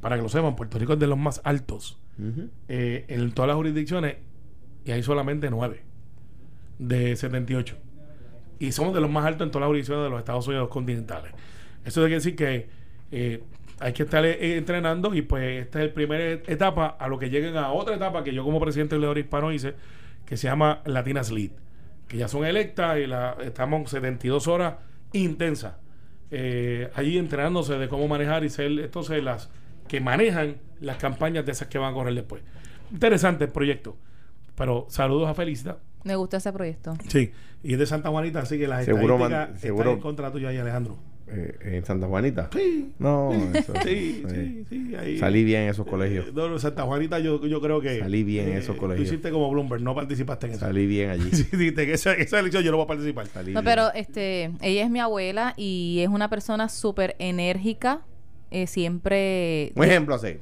Para 0.00 0.16
que 0.16 0.22
lo 0.22 0.28
sepan, 0.28 0.54
Puerto 0.56 0.78
Rico 0.78 0.92
es 0.94 0.98
de 0.98 1.06
los 1.06 1.18
más 1.18 1.40
altos 1.44 1.98
eh, 2.68 3.04
en 3.08 3.32
todas 3.32 3.48
las 3.48 3.56
jurisdicciones 3.56 4.16
y 4.84 4.90
hay 4.92 5.02
solamente 5.02 5.48
9 5.50 5.82
de 6.78 7.16
78. 7.16 7.76
Y 8.58 8.72
somos 8.72 8.92
de 8.94 9.00
los 9.00 9.10
más 9.10 9.24
altos 9.24 9.46
en 9.46 9.50
todas 9.50 9.62
las 9.62 9.68
jurisdicciones 9.68 10.04
de 10.04 10.10
los 10.10 10.18
Estados 10.18 10.46
Unidos 10.46 10.68
continentales. 10.68 11.32
Eso 11.84 12.00
quiere 12.02 12.16
decir 12.16 12.36
que 12.36 12.68
eh, 13.12 13.42
hay 13.80 13.92
que 13.92 14.02
estar 14.04 14.24
eh, 14.24 14.56
entrenando 14.56 15.14
y 15.14 15.22
pues 15.22 15.62
esta 15.62 15.80
es 15.82 15.88
la 15.88 15.94
primera 15.94 16.24
etapa 16.46 16.86
a 16.98 17.08
lo 17.08 17.18
que 17.18 17.30
lleguen 17.30 17.56
a 17.56 17.72
otra 17.72 17.96
etapa 17.96 18.22
que 18.22 18.32
yo 18.32 18.44
como 18.44 18.60
presidente 18.60 18.94
del 18.94 19.02
León 19.02 19.18
Hispano 19.18 19.52
hice, 19.52 19.74
que 20.26 20.36
se 20.36 20.46
llama 20.48 20.82
Latinas 20.84 21.30
Lead, 21.32 21.50
que 22.06 22.16
ya 22.18 22.28
son 22.28 22.44
electas 22.44 22.98
y 22.98 23.06
la, 23.06 23.36
estamos 23.42 23.90
72 23.90 24.46
horas 24.48 24.74
intensas 25.12 25.74
eh, 26.30 26.90
allí 26.94 27.18
entrenándose 27.18 27.74
de 27.78 27.88
cómo 27.88 28.06
manejar 28.06 28.44
y 28.44 28.50
ser 28.50 28.70
entonces 28.78 29.22
las 29.24 29.50
que 29.88 30.00
manejan 30.00 30.56
las 30.80 30.96
campañas 30.98 31.44
de 31.44 31.52
esas 31.52 31.66
que 31.68 31.78
van 31.78 31.90
a 31.90 31.94
correr 31.94 32.14
después. 32.14 32.42
Interesante 32.92 33.44
el 33.44 33.50
proyecto. 33.50 33.96
Pero 34.54 34.86
saludos 34.88 35.28
a 35.28 35.34
Felicita. 35.34 35.78
Me 36.04 36.14
gustó 36.16 36.36
ese 36.36 36.52
proyecto. 36.52 36.94
Sí, 37.08 37.32
y 37.62 37.72
es 37.72 37.78
de 37.78 37.86
Santa 37.86 38.08
Juanita, 38.10 38.40
así 38.40 38.58
que 38.58 38.68
las 38.68 38.84
Seguro 38.84 39.18
man- 39.18 39.32
estadísticas 39.32 39.60
seguro- 39.62 39.82
están 39.82 39.96
en 39.96 40.02
contra 40.02 40.30
tuya 40.32 40.48
ahí, 40.50 40.58
Alejandro. 40.58 40.96
Eh, 41.32 41.76
en 41.76 41.84
Santa 41.84 42.08
Juanita. 42.08 42.50
Sí, 42.52 42.92
No, 42.98 43.30
eso- 43.54 43.72
sí, 43.84 44.24
eh, 44.28 44.64
sí, 44.68 44.86
sí. 44.88 44.94
Ahí, 44.96 45.16
Salí 45.18 45.44
bien 45.44 45.62
en 45.62 45.68
esos 45.68 45.86
colegios. 45.86 46.26
Eh, 46.26 46.32
no, 46.34 46.48
no, 46.48 46.58
Santa 46.58 46.82
Juanita 46.82 47.20
yo, 47.20 47.46
yo 47.46 47.60
creo 47.60 47.80
que... 47.80 48.00
Salí 48.00 48.24
bien 48.24 48.48
en 48.48 48.56
esos 48.58 48.74
Tú 48.74 48.80
colegios. 48.80 49.06
hiciste 49.06 49.30
como 49.30 49.48
Bloomberg, 49.50 49.80
no 49.82 49.94
participaste 49.94 50.46
en 50.46 50.52
eso. 50.54 50.60
Salí 50.66 50.86
bien 50.86 51.10
allí. 51.10 51.30
Sí, 51.32 51.44
dijiste 51.56 51.86
que 51.86 51.92
esa, 51.92 52.14
esa 52.14 52.40
elección 52.40 52.64
yo 52.64 52.72
no 52.72 52.78
voy 52.78 52.84
a 52.84 52.88
participar. 52.88 53.26
Salí 53.28 53.52
No, 53.52 53.62
bien. 53.62 53.64
pero 53.74 53.92
este, 53.94 54.50
ella 54.60 54.82
es 54.84 54.90
mi 54.90 54.98
abuela 54.98 55.54
y 55.56 56.00
es 56.02 56.08
una 56.08 56.28
persona 56.28 56.68
súper 56.68 57.14
enérgica. 57.20 58.00
eh, 58.50 58.66
siempre. 58.66 59.72
Un 59.76 59.84
ejemplo 59.84 60.14
así. 60.16 60.38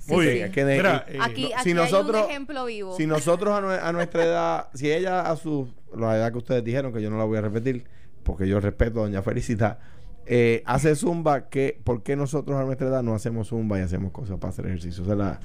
Sí, 0.00 0.12
Muy 0.12 0.26
sí. 0.26 0.32
bien. 0.32 0.44
Es 0.46 0.50
que 0.52 0.64
de- 0.64 0.76
Mira, 0.76 1.04
eh, 1.08 1.12
eh, 1.14 1.18
Aquí, 1.22 1.42
no, 1.42 1.48
aquí 1.54 1.62
si 1.62 1.68
hay 1.70 1.74
nosotros- 1.74 2.24
un 2.24 2.30
ejemplo 2.30 2.64
vivo. 2.66 2.96
Si 2.96 3.06
nosotros 3.06 3.54
a, 3.54 3.88
a 3.88 3.92
nuestra 3.92 4.24
edad, 4.24 4.68
si 4.74 4.90
ella 4.90 5.30
a 5.30 5.36
su 5.36 5.68
la 5.96 6.16
edad 6.16 6.32
que 6.32 6.38
ustedes 6.38 6.64
dijeron, 6.64 6.92
que 6.92 7.00
yo 7.00 7.08
no 7.10 7.18
la 7.18 7.24
voy 7.24 7.38
a 7.38 7.40
repetir, 7.40 7.84
porque 8.24 8.48
yo 8.48 8.58
respeto 8.60 9.00
a 9.00 9.02
doña 9.04 9.22
Felicita, 9.22 9.78
eh, 10.26 10.62
hace 10.66 10.94
zumba, 10.96 11.48
que, 11.48 11.80
¿por 11.84 12.02
qué 12.02 12.16
nosotros 12.16 12.58
a 12.58 12.64
nuestra 12.64 12.88
edad 12.88 13.02
no 13.02 13.14
hacemos 13.14 13.48
zumba 13.48 13.78
y 13.78 13.82
hacemos 13.82 14.12
cosas 14.12 14.38
para 14.38 14.50
hacer 14.50 14.66
ejercicio? 14.66 15.02
Esa 15.04 15.12
es 15.12 15.18
la, 15.18 15.40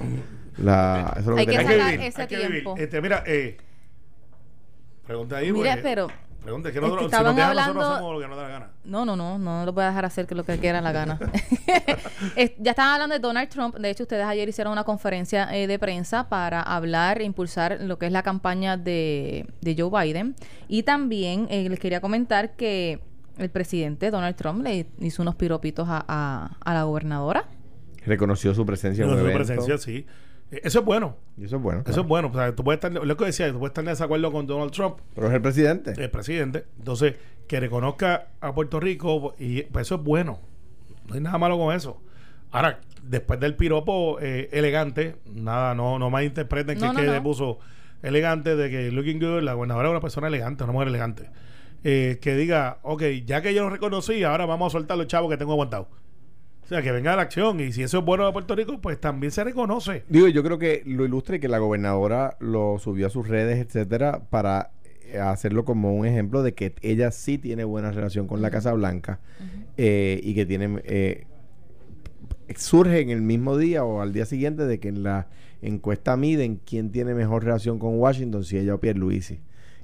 la- 0.57 1.09
eso 1.11 1.19
es 1.19 1.25
lo 1.27 1.35
Hay 1.37 1.45
que 1.45 1.57
hay 1.57 1.65
tenemos 1.65 1.71
que 1.71 1.77
sacar 1.77 1.91
vivir, 1.91 2.07
ese 2.07 2.21
hay 2.21 2.27
que 2.27 2.35
vivir. 2.37 2.51
tiempo. 2.51 2.75
Este, 2.77 3.01
mira, 3.01 3.23
eh, 3.25 3.57
pregunta 5.05 5.37
ahí. 5.37 5.51
Mira, 5.51 5.71
porque- 5.75 5.81
pero. 5.83 6.07
Pregunta, 6.41 6.71
que 6.71 6.79
no, 6.79 6.87
Este, 6.87 6.99
si 6.99 7.05
estaban 7.05 7.25
nos 7.25 7.35
dejan, 7.35 7.53
nosotros 7.55 7.75
hablando- 7.83 7.95
hacemos 7.95 8.13
lo 8.13 8.19
que 8.21 8.27
nos 8.29 8.37
da 8.37 8.43
la 8.43 8.49
gana. 8.49 8.69
No, 8.85 9.05
no, 9.05 9.15
no, 9.17 9.37
no 9.37 9.65
lo 9.65 9.73
voy 9.73 9.83
a 9.83 9.87
dejar 9.87 10.05
hacer 10.05 10.25
que 10.25 10.35
lo 10.35 10.45
que 10.45 10.57
quiera 10.57 10.79
la 10.79 10.93
gana. 10.93 11.19
Es- 12.37 12.53
ya 12.57 12.71
estaban 12.71 12.93
hablando 12.93 13.13
de 13.15 13.19
Donald 13.19 13.49
Trump. 13.49 13.75
De 13.75 13.89
hecho, 13.89 14.03
ustedes 14.03 14.25
ayer 14.25 14.47
hicieron 14.47 14.71
una 14.71 14.85
conferencia 14.85 15.53
eh, 15.55 15.67
de 15.67 15.77
prensa 15.77 16.29
para 16.29 16.61
hablar 16.61 17.19
e 17.19 17.25
impulsar 17.25 17.79
lo 17.81 17.99
que 17.99 18.05
es 18.05 18.13
la 18.13 18.23
campaña 18.23 18.77
de, 18.77 19.47
de 19.59 19.75
Joe 19.77 19.89
Biden. 20.05 20.33
Y 20.69 20.83
también 20.83 21.47
eh, 21.49 21.67
les 21.67 21.77
quería 21.77 21.99
comentar 21.99 22.55
que 22.55 23.01
el 23.39 23.49
presidente 23.49 24.11
Donald 24.11 24.35
Trump 24.35 24.63
le 24.63 24.87
hizo 24.99 25.21
unos 25.21 25.35
piropitos 25.35 25.87
a, 25.89 26.03
a- 26.07 26.57
a 26.63 26.73
la 26.73 26.83
gobernadora. 26.83 27.45
Reconoció 28.05 28.53
su 28.53 28.65
presencia 28.65 29.03
en 29.03 29.09
su 29.11 29.17
evento. 29.17 29.37
presencia, 29.37 29.77
sí. 29.77 30.05
Eh, 30.51 30.61
Eso 30.63 30.79
es 30.79 30.85
bueno. 30.85 31.17
Y 31.37 31.45
eso 31.45 31.57
es 31.57 31.61
bueno. 31.61 31.83
Eso 31.85 32.01
es 32.01 32.07
bueno. 32.07 32.29
O 32.29 32.33
sea, 32.33 32.55
tú 32.55 32.63
puedes 32.63 32.77
estar, 32.83 32.91
lo 32.91 33.17
que 33.17 33.25
decía, 33.25 33.51
tú 33.51 33.59
puedes 33.59 33.71
estar 33.71 33.83
en 33.83 33.89
desacuerdo 33.89 34.31
con 34.31 34.47
Donald 34.47 34.71
Trump, 34.71 34.97
Pero 35.15 35.27
es 35.27 35.33
el 35.33 35.41
presidente. 35.41 35.93
el 35.97 36.09
presidente. 36.09 36.65
Entonces, 36.77 37.15
que 37.47 37.59
reconozca 37.59 38.27
a 38.41 38.53
Puerto 38.53 38.79
Rico, 38.79 39.35
y 39.37 39.63
pues, 39.63 39.87
eso 39.87 39.95
es 39.95 40.03
bueno. 40.03 40.39
No 41.07 41.15
hay 41.15 41.21
nada 41.21 41.37
malo 41.37 41.57
con 41.57 41.75
eso. 41.75 42.01
Ahora, 42.51 42.79
después 43.03 43.39
del 43.39 43.55
piropo 43.55 44.17
eh, 44.21 44.49
elegante, 44.51 45.17
nada, 45.33 45.75
no, 45.75 45.99
no 45.99 46.09
malinterpreten 46.09 46.75
que 46.77 46.81
No, 46.81 46.87
es 46.87 46.93
no, 46.93 46.99
que 47.01 47.05
no. 47.07 47.13
le 47.13 47.21
puso 47.21 47.59
elegante, 48.01 48.55
de 48.55 48.69
que 48.69 48.91
looking 48.91 49.19
good, 49.19 49.41
la 49.43 49.53
gobernadora 49.53 49.89
es 49.89 49.91
una 49.91 50.01
persona 50.01 50.27
elegante, 50.27 50.63
una 50.63 50.73
mujer 50.73 50.87
elegante. 50.87 51.29
Eh, 51.83 52.17
que 52.21 52.35
diga, 52.35 52.79
ok, 52.83 53.03
ya 53.25 53.41
que 53.41 53.53
yo 53.53 53.63
lo 53.63 53.69
reconocí, 53.69 54.23
ahora 54.23 54.45
vamos 54.45 54.73
a 54.73 54.77
soltar 54.77 54.97
los 54.97 55.07
chavos 55.07 55.29
que 55.29 55.37
tengo 55.37 55.53
aguantados. 55.53 55.87
O 56.63 56.67
sea, 56.67 56.83
que 56.83 56.91
venga 56.91 57.15
la 57.15 57.23
acción. 57.23 57.59
Y 57.59 57.71
si 57.71 57.81
eso 57.81 57.99
es 57.99 58.05
bueno 58.05 58.25
de 58.27 58.31
Puerto 58.31 58.55
Rico, 58.55 58.79
pues 58.79 58.99
también 59.01 59.31
se 59.31 59.43
reconoce. 59.43 60.03
Digo, 60.07 60.27
yo 60.27 60.43
creo 60.43 60.59
que 60.59 60.83
lo 60.85 61.03
ilustre 61.03 61.39
que 61.39 61.47
la 61.47 61.57
gobernadora 61.57 62.37
lo 62.39 62.77
subió 62.77 63.07
a 63.07 63.09
sus 63.09 63.27
redes, 63.27 63.57
etcétera, 63.57 64.21
para 64.29 64.71
eh, 65.11 65.17
hacerlo 65.17 65.65
como 65.65 65.95
un 65.95 66.05
ejemplo 66.05 66.43
de 66.43 66.53
que 66.53 66.75
ella 66.81 67.09
sí 67.09 67.39
tiene 67.39 67.63
buena 67.63 67.91
relación 67.91 68.27
con 68.27 68.43
la 68.43 68.51
Casa 68.51 68.71
Blanca 68.73 69.19
eh, 69.77 70.19
y 70.23 70.35
que 70.35 70.45
tiene 70.45 70.81
eh, 70.83 71.25
surge 72.55 72.99
en 72.99 73.09
el 73.09 73.21
mismo 73.21 73.57
día 73.57 73.83
o 73.83 74.01
al 74.01 74.13
día 74.13 74.25
siguiente 74.25 74.65
de 74.65 74.79
que 74.79 74.89
en 74.89 75.01
la 75.01 75.27
encuesta 75.63 76.15
miden 76.17 76.59
quién 76.63 76.91
tiene 76.91 77.15
mejor 77.15 77.43
relación 77.43 77.79
con 77.79 77.99
Washington, 77.99 78.43
si 78.43 78.57
ella 78.57 78.75
o 78.75 78.79
Pierluisi. 78.79 79.39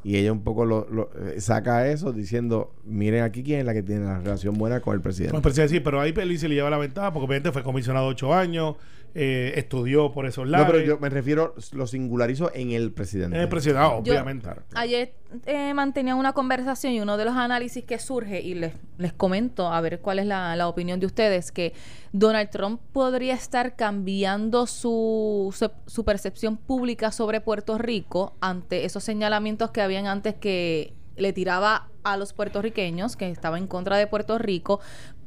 Y 0.06 0.18
ella 0.18 0.32
un 0.32 0.44
poco 0.44 0.66
lo, 0.66 0.88
lo, 0.92 1.10
eh, 1.20 1.42
saca 1.42 1.88
eso 1.88 2.14
diciendo, 2.14 2.72
miren 2.86 3.24
aquí 3.24 3.42
quién 3.42 3.62
es 3.62 3.66
la 3.66 3.74
que 3.74 3.82
tiene 3.82 4.06
la 4.06 4.20
relación 4.20 4.54
buena 4.54 4.80
con 4.80 4.94
el 4.94 5.02
presidente. 5.02 5.32
Con 5.32 5.40
el 5.40 5.42
presidente, 5.42 5.74
sí, 5.74 5.80
pero 5.80 6.00
ahí 6.00 6.14
Pelici 6.14 6.48
le 6.48 6.54
lleva 6.54 6.70
la 6.70 6.78
ventaja 6.78 7.12
porque 7.12 7.26
obviamente 7.26 7.52
fue 7.52 7.64
comisionado 7.64 8.06
ocho 8.06 8.32
años, 8.32 8.76
eh, 9.18 9.54
estudió 9.56 10.12
por 10.12 10.26
esos 10.26 10.46
lados. 10.46 10.68
no, 10.68 10.74
pero 10.74 10.86
yo 10.86 11.00
me 11.00 11.08
refiero, 11.08 11.56
lo 11.72 11.88
singularizo 11.88 12.52
en 12.54 12.72
el 12.72 12.92
presidente. 12.92 13.38
En 13.38 13.44
el 13.44 13.48
presidente, 13.48 13.82
ah, 13.82 13.96
obviamente. 13.96 14.50
Ayer 14.74 15.14
eh, 15.46 15.74
mantenía 15.74 16.16
una 16.16 16.34
conversación 16.34 16.92
y 16.92 17.00
uno 17.00 17.16
de 17.16 17.24
los 17.24 17.34
análisis 17.34 17.86
que 17.86 17.98
surge, 17.98 18.42
y 18.42 18.56
les, 18.56 18.74
les 18.98 19.14
comento 19.14 19.72
a 19.72 19.80
ver 19.80 20.02
cuál 20.02 20.20
es 20.20 20.26
la, 20.26 20.58
la 20.58 20.68
opinión 20.68 21.00
de 21.00 21.06
ustedes, 21.06 21.54
que 21.54 21.72
Donald 22.12 22.50
Trump 22.50 22.82
podría 22.92 23.36
estar 23.36 23.78
cambiando 23.78 24.68
su, 24.68 25.56
su, 25.58 25.72
su 25.86 26.04
percepción 26.04 26.58
pública 26.58 27.14
sobre 27.14 27.40
Puerto 27.40 27.78
Rico 27.78 28.36
ante 28.42 28.84
esos 28.84 29.06
señalamientos 29.06 29.72
que 29.72 29.82
habían 29.82 30.08
antes 30.08 30.36
que 30.36 30.94
le 31.16 31.32
tiraba 31.32 31.88
a 32.04 32.18
los 32.18 32.34
puertorriqueños, 32.34 33.16
que 33.16 33.30
estaba 33.30 33.58
en 33.58 33.68
contra 33.68 33.98
de 33.98 34.08
Puerto 34.08 34.38
Rico, 34.38 34.80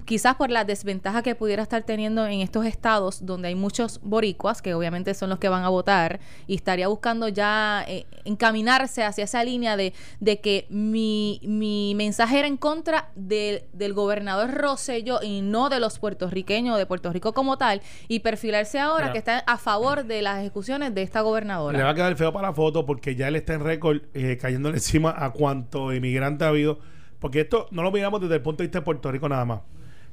quizás 0.09 0.37
por 0.37 0.51
la 0.51 0.64
desventaja 0.64 1.23
que 1.23 1.35
pudiera 1.35 1.62
estar 1.62 1.83
teniendo 1.83 2.27
en 2.27 2.40
estos 2.40 2.64
estados 2.64 3.27
donde 3.27 3.49
hay 3.49 3.55
muchos 3.55 4.01
boricuas, 4.03 4.62
que 4.62 4.73
obviamente 4.73 5.12
son 5.12 5.29
los 5.29 5.38
que 5.38 5.51
van 5.51 5.64
a 5.64 5.68
votar, 5.68 6.18
y 6.47 6.55
estaría 6.55 6.88
buscando 6.88 7.29
ya 7.29 7.85
eh, 7.87 8.07
encaminarse 8.25 9.05
hacia 9.05 9.25
esa 9.25 9.44
línea 9.44 9.77
de, 9.77 9.92
de 10.18 10.40
que 10.40 10.66
mi, 10.71 11.42
mi 11.44 11.94
mensaje 11.94 12.38
era 12.38 12.49
en 12.49 12.57
contra 12.57 13.11
del 13.16 13.92
gobernador 13.92 14.51
Rosselló 14.55 15.21
y 15.23 15.42
no 15.42 15.68
de 15.68 15.79
los 15.79 15.99
puertorriqueños, 15.99 16.79
de 16.79 16.87
Puerto 16.87 17.12
Rico 17.12 17.35
como 17.35 17.59
tal, 17.59 17.83
y 18.09 18.21
perfilarse 18.21 18.79
ahora 18.79 19.12
que 19.12 19.18
está 19.18 19.40
a 19.40 19.59
favor 19.59 20.05
de 20.05 20.23
las 20.23 20.40
ejecuciones 20.40 20.94
de 20.94 21.03
esta 21.03 21.21
gobernadora. 21.21 21.77
Le 21.77 21.85
va 21.85 21.90
a 21.90 21.94
quedar 21.94 22.16
feo 22.16 22.33
para 22.33 22.49
la 22.49 22.55
foto 22.55 22.87
porque 22.87 23.14
ya 23.14 23.29
él 23.29 23.37
está 23.37 23.53
en 23.53 23.61
récord 23.61 24.01
eh, 24.14 24.38
cayéndole 24.40 24.77
encima 24.79 25.14
a 25.14 25.33
cuánto 25.33 25.92
inmigrante 25.92 26.47
ha 26.47 26.49
habido. 26.49 26.79
Porque 27.18 27.40
esto 27.40 27.66
no 27.73 27.83
lo 27.83 27.90
miramos 27.92 28.23
desde 28.23 28.37
el 28.37 28.42
punto 28.42 28.62
de 28.62 28.68
vista 28.68 28.79
de 28.79 28.85
Puerto 28.87 29.12
Rico 29.12 29.29
nada 29.29 29.44
más. 29.44 29.61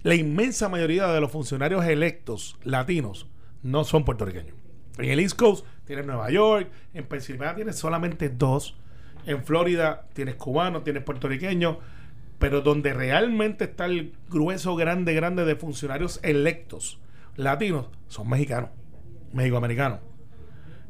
La 0.05 0.13
inmensa 0.13 0.69
mayoría 0.69 1.07
de 1.07 1.19
los 1.19 1.31
funcionarios 1.31 1.83
electos 1.83 2.59
latinos 2.63 3.25
no 3.63 3.83
son 3.83 4.05
puertorriqueños. 4.05 4.55
En 4.99 5.09
el 5.09 5.19
East 5.19 5.35
Coast 5.35 5.65
tienes 5.83 6.05
Nueva 6.05 6.29
York, 6.29 6.69
en 6.93 7.07
Pensilvania 7.07 7.55
tienes 7.55 7.75
solamente 7.75 8.29
dos, 8.29 8.77
en 9.25 9.43
Florida 9.43 10.05
tienes 10.13 10.35
cubanos, 10.35 10.83
tienes 10.83 11.01
puertorriqueños, 11.01 11.77
pero 12.37 12.61
donde 12.61 12.93
realmente 12.93 13.63
está 13.63 13.85
el 13.85 14.13
grueso 14.29 14.75
grande, 14.75 15.15
grande 15.15 15.43
de 15.43 15.55
funcionarios 15.55 16.19
electos 16.21 16.99
latinos 17.35 17.87
son 18.07 18.29
mexicanos, 18.29 18.69
mexicoamericanos. 19.33 20.01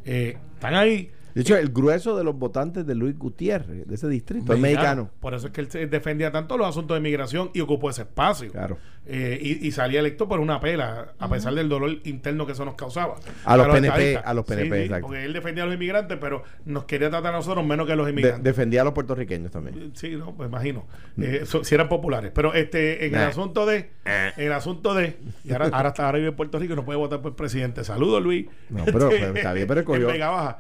Eh, 0.04 0.38
están 0.56 0.75
ahí 0.75 1.13
de 1.36 1.41
hecho, 1.41 1.58
el 1.58 1.69
grueso 1.69 2.17
de 2.17 2.24
los 2.24 2.39
votantes 2.39 2.88
de 2.88 2.95
Luis 2.95 3.19
Gutiérrez, 3.19 3.86
de 3.86 3.95
ese 3.95 4.08
distrito, 4.08 4.54
es 4.54 4.60
mexicano. 4.60 5.12
Por 5.19 5.34
eso 5.34 5.48
es 5.48 5.54
que 5.54 5.60
él 5.60 5.89
defendía 5.89 6.32
tanto 6.32 6.58
los 6.58 6.65
asuntos 6.65 6.95
de 6.95 7.02
migración 7.02 7.52
y 7.54 7.60
ocupó 7.60 7.89
ese 7.89 8.04
espacio. 8.04 8.54
Claro. 8.54 8.78
Eh, 9.08 9.60
y, 9.62 9.71
salía 9.71 10.00
electo 10.00 10.28
por 10.28 10.39
una 10.39 10.60
pela, 10.60 11.13
a 11.19 11.30
pesar 11.30 11.54
del 11.54 11.69
dolor 11.69 11.98
interno 12.06 12.48
que 12.48 12.54
eso 12.54 12.65
nos 12.65 12.74
causaba. 12.74 13.17
A 13.43 13.56
los, 13.56 13.67
PNP, 13.67 14.17
a 14.17 14.34
los 14.34 14.45
PNP, 14.45 14.86
exacto. 14.86 15.08
porque 15.08 15.26
él 15.26 15.34
defendía 15.34 15.63
a 15.63 15.67
los 15.67 15.76
inmigrantes, 15.76 16.17
pero 16.19 16.43
nos 16.65 16.86
quería 16.86 17.12
tratar 17.12 17.34
a 17.34 17.38
nosotros 17.38 17.63
menos 17.63 17.86
que 17.86 17.93
a 17.93 17.95
los 17.98 18.10
inmigrantes. 18.10 18.43
defendía 18.43 18.82
a 18.82 18.84
los 18.86 18.93
puertorriqueños 18.93 19.52
también. 19.52 19.78
Eh, 19.78 19.89
sí, 19.93 20.15
no, 20.15 20.34
pues 20.36 20.50
imagino. 20.50 20.86
Mm. 21.17 21.24
Eh, 21.24 21.43
si 21.62 21.76
eran 21.76 21.88
populares. 21.88 22.32
Pero 22.34 22.56
este, 22.56 23.06
en 23.06 23.13
el 23.13 23.21
asunto 23.21 23.67
de, 23.67 23.91
en 24.06 24.43
el 24.43 24.54
asunto 24.54 24.95
de, 24.95 25.17
y 25.43 25.52
ahora, 25.52 25.69
ahora, 25.71 25.93
ahora 25.95 26.17
vive 26.17 26.30
en 26.30 26.36
Puerto 26.36 26.58
Rico 26.58 26.74
y 26.74 26.76
no 26.76 26.86
puede 26.86 26.98
votar 26.98 27.21
por 27.21 27.36
presidente. 27.36 27.84
Saludos, 27.84 28.24
Luis. 28.24 28.48
No, 28.69 28.86
pero 28.86 29.10
pues, 29.10 29.21
está 29.36 29.54
bien, 29.54 29.67
pero 29.67 29.86
cogió, 29.86 30.08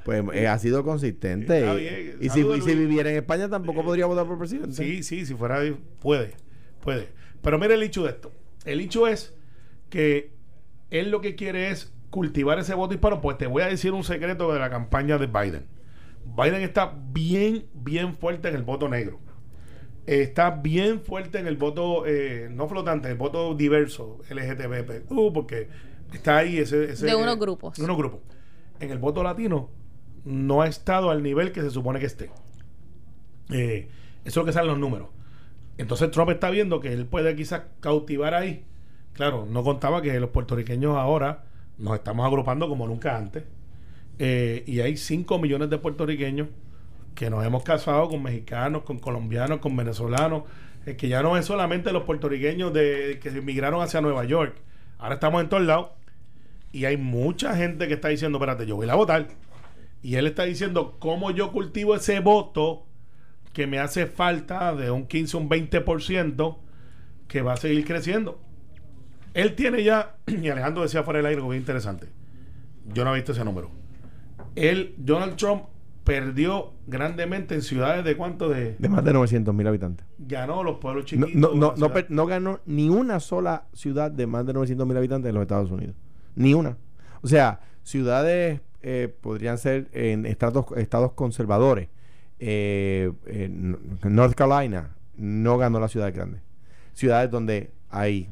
Pues 0.03 0.23
ha 0.47 0.59
sido 0.65 0.83
consistente 0.83 2.15
y, 2.19 2.29
si, 2.29 2.43
viviera 2.43 3.11
en 3.11 3.17
España 3.17 3.47
tampoco 3.47 3.83
podría 3.83 4.07
votar 4.07 4.25
por 4.25 4.39
presidente. 4.39 4.73
Sí, 4.73 5.03
sí, 5.03 5.23
si 5.23 5.35
fuera, 5.35 5.59
puede, 5.99 6.33
puede. 6.81 7.09
Pero 7.43 7.59
mire 7.59 7.75
el 7.75 7.83
hecho 7.83 8.03
de 8.03 8.09
esto. 8.09 8.31
El 8.65 8.81
hecho 8.81 9.05
es 9.05 9.35
que 9.91 10.31
él 10.89 11.11
lo 11.11 11.21
que 11.21 11.35
quiere 11.35 11.69
es 11.69 11.93
cultivar 12.09 12.57
ese 12.57 12.73
voto 12.73 12.95
hispano. 12.95 13.21
Pues 13.21 13.37
te 13.37 13.45
voy 13.45 13.61
a 13.61 13.67
decir 13.67 13.91
un 13.91 14.03
secreto 14.03 14.51
de 14.51 14.59
la 14.59 14.71
campaña 14.71 15.19
de 15.19 15.27
Biden. 15.27 15.67
Biden 16.35 16.63
está 16.63 16.95
bien, 17.11 17.67
bien 17.75 18.15
fuerte 18.15 18.47
en 18.47 18.55
el 18.55 18.63
voto 18.63 18.89
negro. 18.89 19.19
Está 20.07 20.49
bien 20.49 20.99
fuerte 20.99 21.37
en 21.37 21.45
el 21.45 21.57
voto, 21.57 22.07
eh, 22.07 22.49
no 22.51 22.67
flotante, 22.67 23.09
el 23.09 23.17
voto 23.17 23.53
diverso, 23.53 24.19
LGTB, 24.31 25.11
uh, 25.11 25.31
porque 25.31 25.69
está 26.11 26.37
ahí 26.37 26.57
ese... 26.57 26.91
ese 26.91 27.05
de 27.05 27.15
unos 27.15 27.37
grupos. 27.37 27.77
De 27.77 27.83
unos 27.83 27.97
grupos. 27.97 28.21
En 28.79 28.89
el 28.89 28.97
voto 28.97 29.21
latino 29.21 29.69
no 30.25 30.61
ha 30.61 30.67
estado 30.67 31.11
al 31.11 31.23
nivel 31.23 31.51
que 31.51 31.61
se 31.61 31.69
supone 31.69 31.99
que 31.99 32.07
esté. 32.07 32.31
Eh, 33.51 33.87
eso 34.23 34.29
es 34.29 34.35
lo 34.35 34.45
que 34.45 34.51
salen 34.51 34.69
los 34.69 34.79
números. 34.79 35.09
Entonces 35.77 36.09
Trump 36.11 36.31
está 36.31 36.49
viendo 36.49 36.79
que 36.79 36.91
él 36.91 37.05
puede 37.05 37.35
quizás 37.35 37.63
cautivar 37.79 38.33
ahí. 38.33 38.65
Claro, 39.13 39.45
no 39.49 39.63
contaba 39.63 40.01
que 40.01 40.19
los 40.19 40.31
puertorriqueños 40.31 40.97
ahora 40.97 41.43
nos 41.77 41.95
estamos 41.95 42.25
agrupando 42.25 42.67
como 42.67 42.87
nunca 42.87 43.17
antes. 43.17 43.43
Eh, 44.17 44.63
y 44.65 44.79
hay 44.79 44.97
5 44.97 45.37
millones 45.39 45.69
de 45.69 45.77
puertorriqueños 45.77 46.47
que 47.13 47.29
nos 47.29 47.45
hemos 47.45 47.63
casado 47.63 48.09
con 48.09 48.23
mexicanos, 48.23 48.83
con 48.83 48.99
colombianos, 48.99 49.59
con 49.59 49.75
venezolanos. 49.75 50.43
Que 50.97 51.07
ya 51.07 51.23
no 51.23 51.35
es 51.35 51.45
solamente 51.45 51.91
los 51.91 52.03
puertorriqueños 52.03 52.71
de, 52.71 53.19
que 53.21 53.29
emigraron 53.29 53.81
hacia 53.81 54.01
Nueva 54.01 54.23
York. 54.25 54.55
Ahora 54.99 55.15
estamos 55.15 55.41
en 55.41 55.49
todos 55.49 55.63
lados. 55.63 55.89
Y 56.71 56.85
hay 56.85 56.97
mucha 56.97 57.55
gente 57.55 57.87
que 57.87 57.95
está 57.95 58.09
diciendo, 58.09 58.37
espérate, 58.37 58.65
yo 58.65 58.75
voy 58.75 58.89
a 58.89 58.95
votar. 58.95 59.27
Y 60.05 60.17
él 60.17 60.27
está 60.27 60.43
diciendo 60.43 60.97
cómo 60.99 61.31
yo 61.31 61.51
cultivo 61.51 61.95
ese 61.95 62.19
voto 62.19 62.85
que 63.53 63.65
me 63.65 63.79
hace 63.79 64.05
falta 64.05 64.75
de 64.75 64.91
un 64.91 65.07
15 65.07 65.37
un 65.37 65.49
20% 65.49 66.57
que 67.27 67.41
va 67.41 67.53
a 67.53 67.57
seguir 67.57 67.85
creciendo. 67.85 68.39
Él 69.33 69.55
tiene 69.55 69.83
ya, 69.83 70.17
y 70.27 70.47
Alejandro 70.47 70.83
decía 70.83 71.01
fuera 71.01 71.17
del 71.17 71.25
aire 71.25 71.37
algo 71.37 71.49
bien 71.49 71.63
interesante. 71.63 72.05
Yo 72.93 73.03
no 73.03 73.13
he 73.13 73.15
visto 73.15 73.31
ese 73.31 73.43
número. 73.43 73.71
Él, 74.53 74.93
Donald 74.97 75.37
Trump, 75.37 75.63
perdió 76.03 76.73
grandemente 76.85 77.55
en 77.55 77.63
ciudades 77.63 78.05
de 78.05 78.15
cuánto 78.15 78.47
de... 78.47 78.75
De 78.77 78.89
más 78.89 79.03
de 79.03 79.11
900 79.11 79.55
mil 79.55 79.65
habitantes. 79.65 80.05
Ganó 80.19 80.61
los 80.61 80.77
pueblos 80.77 81.05
chiquitos. 81.05 81.33
No, 81.33 81.55
no, 81.55 81.73
no, 81.75 81.91
no, 82.09 82.25
ganó 82.27 82.59
ni 82.67 82.89
una 82.89 83.19
sola 83.19 83.65
ciudad 83.73 84.11
de 84.11 84.27
más 84.27 84.45
de 84.45 84.53
900 84.53 84.85
mil 84.85 84.97
habitantes 84.97 85.29
en 85.29 85.33
los 85.33 85.41
Estados 85.41 85.71
Unidos. 85.71 85.95
Ni 86.35 86.53
una. 86.53 86.77
O 87.23 87.27
sea, 87.27 87.61
ciudades 87.81 88.61
eh, 88.87 89.11
podrían 89.19 89.57
ser 89.57 89.87
en 89.93 90.27
estados, 90.27 90.65
estados 90.77 91.13
conservadores. 91.13 91.89
Eh, 92.37 93.11
North 94.03 94.35
Carolina 94.35 94.95
no 95.17 95.57
ganó 95.57 95.79
la 95.79 95.87
ciudad 95.87 96.13
grande. 96.13 96.37
Ciudades 96.93 97.31
donde 97.31 97.71
hay 97.89 98.29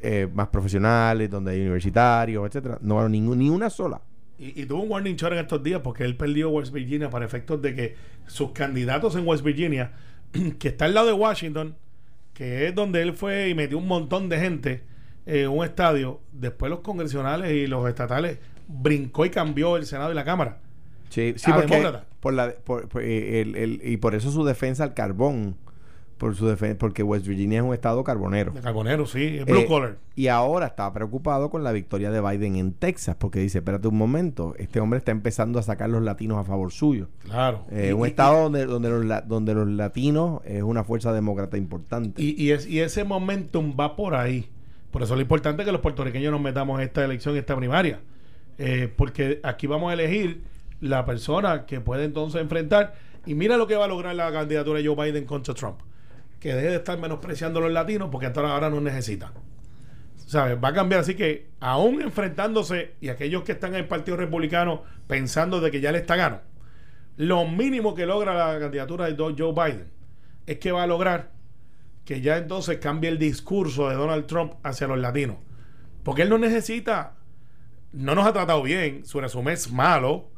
eh, 0.00 0.26
más 0.32 0.48
profesionales, 0.48 1.28
donde 1.28 1.52
hay 1.52 1.60
universitarios, 1.60 2.46
etcétera, 2.46 2.78
no 2.80 2.96
ganó 2.96 3.10
ni 3.10 3.50
una 3.50 3.68
sola. 3.68 4.00
Y, 4.38 4.64
tuvo 4.64 4.84
un 4.84 4.90
warning 4.90 5.16
shot 5.16 5.32
en 5.32 5.40
estos 5.40 5.62
días 5.62 5.82
porque 5.84 6.04
él 6.04 6.16
perdió 6.16 6.48
West 6.48 6.72
Virginia 6.72 7.10
para 7.10 7.26
efectos 7.26 7.60
de 7.60 7.74
que 7.74 7.94
sus 8.26 8.52
candidatos 8.52 9.14
en 9.16 9.28
West 9.28 9.44
Virginia, 9.44 9.92
que 10.58 10.68
está 10.68 10.86
al 10.86 10.94
lado 10.94 11.08
de 11.08 11.12
Washington, 11.12 11.76
que 12.32 12.68
es 12.68 12.74
donde 12.74 13.02
él 13.02 13.12
fue 13.12 13.50
y 13.50 13.54
metió 13.54 13.76
un 13.76 13.86
montón 13.86 14.30
de 14.30 14.40
gente 14.40 14.82
en 15.26 15.50
un 15.50 15.62
estadio, 15.62 16.20
después 16.32 16.70
los 16.70 16.80
congresionales 16.80 17.52
y 17.52 17.66
los 17.66 17.86
estatales 17.86 18.38
brincó 18.70 19.26
y 19.26 19.30
cambió 19.30 19.76
el 19.76 19.86
Senado 19.86 20.12
y 20.12 20.14
la 20.14 20.24
Cámara. 20.24 20.58
Sí, 21.08 21.34
sí 21.36 21.50
porque, 21.52 21.92
por 22.20 22.32
la, 22.32 22.54
por, 22.64 22.88
eh, 23.02 23.40
el, 23.40 23.56
el, 23.56 23.80
y 23.84 23.96
por 23.96 24.14
eso 24.14 24.30
su 24.30 24.44
defensa 24.44 24.84
al 24.84 24.94
carbón. 24.94 25.56
Por 26.18 26.36
su 26.36 26.46
defensa, 26.46 26.76
porque 26.76 27.02
West 27.02 27.26
Virginia 27.26 27.60
es 27.60 27.64
un 27.64 27.72
estado 27.72 28.04
carbonero. 28.04 28.52
De 28.52 28.60
carbonero, 28.60 29.06
sí, 29.06 29.38
es 29.38 29.46
blue 29.46 29.60
eh, 29.60 29.66
collar. 29.66 29.96
Y 30.14 30.26
ahora 30.26 30.66
está 30.66 30.92
preocupado 30.92 31.48
con 31.48 31.64
la 31.64 31.72
victoria 31.72 32.10
de 32.10 32.20
Biden 32.20 32.56
en 32.56 32.74
Texas, 32.74 33.16
porque 33.18 33.38
dice, 33.40 33.56
espérate 33.56 33.88
un 33.88 33.96
momento, 33.96 34.54
este 34.58 34.80
hombre 34.80 34.98
está 34.98 35.12
empezando 35.12 35.58
a 35.58 35.62
sacar 35.62 35.88
los 35.88 36.02
latinos 36.02 36.36
a 36.36 36.44
favor 36.44 36.72
suyo. 36.72 37.08
Claro. 37.24 37.64
Eh, 37.70 37.94
un 37.94 38.06
estado 38.06 38.42
donde, 38.42 38.66
donde, 38.66 38.90
los, 38.90 39.28
donde 39.28 39.54
los 39.54 39.66
latinos 39.66 40.42
es 40.44 40.62
una 40.62 40.84
fuerza 40.84 41.10
demócrata 41.14 41.56
importante. 41.56 42.20
Y, 42.22 42.38
y, 42.38 42.50
es, 42.50 42.66
y 42.66 42.80
ese 42.80 43.04
momentum 43.04 43.74
va 43.80 43.96
por 43.96 44.14
ahí. 44.14 44.50
Por 44.90 45.02
eso 45.02 45.14
es 45.14 45.16
lo 45.16 45.22
importante 45.22 45.64
que 45.64 45.72
los 45.72 45.80
puertorriqueños 45.80 46.30
nos 46.32 46.42
metamos 46.42 46.80
en 46.80 46.86
esta 46.86 47.02
elección, 47.02 47.34
en 47.34 47.40
esta 47.40 47.56
primaria. 47.56 48.00
Eh, 48.62 48.92
porque 48.94 49.40
aquí 49.42 49.66
vamos 49.66 49.90
a 49.90 49.94
elegir 49.94 50.42
la 50.82 51.06
persona 51.06 51.64
que 51.64 51.80
puede 51.80 52.04
entonces 52.04 52.42
enfrentar. 52.42 52.94
Y 53.24 53.34
mira 53.34 53.56
lo 53.56 53.66
que 53.66 53.74
va 53.74 53.86
a 53.86 53.88
lograr 53.88 54.14
la 54.14 54.30
candidatura 54.30 54.80
de 54.80 54.86
Joe 54.86 55.06
Biden 55.06 55.24
contra 55.24 55.54
Trump. 55.54 55.80
Que 56.38 56.52
deje 56.54 56.68
de 56.68 56.76
estar 56.76 56.98
menospreciando 56.98 57.58
a 57.58 57.62
los 57.62 57.72
latinos 57.72 58.10
porque 58.12 58.26
hasta 58.26 58.40
ahora 58.42 58.68
no 58.68 58.82
necesita. 58.82 59.32
¿Sabes? 60.14 60.58
Va 60.62 60.68
a 60.68 60.74
cambiar. 60.74 61.00
Así 61.00 61.14
que, 61.14 61.48
aún 61.58 62.02
enfrentándose 62.02 62.92
y 63.00 63.08
aquellos 63.08 63.44
que 63.44 63.52
están 63.52 63.72
en 63.72 63.80
el 63.80 63.88
Partido 63.88 64.18
Republicano 64.18 64.82
pensando 65.06 65.62
de 65.62 65.70
que 65.70 65.80
ya 65.80 65.90
le 65.90 65.98
está 65.98 66.16
gano, 66.16 66.40
lo 67.16 67.46
mínimo 67.48 67.94
que 67.94 68.04
logra 68.04 68.34
la 68.34 68.60
candidatura 68.60 69.06
de 69.06 69.16
Joe 69.16 69.52
Biden 69.54 69.86
es 70.46 70.58
que 70.58 70.70
va 70.70 70.82
a 70.82 70.86
lograr 70.86 71.32
que 72.04 72.20
ya 72.20 72.36
entonces 72.36 72.76
cambie 72.76 73.08
el 73.08 73.18
discurso 73.18 73.88
de 73.88 73.94
Donald 73.94 74.26
Trump 74.26 74.52
hacia 74.62 74.86
los 74.86 74.98
latinos. 74.98 75.38
Porque 76.02 76.22
él 76.22 76.28
no 76.28 76.36
necesita 76.36 77.14
no 77.92 78.14
nos 78.14 78.26
ha 78.26 78.32
tratado 78.32 78.62
bien, 78.62 79.04
su 79.04 79.20
resumen 79.20 79.54
es 79.54 79.70
malo, 79.70 80.28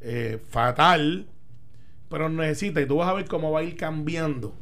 eh, 0.00 0.38
fatal, 0.48 1.26
pero 2.08 2.28
necesita, 2.28 2.80
y 2.80 2.86
tú 2.86 2.96
vas 2.96 3.08
a 3.08 3.14
ver 3.14 3.26
cómo 3.26 3.50
va 3.50 3.60
a 3.60 3.62
ir 3.62 3.76
cambiando. 3.76 4.54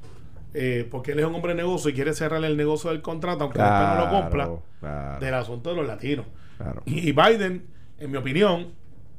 Eh, 0.55 0.89
porque 0.91 1.13
él 1.13 1.19
es 1.19 1.27
un 1.27 1.35
hombre 1.35 1.53
de 1.53 1.63
negocio 1.63 1.91
y 1.91 1.93
quiere 1.93 2.15
cerrar 2.15 2.43
el 2.43 2.57
negocio 2.57 2.91
del 2.91 3.03
contrato, 3.03 3.45
aunque 3.45 3.59
después 3.59 3.89
no 3.89 4.05
lo 4.07 4.11
compra, 4.11 5.19
del 5.19 5.35
asunto 5.35 5.71
de 5.71 5.77
los 5.77 5.87
latinos. 5.87 6.27
Y, 6.87 7.13
Biden, 7.13 7.67
en 7.99 8.11
mi 8.11 8.17
opinión, 8.17 8.73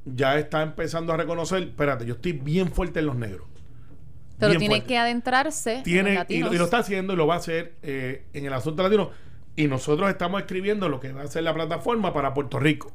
ya 0.06 0.40
está 0.40 0.64
empezando 0.64 1.14
a 1.14 1.18
reconocer, 1.18 1.64
espérate, 1.64 2.06
yo 2.06 2.16
estoy 2.16 2.32
bien 2.32 2.72
fuerte 2.72 3.00
en 3.00 3.06
los 3.06 3.16
negros. 3.16 3.48
Pero 4.40 4.58
tiene 4.58 4.84
que 4.84 4.98
adentrarse 4.98 5.82
tiene, 5.84 6.12
en 6.12 6.16
los 6.16 6.26
y, 6.30 6.40
lo, 6.40 6.54
y, 6.54 6.58
lo, 6.58 6.64
está 6.66 6.80
haciendo 6.80 7.14
y 7.14 7.16
lo 7.16 7.26
va 7.26 7.36
a 7.36 7.38
hacer 7.38 7.74
eh, 7.82 8.26
en 8.34 8.46
el 8.46 8.54
asunto 8.54 8.84
latino. 8.84 9.12
Y 9.56 9.68
nosotros 9.68 10.10
estamos 10.10 10.42
escribiendo 10.42 10.90
lo 10.90 11.00
que 11.00 11.12
va 11.12 11.24
a 11.24 11.28
ser 11.28 11.44
la 11.44 11.54
plataforma 11.54 12.14
para 12.14 12.34
Puerto 12.34 12.60
Rico 12.60 12.92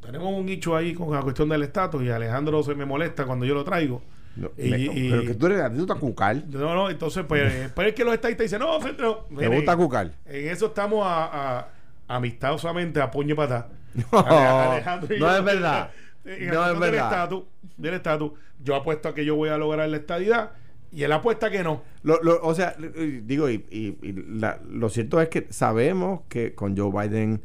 tenemos 0.00 0.32
un 0.32 0.46
nicho 0.46 0.76
ahí 0.76 0.94
con 0.94 1.12
la 1.12 1.20
cuestión 1.22 1.48
del 1.48 1.62
estatus 1.62 2.02
y 2.02 2.10
Alejandro 2.10 2.62
se 2.62 2.74
me 2.74 2.84
molesta 2.84 3.24
cuando 3.24 3.44
yo 3.46 3.54
lo 3.54 3.64
traigo. 3.64 4.02
No, 4.36 4.50
Y- 4.58 4.68
me- 4.70 4.78
y- 4.78 5.10
pero 5.10 5.22
que 5.22 5.34
tú 5.34 5.46
eres, 5.46 5.60
a 5.62 5.70
te 5.70 5.76
gusta 5.78 5.94
cucar. 5.94 6.36
No, 6.48 6.74
no, 6.74 6.90
entonces, 6.90 7.24
pues, 7.26 7.70
pues 7.74 7.88
es 7.88 7.94
que 7.94 8.04
los 8.04 8.12
estadistas 8.14 8.44
dicen, 8.44 8.60
no. 8.60 8.78
Te 8.78 9.34
mire, 9.34 9.48
gusta 9.56 9.76
cucar. 9.76 10.12
En 10.26 10.48
eso 10.48 10.66
estamos 10.66 11.06
a, 11.06 11.58
a- 11.60 11.68
amistosamente 12.08 13.00
a 13.00 13.10
puño 13.10 13.32
y 13.34 13.36
patá. 13.36 13.68
No, 14.12 14.18
Ale- 14.18 14.72
Alejandro 14.72 15.16
y 15.16 15.20
no 15.20 15.26
yo, 15.26 15.36
es 15.38 15.44
verdad. 15.44 15.90
en 16.26 16.46
No 16.48 16.52
es 16.52 16.58
asunto 16.58 16.80
del 16.84 16.92
verdad. 16.92 17.12
estatus, 17.12 17.42
del 17.78 17.94
estatus, 17.94 18.32
yo 18.62 18.74
apuesto 18.74 19.08
a 19.08 19.14
que 19.14 19.24
yo 19.24 19.36
voy 19.36 19.48
a 19.48 19.56
lograr 19.56 19.88
la 19.88 19.96
estadidad 19.96 20.50
y 20.92 21.02
él 21.02 21.12
apuesta 21.12 21.50
que 21.50 21.62
no. 21.62 21.82
Lo- 22.02 22.22
lo- 22.22 22.42
o 22.42 22.54
sea, 22.54 22.74
eh, 22.78 23.22
digo, 23.24 23.48
y, 23.48 23.64
y- 23.70 23.96
y 24.02 24.12
la- 24.38 24.60
lo 24.68 24.88
cierto 24.90 25.20
es 25.20 25.28
que 25.30 25.46
sabemos 25.50 26.20
que 26.28 26.54
con 26.54 26.76
Joe 26.76 26.90
Biden 27.08 27.42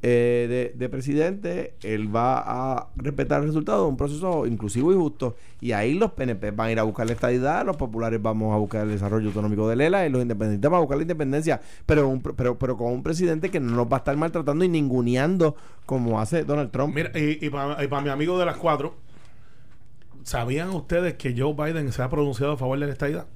eh, 0.00 0.70
de, 0.72 0.78
de 0.78 0.88
presidente, 0.88 1.74
él 1.82 2.14
va 2.14 2.38
a 2.76 2.88
respetar 2.96 3.40
el 3.40 3.48
resultado 3.48 3.82
de 3.82 3.88
un 3.88 3.96
proceso 3.96 4.46
inclusivo 4.46 4.92
y 4.92 4.96
justo. 4.96 5.34
Y 5.60 5.72
ahí 5.72 5.94
los 5.94 6.12
PNP 6.12 6.52
van 6.52 6.68
a 6.68 6.72
ir 6.72 6.78
a 6.78 6.84
buscar 6.84 7.06
la 7.06 7.14
estadidad, 7.14 7.66
los 7.66 7.76
populares 7.76 8.22
vamos 8.22 8.54
a 8.54 8.58
buscar 8.58 8.82
el 8.84 8.90
desarrollo 8.90 9.26
autonómico 9.28 9.68
de 9.68 9.74
Lela 9.74 10.06
y 10.06 10.10
los 10.10 10.22
independentistas 10.22 10.70
van 10.70 10.78
a 10.78 10.80
buscar 10.82 10.98
la 10.98 11.02
independencia, 11.02 11.60
pero, 11.84 12.06
un- 12.08 12.20
pero, 12.22 12.56
pero 12.58 12.76
con 12.76 12.92
un 12.92 13.02
presidente 13.02 13.50
que 13.50 13.58
no 13.58 13.72
nos 13.74 13.86
va 13.86 13.96
a 13.96 13.98
estar 13.98 14.16
maltratando 14.16 14.64
y 14.64 14.68
ninguneando 14.68 15.56
como 15.84 16.20
hace 16.20 16.44
Donald 16.44 16.70
Trump. 16.70 16.94
Mira, 16.94 17.10
y, 17.18 17.50
para 17.50 18.00
mi 18.00 18.08
amigo 18.10 18.38
de 18.38 18.46
las 18.46 18.56
cuatro, 18.56 18.94
¿sabían 20.22 20.70
ustedes 20.70 21.14
que 21.14 21.34
Joe 21.36 21.54
Biden 21.54 21.90
se 21.92 22.02
ha 22.02 22.08
pronunciado 22.08 22.52
a 22.52 22.56
favor 22.56 22.78
de 22.78 22.86
la 22.86 22.92
estadidad? 22.92 23.26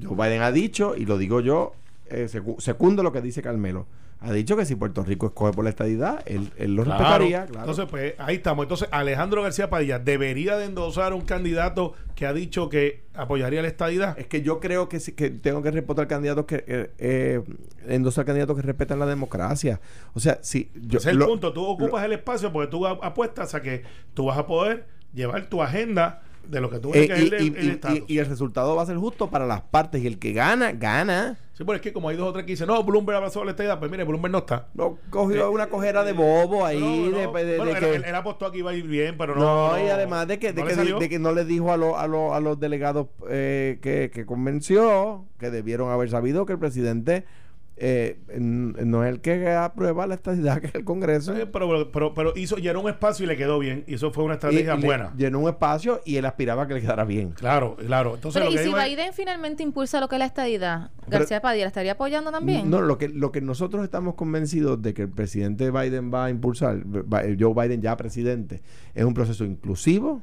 Joe 0.00 0.14
Biden 0.16 0.42
ha 0.42 0.52
dicho, 0.52 0.94
y 0.96 1.06
lo 1.06 1.18
digo 1.18 1.40
yo, 1.40 1.72
eh, 2.06 2.28
secu- 2.30 2.60
secundo 2.60 3.02
lo 3.02 3.12
que 3.12 3.20
dice 3.20 3.42
Carmelo, 3.42 3.86
ha 4.20 4.32
dicho 4.32 4.56
que 4.56 4.64
si 4.64 4.74
Puerto 4.74 5.04
Rico 5.04 5.26
escoge 5.28 5.52
por 5.52 5.62
la 5.62 5.70
estadidad, 5.70 6.22
él, 6.26 6.50
él 6.56 6.74
lo 6.74 6.82
respetaría. 6.84 7.46
Claro. 7.46 7.60
Entonces, 7.60 7.86
pues 7.88 8.14
ahí 8.18 8.36
estamos. 8.36 8.64
Entonces, 8.64 8.88
Alejandro 8.90 9.42
García 9.42 9.70
Padilla 9.70 10.00
debería 10.00 10.56
de 10.56 10.64
endosar 10.64 11.12
un 11.14 11.20
candidato 11.20 11.94
que 12.16 12.26
ha 12.26 12.32
dicho 12.32 12.68
que 12.68 13.04
apoyaría 13.14 13.62
la 13.62 13.68
estadidad. 13.68 14.18
es 14.18 14.26
que 14.26 14.42
yo 14.42 14.58
creo 14.58 14.88
que, 14.88 14.98
sí- 14.98 15.12
que 15.12 15.30
tengo 15.30 15.62
que 15.62 15.70
respetar 15.70 16.08
candidatos 16.08 16.46
que 16.46 16.64
eh, 16.66 16.90
eh, 16.98 17.42
endosar 17.86 18.24
candidatos 18.24 18.56
que 18.56 18.62
respetan 18.62 18.98
la 18.98 19.06
democracia. 19.06 19.80
O 20.14 20.20
sea, 20.20 20.38
si 20.42 20.70
yo 20.74 20.98
Ese 20.98 21.10
es 21.10 21.12
el 21.12 21.18
lo- 21.18 21.26
punto. 21.28 21.52
Tú 21.52 21.64
ocupas 21.64 22.04
el 22.04 22.12
espacio 22.12 22.52
porque 22.52 22.68
tú 22.70 22.86
apuestas 22.86 23.54
a 23.54 23.62
que 23.62 23.84
tú 24.14 24.26
vas 24.26 24.36
a 24.38 24.46
poder 24.48 24.86
llevar 25.14 25.46
tu 25.48 25.62
agenda 25.62 26.22
de 26.48 26.60
lo 26.60 26.70
que 26.70 26.78
tú 26.80 26.90
eh, 26.94 27.06
que 27.06 27.18
y, 27.18 27.26
el, 27.28 27.34
el 27.34 27.64
y- 27.66 27.70
estatus. 27.70 27.98
y- 28.08 28.14
y 28.14 28.18
el 28.18 28.26
resultado 28.26 28.74
va 28.74 28.82
a 28.82 28.86
ser 28.86 28.96
justo 28.96 29.30
para 29.30 29.46
las 29.46 29.60
partes 29.60 30.02
y 30.02 30.06
el 30.08 30.18
que 30.18 30.32
gana, 30.32 30.72
gana. 30.72 31.38
Sí, 31.58 31.64
pero 31.64 31.74
es 31.74 31.82
que 31.82 31.92
como 31.92 32.08
hay 32.08 32.16
dos 32.16 32.28
o 32.28 32.32
tres 32.32 32.44
que 32.46 32.52
dicen, 32.52 32.68
no, 32.68 32.80
Bloomberg 32.84 33.16
abrazó 33.16 33.42
la 33.44 33.50
estadidad, 33.50 33.80
pues 33.80 33.90
mire, 33.90 34.04
Bloomberg 34.04 34.30
no 34.30 34.38
está. 34.38 34.68
No 34.74 34.96
cogió 35.10 35.46
Eh, 35.46 35.48
una 35.48 35.66
cojera 35.68 36.04
de 36.04 36.12
bobo 36.12 36.64
ahí 36.64 36.78
No, 36.78 37.18
no. 37.20 37.32
de, 37.32 37.44
de- 37.44 37.50
de 37.50 37.56
Bueno, 37.58 37.72
él, 37.72 37.78
que- 37.80 37.94
él- 37.96 38.04
él 38.06 38.14
apostó 38.14 38.52
que 38.52 38.58
iba 38.58 38.70
a 38.70 38.74
ir 38.74 38.86
bien, 38.86 39.16
pero 39.18 39.34
no. 39.34 39.72
No, 39.72 39.84
y 39.84 39.88
además 39.88 40.28
de 40.28 40.38
que, 40.38 40.52
de, 40.52 40.62
no 40.62 40.68
que, 41.00 41.08
de 41.08 41.18
no 41.18 41.32
le 41.32 41.44
dijo 41.44 41.72
a, 41.72 41.76
lo- 41.76 41.98
a, 41.98 42.06
lo- 42.06 42.32
a 42.32 42.38
los 42.38 42.60
delegados 42.60 43.08
eh, 43.28 43.80
que, 43.82 44.08
que 44.14 44.24
convenció 44.24 45.24
que 45.40 45.50
debieron 45.50 45.90
haber 45.90 46.08
sabido 46.10 46.46
que 46.46 46.52
el 46.52 46.60
presidente 46.60 47.24
eh, 47.80 48.18
no 48.38 49.04
es 49.04 49.10
el 49.10 49.20
que 49.20 49.50
aprueba 49.50 50.06
la 50.06 50.14
estadidad, 50.14 50.58
que 50.60 50.66
es 50.68 50.74
el 50.74 50.84
Congreso. 50.84 51.34
Sí, 51.34 51.42
pero, 51.52 51.90
pero, 51.92 52.14
pero 52.14 52.32
hizo, 52.36 52.56
llenó 52.56 52.80
un 52.80 52.88
espacio 52.88 53.24
y 53.24 53.28
le 53.28 53.36
quedó 53.36 53.58
bien. 53.58 53.84
Y 53.86 53.94
eso 53.94 54.10
fue 54.12 54.24
una 54.24 54.34
estrategia 54.34 54.74
y 54.74 54.80
le 54.80 54.86
buena. 54.86 55.12
llenó 55.16 55.40
un 55.40 55.48
espacio 55.48 56.00
y 56.04 56.16
él 56.16 56.24
aspiraba 56.26 56.64
a 56.64 56.66
que 56.68 56.74
le 56.74 56.80
quedara 56.80 57.04
bien. 57.04 57.30
Claro, 57.30 57.76
claro. 57.76 58.14
Entonces, 58.16 58.40
Pero, 58.40 58.50
lo 58.50 58.52
¿y 58.54 58.58
que 58.58 58.64
si 58.70 58.76
es- 58.76 58.84
Biden 58.88 59.12
finalmente 59.12 59.62
impulsa 59.62 60.00
lo 60.00 60.08
que 60.08 60.16
es 60.16 60.20
la 60.20 60.26
estadidad? 60.26 60.90
Pero- 61.08 61.18
¿García 61.20 61.40
Padilla 61.40 61.64
la 61.64 61.68
estaría 61.68 61.92
apoyando 61.92 62.30
también? 62.30 62.68
No, 62.68 62.80
lo 62.80 62.98
que, 62.98 63.08
lo 63.08 63.32
que 63.32 63.40
nosotros 63.40 63.82
estamos 63.84 64.14
convencidos 64.14 64.82
de 64.82 64.92
que 64.94 65.02
el 65.02 65.08
presidente 65.10 65.70
Biden 65.70 66.12
va 66.12 66.26
a 66.26 66.30
impulsar, 66.30 66.82
Joe 67.38 67.54
Biden 67.54 67.80
ya 67.80 67.96
presidente, 67.96 68.60
es 68.94 69.04
un 69.04 69.14
proceso 69.14 69.44
inclusivo, 69.44 70.20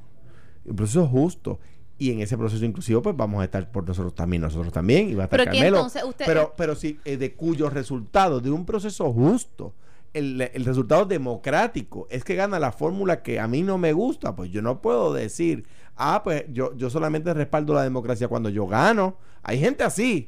un 0.66 0.76
proceso 0.76 1.08
justo. 1.08 1.60
Y 1.98 2.12
en 2.12 2.20
ese 2.20 2.38
proceso 2.38 2.66
inclusivo, 2.66 3.02
pues 3.02 3.16
vamos 3.16 3.40
a 3.42 3.46
estar 3.46 3.72
por 3.72 3.88
nosotros 3.88 4.14
también, 4.14 4.42
nosotros 4.42 4.74
también, 4.74 5.10
y 5.10 5.14
va 5.16 5.24
a 5.24 5.26
estar 5.26 5.40
Pero 5.40 5.52
que 5.52 5.58
Carmelo. 5.58 5.78
entonces 5.78 6.04
usted- 6.04 6.26
pero, 6.26 6.54
pero 6.58 6.76
sí, 6.76 7.00
eh, 7.06 7.16
de 7.16 7.34
cuyo 7.36 7.70
resultado, 7.70 8.42
de 8.42 8.52
un 8.52 8.66
proceso 8.66 9.14
justo, 9.14 9.74
el, 10.14 10.42
el 10.54 10.66
resultado 10.66 11.06
democrático, 11.06 12.08
es 12.10 12.24
que 12.24 12.36
gana 12.36 12.60
la 12.60 12.72
fórmula 12.72 13.22
que 13.22 13.40
a 13.40 13.48
mí 13.48 13.62
no 13.64 13.78
me 13.78 13.94
gusta, 13.94 14.36
pues 14.36 14.50
yo 14.52 14.62
no 14.62 14.82
puedo 14.82 15.14
decir, 15.14 15.66
ah, 15.96 16.22
pues 16.24 16.46
yo, 16.52 16.76
yo 16.76 16.90
solamente 16.90 17.34
respaldo 17.34 17.74
la 17.74 17.84
democracia 17.84 18.28
cuando 18.28 18.50
yo 18.50 18.68
gano. 18.68 19.18
Hay 19.44 19.60
gente 19.60 19.84
así, 19.84 20.28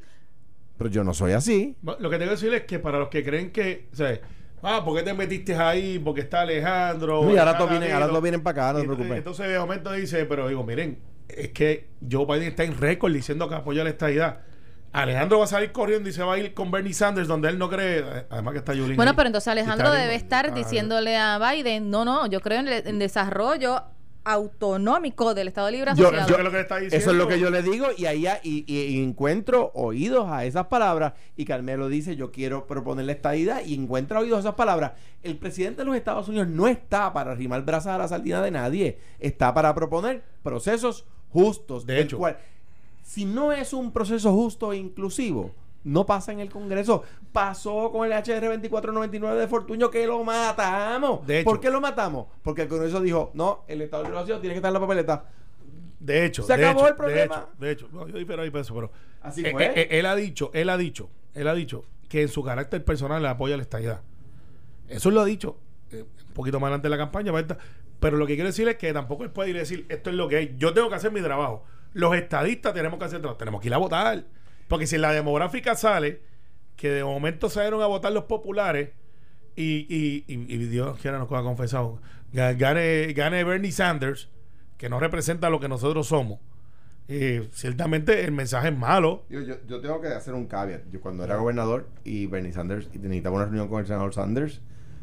pero 0.76 0.88
yo 0.90 1.04
no 1.04 1.12
soy 1.12 1.32
así. 1.32 1.76
Bueno, 1.82 2.00
Lo 2.00 2.10
que 2.10 2.16
tengo 2.18 2.30
que 2.30 2.36
decir 2.36 2.54
es 2.54 2.62
que 2.64 2.78
para 2.78 2.98
los 2.98 3.08
que 3.08 3.24
creen 3.24 3.50
que, 3.50 3.88
o 3.92 3.96
sea, 3.96 4.20
ah, 4.62 4.82
¿por 4.84 4.96
qué 4.96 5.02
te 5.02 5.12
metiste 5.14 5.54
ahí? 5.54 5.98
Porque 5.98 6.20
está 6.22 6.42
Alejandro. 6.42 7.24
No, 7.24 7.32
y 7.34 7.36
ahora 7.38 7.56
todos 7.58 7.70
vienen, 7.70 7.92
ahora 7.92 8.20
vienen 8.20 8.42
para 8.42 8.68
acá, 8.68 8.72
no 8.74 8.80
te 8.80 8.84
preocupes. 8.86 9.18
Entonces, 9.18 9.48
de 9.48 9.58
momento 9.58 9.92
dice, 9.92 10.24
pero 10.26 10.48
digo, 10.48 10.64
miren, 10.64 10.98
es 11.28 11.50
que 11.50 11.88
Joe 12.10 12.24
Biden 12.26 12.48
está 12.48 12.64
en 12.64 12.76
récord 12.78 13.12
diciendo 13.12 13.48
que 13.48 13.54
apoya 13.54 13.84
la 13.84 13.90
estadidad. 13.90 14.40
Alejandro 14.92 15.38
va 15.38 15.44
a 15.44 15.48
salir 15.48 15.70
corriendo 15.72 16.08
y 16.08 16.12
se 16.12 16.22
va 16.22 16.34
a 16.34 16.38
ir 16.38 16.54
con 16.54 16.70
Bernie 16.70 16.94
Sanders, 16.94 17.28
donde 17.28 17.48
él 17.50 17.58
no 17.58 17.68
cree. 17.68 18.02
Además 18.30 18.52
que 18.52 18.58
está 18.58 18.72
Yulín. 18.74 18.96
Bueno, 18.96 19.10
ahí. 19.10 19.16
pero 19.16 19.26
entonces 19.28 19.48
Alejandro 19.48 19.92
debe 19.92 20.14
estar 20.14 20.46
Ah, 20.46 20.54
diciéndole 20.54 21.16
a 21.16 21.38
Biden, 21.38 21.90
no, 21.90 22.04
no, 22.06 22.26
yo 22.26 22.40
creo 22.40 22.60
en 22.60 22.68
el, 22.68 22.86
en 22.86 22.98
desarrollo 22.98 23.82
autonómico 24.24 25.34
del 25.34 25.48
Estado 25.48 25.70
Libre 25.70 25.92
Yo- 25.94 26.08
Asociado. 26.08 26.26
Eso 26.28 26.38
es 26.38 26.44
lo 26.44 26.50
que 26.50 26.56
le 26.56 26.62
está 26.62 26.76
diciendo. 26.76 26.96
Eso 26.96 27.10
es 27.12 27.16
lo 27.16 27.28
que 27.28 27.38
yo 27.40 27.50
le 27.50 27.62
digo 27.62 27.86
y 27.96 28.06
ahí 28.06 28.26
y, 28.42 28.64
y- 28.66 28.80
y 28.96 29.02
encuentro 29.02 29.70
oídos 29.74 30.28
a 30.30 30.44
esas 30.44 30.66
palabras 30.66 31.14
y 31.36 31.44
Carmelo 31.44 31.88
dice 31.88 32.14
yo 32.16 32.30
quiero 32.30 32.66
proponer 32.66 33.06
la 33.06 33.12
estadidad 33.12 33.62
y 33.64 33.74
encuentra 33.74 34.20
oídos 34.20 34.38
a 34.38 34.40
esas 34.40 34.54
palabras. 34.54 34.92
El 35.22 35.36
presidente 35.38 35.80
de 35.82 35.84
los 35.86 35.96
Estados 35.96 36.28
Unidos 36.28 36.48
no 36.48 36.68
está 36.68 37.12
para 37.12 37.32
arrimar 37.32 37.62
brazos 37.64 37.88
a 37.92 37.98
la 37.98 38.08
sardina 38.08 38.42
de 38.42 38.50
nadie, 38.50 38.98
está 39.18 39.54
para 39.54 39.74
proponer 39.74 40.22
procesos 40.42 41.06
justos. 41.32 41.86
De 41.86 42.00
hecho. 42.00 42.18
cual, 42.18 42.38
si 43.02 43.24
no 43.24 43.52
es 43.52 43.72
un 43.72 43.92
proceso 43.92 44.32
justo 44.32 44.72
e 44.72 44.76
inclusivo, 44.76 45.52
no 45.84 46.04
pasa 46.04 46.32
en 46.32 46.40
el 46.40 46.50
Congreso. 46.50 47.02
Pasó 47.32 47.90
con 47.92 48.04
el 48.06 48.12
HR 48.12 48.40
2499 48.48 49.40
de 49.40 49.48
Fortuño 49.48 49.90
que 49.90 50.06
lo 50.06 50.22
matamos. 50.24 51.26
De 51.26 51.40
hecho. 51.40 51.44
¿Por 51.44 51.60
qué 51.60 51.70
lo 51.70 51.80
matamos? 51.80 52.26
Porque 52.42 52.62
el 52.62 52.68
Congreso 52.68 53.00
dijo, 53.00 53.30
no, 53.34 53.64
el 53.68 53.82
Estado 53.82 54.02
de 54.02 54.08
Liberación 54.10 54.40
tiene 54.40 54.54
que 54.54 54.58
estar 54.58 54.70
en 54.70 54.74
la 54.74 54.80
papeleta. 54.80 55.24
De 56.00 56.24
hecho, 56.26 56.42
Se 56.42 56.56
de 56.56 56.64
acabó 56.64 56.80
hecho, 56.80 56.88
el 56.88 56.96
problema. 56.96 57.48
De 57.58 57.70
hecho, 57.72 57.86
de 57.86 57.88
hecho, 57.88 57.88
no, 57.92 58.08
yo 58.08 58.18
difiero 58.18 58.42
ahí 58.42 58.50
por 58.50 58.60
eso, 58.60 58.74
pero 58.74 58.90
Así 59.22 59.44
eh, 59.44 59.50
fue. 59.52 59.66
eh, 59.66 59.72
eh, 59.76 59.88
él 59.98 60.06
ha 60.06 60.14
dicho, 60.14 60.50
él 60.54 60.68
ha 60.68 60.76
dicho, 60.76 61.08
él 61.34 61.48
ha 61.48 61.54
dicho 61.54 61.84
que 62.08 62.22
en 62.22 62.28
su 62.28 62.42
carácter 62.44 62.84
personal 62.84 63.20
le 63.22 63.28
apoya 63.28 63.56
la 63.56 63.62
estadidad. 63.62 64.00
Eso 64.88 65.10
lo 65.10 65.20
ha 65.20 65.24
dicho 65.24 65.56
eh, 65.90 66.02
un 66.28 66.34
poquito 66.34 66.60
más 66.60 66.68
adelante 66.68 66.86
de 66.86 66.90
la 66.90 66.98
campaña. 66.98 67.32
Pero 68.00 68.16
lo 68.16 68.26
que 68.26 68.34
quiero 68.34 68.48
decir 68.48 68.68
es 68.68 68.76
que 68.76 68.92
tampoco 68.92 69.24
él 69.24 69.30
puede 69.30 69.50
ir 69.50 69.56
a 69.56 69.60
decir 69.60 69.86
esto 69.88 70.10
es 70.10 70.16
lo 70.16 70.28
que 70.28 70.36
hay. 70.36 70.54
Yo 70.58 70.72
tengo 70.74 70.88
que 70.88 70.94
hacer 70.96 71.10
mi 71.12 71.20
trabajo. 71.20 71.64
Los 71.94 72.14
estadistas 72.14 72.74
tenemos 72.74 72.98
que 72.98 73.04
hacer 73.06 73.20
trabajo. 73.20 73.38
Tenemos 73.38 73.60
que 73.60 73.68
ir 73.68 73.74
a 73.74 73.78
votar. 73.78 74.24
Porque 74.68 74.86
si 74.86 74.98
la 74.98 75.12
demográfica 75.12 75.74
sale 75.74 76.20
que 76.76 76.90
de 76.90 77.02
momento 77.04 77.48
salieron 77.50 77.82
a 77.82 77.86
votar 77.86 78.12
los 78.12 78.24
populares 78.24 78.90
y, 79.56 79.86
y, 79.88 80.24
y, 80.28 80.34
y 80.54 80.58
Dios 80.68 80.98
quiera 81.00 81.18
nos 81.18 81.30
ha 81.32 81.42
confesado, 81.42 82.00
ga- 82.32 82.56
gane, 82.56 83.12
gane 83.14 83.42
Bernie 83.42 83.72
Sanders, 83.72 84.28
que 84.76 84.88
no 84.88 85.00
representa 85.00 85.50
lo 85.50 85.58
que 85.58 85.68
nosotros 85.68 86.06
somos. 86.06 86.38
eh, 87.08 87.48
ciertamente 87.52 88.24
el 88.24 88.32
mensaje 88.32 88.68
es 88.68 88.76
malo. 88.76 89.24
Yo, 89.30 89.40
yo, 89.40 89.54
yo 89.66 89.80
tengo 89.80 90.00
que 90.00 90.08
hacer 90.08 90.34
un 90.34 90.46
caveat. 90.46 90.82
Yo 90.92 91.00
cuando 91.00 91.24
era 91.24 91.36
gobernador 91.36 91.88
y 92.04 92.26
Bernie 92.26 92.52
Sanders 92.52 92.88
y 92.94 92.98
necesitaba 92.98 93.34
una 93.36 93.46
reunión 93.46 93.68
con 93.68 93.80
el 93.80 93.86
senador 93.86 94.12
Sanders, 94.14 94.60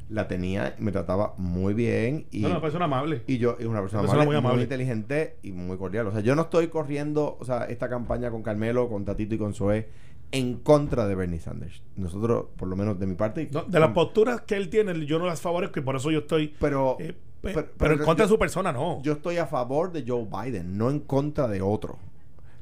la 0.10 0.28
tenía 0.28 0.76
y 0.80 0.84
me 0.84 0.92
trataba 0.92 1.34
muy 1.38 1.74
bien. 1.74 2.26
Y, 2.32 2.42
No, 2.42 2.50
una 2.50 2.62
persona 2.62 2.86
amable. 2.86 3.24
y 3.28 3.38
yo 3.40 3.58
es 3.60 3.66
una 3.66 3.82
persona, 3.82 4.02
Una 4.02 4.10
persona 4.12 4.24
amable, 4.24 4.26
muy 4.26 4.34
muy, 4.36 4.38
amable. 4.38 4.64
inteligente 4.64 5.36
y 5.44 5.52
muy 5.52 5.78
cordial. 5.78 6.08
O 6.08 6.12
sea, 6.12 6.22
yo 6.22 6.36
no 6.36 6.44
estoy 6.44 6.68
corriendo, 6.68 7.38
o 7.40 7.46
sea, 7.46 7.66
esta 7.66 7.90
campaña 7.90 8.30
con 8.32 8.44
Carmelo, 8.44 8.88
con 8.90 9.04
Tatito 9.06 9.36
y 9.36 9.38
con 9.38 9.54
Zoe 9.54 9.88
en 10.32 10.58
contra 10.58 11.08
de 11.08 11.16
Bernie 11.16 11.40
Sanders. 11.40 11.82
Nosotros, 11.96 12.46
por 12.58 12.68
lo 12.68 12.76
menos 12.76 13.00
de 13.00 13.06
mi 13.08 13.16
parte, 13.16 13.48
No, 13.52 13.64
de 13.64 13.80
las 13.80 13.92
posturas 13.92 14.42
que 14.42 14.56
él 14.56 14.70
tiene, 14.70 15.06
yo 15.06 15.18
no 15.20 15.26
las 15.26 15.42
favorezco 15.42 15.80
y 15.80 15.84
por 15.84 15.96
eso 15.96 16.12
yo 16.12 16.20
estoy. 16.20 16.54
pero, 16.60 16.98
eh, 17.00 17.14
pe- 17.14 17.16
pero- 17.42 17.54
pero, 17.54 17.70
pero 17.78 17.94
en 17.94 18.00
contra 18.00 18.26
yo- 18.26 18.28
de 18.28 18.34
su 18.34 18.40
persona, 18.40 18.72
no. 18.72 19.02
yo 19.02 19.14
estoy 19.14 19.38
a 19.38 19.46
favor 19.48 19.92
de 19.92 20.04
Joe 20.06 20.26
Biden, 20.26 20.78
no 20.78 20.90
en 20.90 21.00
contra 21.00 21.48
de 21.48 21.62
otro. 21.62 21.98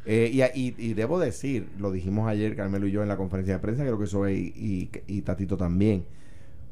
Eh, 0.06 0.30
y, 0.34 0.42
y- 0.60 0.76
y 0.78 0.94
debo 0.94 1.18
decir, 1.20 1.70
lo 1.80 1.90
dijimos 1.92 2.28
ayer 2.28 2.56
Carmelo 2.58 2.86
y 2.88 2.92
yo 2.92 3.02
en 3.02 3.08
la 3.08 3.16
conferencia 3.18 3.54
de 3.56 3.60
prensa, 3.62 3.84
creo 3.84 3.98
que 3.98 4.04
eso 4.06 4.28
y, 4.30 4.90
y 5.08 5.22
Tatito 5.22 5.56
también. 5.58 6.06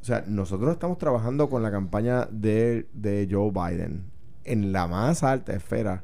O 0.02 0.04
sea, 0.04 0.24
nosotros 0.28 0.72
estamos 0.72 0.98
trabajando 0.98 1.50
con 1.50 1.62
la 1.62 1.72
campaña 1.72 2.28
de, 2.32 2.88
de 2.94 3.28
Joe 3.30 3.52
Biden 3.52 4.04
en 4.44 4.72
la 4.72 4.88
más 4.88 5.24
alta 5.24 5.54
esfera. 5.54 6.04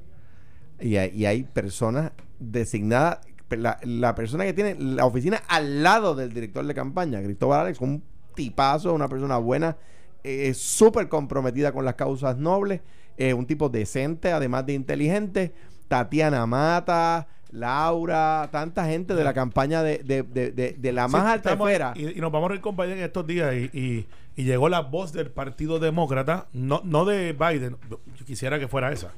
Y 0.79 0.97
hay, 0.97 1.25
hay 1.25 1.43
personas 1.43 2.11
designadas, 2.39 3.19
la, 3.49 3.79
la 3.83 4.13
persona 4.13 4.45
que 4.45 4.53
tiene 4.53 4.75
la 4.75 5.05
oficina 5.05 5.41
al 5.47 5.81
lado 5.81 6.13
del 6.13 6.31
director 6.31 6.65
de 6.65 6.75
campaña, 6.75 7.23
Cristóbal 7.23 7.61
Alex, 7.61 7.81
un 7.81 8.03
tipazo, 8.35 8.93
una 8.93 9.09
persona 9.09 9.37
buena, 9.37 9.77
eh, 10.23 10.53
súper 10.53 11.09
comprometida 11.09 11.71
con 11.71 11.83
las 11.83 11.95
causas 11.95 12.37
nobles, 12.37 12.81
eh, 13.17 13.33
un 13.33 13.47
tipo 13.47 13.69
decente, 13.69 14.31
además 14.31 14.65
de 14.65 14.73
inteligente. 14.73 15.53
Tatiana 15.87 16.45
Mata, 16.45 17.27
Laura, 17.51 18.49
tanta 18.51 18.85
gente 18.85 19.15
de 19.15 19.23
la 19.23 19.33
campaña 19.33 19.83
de, 19.83 19.99
de, 19.99 20.23
de, 20.23 20.51
de- 20.51 20.75
de 20.77 20.91
la 20.93 21.07
más 21.07 21.21
Sí, 21.23 21.27
alta 21.29 21.49
estamos- 21.51 21.69
esfera. 21.69 21.93
Y, 21.95 22.17
y 22.17 22.21
nos 22.21 22.31
vamos 22.31 22.47
a 22.47 22.49
reír 22.49 22.61
con 22.61 22.75
Biden 22.77 22.99
estos 22.99 23.25
días 23.27 23.53
y, 23.55 23.69
y- 23.77 24.07
y 24.35 24.43
llegó 24.43 24.69
la 24.69 24.81
voz 24.81 25.13
del 25.13 25.31
Partido 25.31 25.79
Demócrata, 25.79 26.47
no, 26.53 26.81
no 26.83 27.05
de 27.05 27.33
Biden, 27.33 27.77
yo 27.89 27.99
quisiera 28.25 28.59
que 28.59 28.67
fuera 28.67 28.91
esa, 28.91 29.11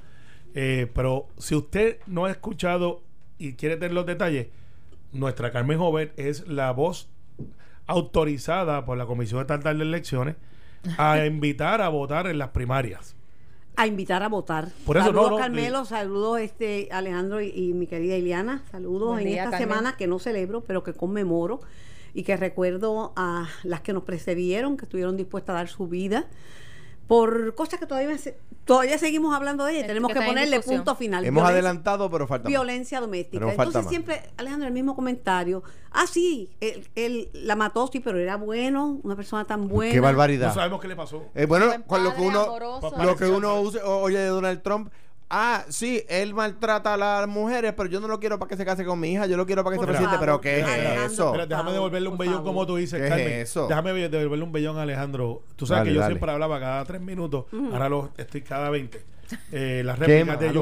Eh, 0.56 0.90
pero 0.96 1.28
si 1.38 1.56
usted 1.56 1.98
no 2.08 2.26
ha 2.26 2.32
escuchado 2.32 3.02
y 3.38 3.54
quiere 3.54 3.76
tener 3.76 3.92
los 3.94 4.06
detalles, 4.06 4.48
nuestra 5.12 5.52
Carmen 5.52 5.78
Joven 5.78 6.12
es 6.18 6.48
la 6.48 6.72
voz 6.72 7.08
autorizada 7.88 8.86
por 8.86 8.98
la 8.98 9.06
Comisión 9.06 9.42
Estatal 9.42 9.78
de 9.78 9.84
Elecciones 9.84 10.36
a 10.98 11.26
invitar 11.26 11.82
a 11.82 11.90
votar 11.90 12.28
en 12.28 12.38
las 12.38 12.50
primarias. 12.50 13.16
A 13.82 13.88
invitar 13.88 14.24
a 14.24 14.28
votar. 14.28 14.70
Por 14.86 14.98
eso, 14.98 15.08
saludos 15.08 15.32
no, 15.32 15.38
no, 15.38 15.42
Carmelo, 15.42 15.82
eh. 15.84 15.86
saludos 15.86 16.40
este 16.42 16.90
Alejandro 16.92 17.42
y, 17.42 17.48
y 17.50 17.74
mi 17.74 17.88
querida 17.88 18.18
Iliana, 18.18 18.64
saludos 18.72 19.10
Buen 19.10 19.22
en 19.22 19.28
día, 19.28 19.44
esta 19.44 19.52
Carmen. 19.52 19.70
semana 19.70 19.98
que 19.98 20.08
no 20.08 20.20
celebro, 20.20 20.62
pero 20.62 20.84
que 20.84 20.94
conmemoro 20.94 21.62
y 22.14 22.24
que 22.24 22.36
recuerdo 22.36 23.14
a 23.16 23.48
las 23.64 23.82
que 23.82 23.94
nos 23.94 24.04
precedieron, 24.04 24.76
que 24.76 24.86
estuvieron 24.86 25.16
dispuestas 25.16 25.54
a 25.54 25.58
dar 25.60 25.68
su 25.70 25.88
vida 25.88 26.28
por 27.10 27.56
cosas 27.56 27.80
que 27.80 27.88
todavía 27.88 28.16
se- 28.20 28.38
todavía 28.66 29.00
seguimos 29.00 29.36
hablando 29.36 29.66
de 29.66 29.72
ellas, 29.72 29.82
Que 29.82 29.88
tenemos 29.88 30.14
que 30.14 30.22
ponerle 30.22 30.60
punto 30.60 30.96
final. 30.96 31.26
Hemos 31.26 31.42
Violencia- 31.42 31.54
adelantado, 31.54 32.10
pero 32.12 32.28
falta 32.28 32.44
más. 32.44 32.50
violencia 32.52 33.02
doméstica. 33.02 33.40
Pero 33.44 33.48
falta 33.58 33.64
Entonces 33.80 33.84
más. 33.86 33.90
siempre, 33.90 34.22
Alejandro, 34.38 34.68
el 34.68 34.74
mismo 34.76 34.96
comentario. 34.96 35.64
Ah, 35.92 36.06
sí, 36.06 36.52
él, 36.62 36.88
él 36.96 37.30
la 37.34 37.56
mató, 37.56 37.90
sí, 37.92 38.00
pero 38.00 38.20
era 38.20 38.38
bueno, 38.38 39.00
una 39.02 39.16
persona 39.16 39.44
tan 39.46 39.68
buena. 39.68 39.92
Qué 39.92 39.98
No 39.98 40.04
barbaridad. 40.04 40.54
sabemos 40.54 40.80
qué 40.80 40.88
le 40.88 40.96
pasó. 40.96 41.24
Eh, 41.34 41.48
bueno, 41.48 41.66
Buen 41.66 41.82
con 41.82 42.04
lo 42.04 42.14
que 42.14 42.22
uno, 42.22 42.42
amoroso. 42.42 42.94
lo 43.04 43.16
que 43.16 43.26
uno 43.26 43.60
use- 43.60 43.82
oye 43.84 44.20
de 44.20 44.28
Donald 44.28 44.62
Trump. 44.62 44.94
Ah, 45.32 45.64
sí, 45.70 46.04
él 46.10 46.34
maltrata 46.34 46.96
a 46.96 46.98
las 46.98 47.28
mujeres, 47.28 47.74
pero 47.78 47.88
yo 47.88 48.00
no 48.00 48.08
lo 48.08 48.20
quiero 48.20 48.40
para 48.40 48.50
que 48.50 48.58
se 48.58 48.66
case 48.66 48.84
con 48.84 49.00
mi 49.00 49.12
hija, 49.14 49.28
yo 49.28 49.38
lo 49.38 49.46
quiero 49.46 49.64
para 49.64 49.76
que 49.76 49.78
Por 49.78 49.86
presidente. 49.88 50.18
favor, 50.18 50.42
Pero 50.42 50.42
¿qué 50.42 50.60
es 50.62 51.12
eso? 51.12 51.26
Espera, 51.28 51.46
déjame 51.46 51.72
devolverle 51.72 52.10
un 52.10 52.18
bellón 52.18 52.44
como 52.44 52.66
tú 52.66 52.78
dices, 52.78 53.00
¿Qué 53.00 53.06
es 53.06 53.10
Carmen. 53.12 53.28
eso? 53.34 53.68
Déjame 53.68 53.94
devolverle 54.10 54.44
un 54.44 54.52
bellón 54.52 54.78
a 54.80 54.82
Alejandro. 54.82 55.44
Tú 55.56 55.68
sabes 55.68 55.82
Dale, 55.82 55.90
que 55.92 55.94
yo 55.96 56.02
dale. 56.02 56.14
siempre 56.14 56.32
hablaba 56.32 56.60
cada 56.60 56.84
tres 56.86 57.00
minutos. 57.02 57.46
Ahora 57.72 57.90
lo 57.90 58.10
estoy 58.18 58.42
cada 58.42 58.70
20. 58.72 59.02
Eh, 59.52 59.84
las 59.86 60.00
réplicas 60.00 60.40
de 60.40 60.48
malo. 60.48 60.62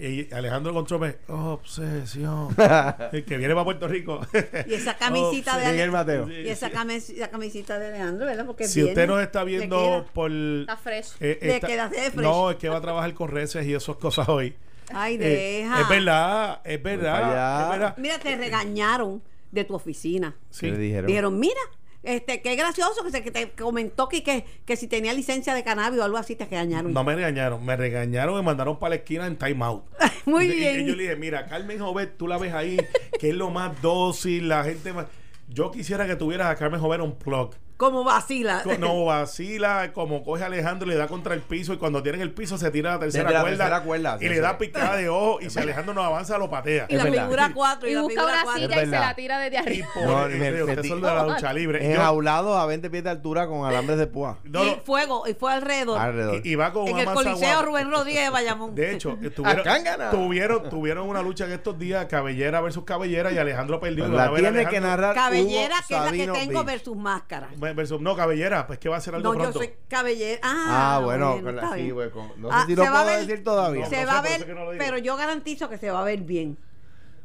Y 0.00 0.32
Alejandro 0.32 0.72
Controme, 0.72 1.16
obsesión. 1.28 2.48
El 3.12 3.24
que 3.24 3.36
viene 3.36 3.52
para 3.52 3.64
Puerto 3.64 3.86
Rico. 3.86 4.20
Y 4.66 4.72
esa 4.74 4.96
camisita 4.96 5.58
de 5.58 5.70
Miguel 5.72 5.90
Mateo. 5.90 6.26
Y 6.30 6.48
esa, 6.48 6.70
camis- 6.70 7.10
esa 7.14 7.28
camisita 7.28 7.78
de 7.78 7.88
Alejandro, 7.88 8.24
¿verdad? 8.26 8.46
Porque 8.46 8.66
si 8.66 8.80
viene, 8.80 8.92
usted 8.92 9.06
nos 9.06 9.20
está 9.22 9.44
le 9.44 9.50
viendo 9.58 9.76
queda. 9.78 10.04
por. 10.14 10.30
Está 10.32 10.76
fresh. 10.78 11.08
eh, 11.20 11.38
Le 11.42 11.54
está- 11.56 11.66
queda 11.66 11.88
de 11.90 12.10
fresh. 12.10 12.24
No, 12.24 12.50
es 12.50 12.56
que 12.56 12.68
va 12.70 12.78
a 12.78 12.80
trabajar 12.80 13.12
con 13.12 13.28
reces 13.28 13.66
y 13.66 13.74
esas 13.74 13.96
cosas 13.96 14.26
hoy. 14.28 14.54
Ay, 14.92 15.16
Eh, 15.20 15.62
deja. 15.64 15.80
es 15.82 15.88
verdad. 15.88 16.60
Es 16.64 16.82
verdad. 16.82 17.94
Mira, 17.98 18.18
te 18.18 18.36
regañaron 18.36 19.22
de 19.52 19.64
tu 19.64 19.74
oficina. 19.74 20.34
Sí. 20.48 20.66
¿Qué 20.66 20.72
le 20.72 20.78
dijeron? 20.78 21.06
Dijeron, 21.08 21.38
mira, 21.38 21.60
este, 22.02 22.40
qué 22.42 22.56
gracioso 22.56 23.02
que, 23.04 23.10
se, 23.10 23.22
que 23.22 23.30
te 23.30 23.50
comentó 23.50 24.08
que, 24.08 24.22
que, 24.22 24.44
que 24.64 24.76
si 24.76 24.86
tenía 24.88 25.12
licencia 25.12 25.54
de 25.54 25.62
cannabis 25.64 26.00
o 26.00 26.04
algo 26.04 26.16
así 26.16 26.34
te 26.36 26.44
regañaron. 26.46 26.92
No 26.92 27.04
me 27.04 27.14
regañaron, 27.14 27.64
me 27.64 27.76
regañaron 27.76 28.34
y 28.34 28.36
me 28.38 28.42
mandaron 28.42 28.78
para 28.78 28.90
la 28.90 28.96
esquina 28.96 29.26
en 29.26 29.36
time 29.36 29.64
out. 29.64 29.84
Muy 30.26 30.46
Y- 30.46 30.52
y- 30.52 30.56
bien. 30.56 30.80
Y 30.80 30.86
yo 30.88 30.96
le 30.96 31.02
dije, 31.04 31.16
mira, 31.16 31.46
Carmen 31.46 31.78
Jovet, 31.78 32.16
tú 32.16 32.26
la 32.28 32.38
ves 32.38 32.52
ahí, 32.54 32.76
que 33.18 33.30
es 33.30 33.34
lo 33.34 33.50
más 33.50 33.80
dócil, 33.82 34.48
la 34.48 34.64
gente 34.64 34.92
más... 34.92 35.06
Yo 35.48 35.70
quisiera 35.70 36.06
que 36.06 36.16
tuvieras 36.16 36.48
a 36.48 36.56
Carmen 36.56 36.80
Jovet 36.80 37.00
un 37.00 37.16
plug. 37.18 37.54
Como 37.80 38.04
vacila. 38.04 38.62
No 38.78 39.06
vacila, 39.06 39.90
como 39.94 40.22
coge 40.22 40.42
a 40.42 40.46
Alejandro 40.46 40.86
y 40.86 40.90
le 40.90 40.96
da 40.98 41.08
contra 41.08 41.32
el 41.34 41.40
piso 41.40 41.72
y 41.72 41.78
cuando 41.78 42.02
tiene 42.02 42.16
en 42.16 42.22
el 42.22 42.30
piso 42.32 42.58
se 42.58 42.70
tira 42.70 42.90
a 42.90 42.94
la 42.96 43.00
tercera 43.00 43.30
la 43.30 43.40
cuerda, 43.40 43.56
tercera 43.56 43.82
cuerda, 43.82 44.16
y 44.20 44.24
sí, 44.24 44.28
le 44.28 44.34
sí. 44.34 44.40
da 44.42 44.58
picada 44.58 44.96
de 44.96 45.08
ojo 45.08 45.38
y 45.40 45.48
si 45.48 45.58
Alejandro 45.58 45.94
no 45.94 46.02
avanza 46.02 46.36
lo 46.36 46.50
patea. 46.50 46.84
y 46.90 46.94
la 46.96 47.04
Es 47.04 47.10
figura 47.20 47.50
4 47.54 47.88
y, 47.88 47.92
Y 47.92 47.94
la 47.94 48.02
busca 48.02 48.14
figura 48.20 48.32
una 48.34 48.42
cuatro. 48.44 48.62
silla 48.68 48.76
y 48.82 48.84
se 48.84 48.90
la 48.90 49.14
tira 49.14 49.38
desde 49.38 49.54
Y 49.54 49.58
arriba. 49.58 49.88
por 49.94 50.02
No, 50.04 50.24
el- 50.26 50.30
me- 50.32 50.50
me- 50.50 50.74
de 50.74 51.00
la 51.00 51.24
lucha 51.26 51.52
libre. 51.54 51.90
Enjaulado 51.92 52.58
a 52.58 52.66
20 52.66 52.90
pies 52.90 53.02
de 53.04 53.10
altura 53.10 53.46
con 53.46 53.64
alambres 53.66 53.96
de 53.98 54.06
púa. 54.06 54.38
no, 54.44 54.62
y 54.64 54.76
fuego, 54.84 55.26
y 55.26 55.32
fue 55.32 55.52
alrededor. 55.54 55.98
Alrededor. 55.98 56.42
y, 56.44 56.50
y 56.50 56.54
va 56.56 56.72
con 56.74 56.86
en 56.86 56.92
una 56.92 57.00
el 57.00 57.06
masa 57.08 57.22
Coliseo 57.22 57.48
guapa. 57.48 57.62
Rubén 57.66 57.90
Rodríguez 57.90 58.24
de 58.24 58.30
Bayamón. 58.30 58.74
De 58.74 58.92
hecho, 58.92 59.18
tuvieron, 59.34 59.64
tuvieron, 60.10 60.68
tuvieron 60.68 61.08
una 61.08 61.22
lucha 61.22 61.46
en 61.46 61.52
estos 61.52 61.78
días, 61.78 62.04
cabellera 62.06 62.60
versus 62.60 62.84
cabellera, 62.84 63.32
y 63.32 63.38
Alejandro 63.38 63.80
perdió. 63.80 64.06
y 64.06 64.10
La 64.10 64.30
ver 64.30 64.46
a 64.46 64.50
tiene 64.52 64.68
que 64.68 64.80
narrar 64.80 65.14
Cabellera, 65.14 65.76
que 65.88 65.94
es 65.94 66.00
la 66.02 66.12
que 66.12 66.26
tengo 66.28 66.62
versus 66.64 66.96
máscara. 66.96 67.48
Versus- 67.74 68.00
no, 68.00 68.14
cabellera, 68.16 68.66
pues 68.66 68.78
que 68.78 68.88
va 68.88 68.96
a 68.96 69.00
ser 69.00 69.14
algo 69.14 69.34
No, 69.34 69.42
yo 69.42 69.52
soy 69.52 69.70
cabellera. 69.88 70.40
Ah, 70.42 70.96
Ah, 70.96 71.00
bueno, 71.04 71.40
con 71.42 71.48
está 71.54 71.68
la 71.70 71.74
sí, 71.76 71.82
bien. 71.82 71.94
güey, 71.94 72.10
con- 72.10 72.32
No 72.40 72.48
Ah, 72.50 72.60
sé 72.62 72.66
si 72.68 72.76
lo 72.76 72.84
se 72.84 72.90
va 72.90 73.00
a 73.00 73.02
puedo 73.04 73.16
ver- 73.18 73.26
decir 73.26 73.44
todavía. 73.44 73.84
No, 73.84 73.90
se 73.90 74.00
no 74.02 74.06
va 74.06 74.18
a 74.18 74.22
ver, 74.22 74.76
pero 74.78 74.98
yo 74.98 75.16
garantizo 75.16 75.68
que 75.68 75.78
se 75.78 75.90
va 75.90 76.00
a 76.00 76.04
ver 76.04 76.20
bien. 76.22 76.56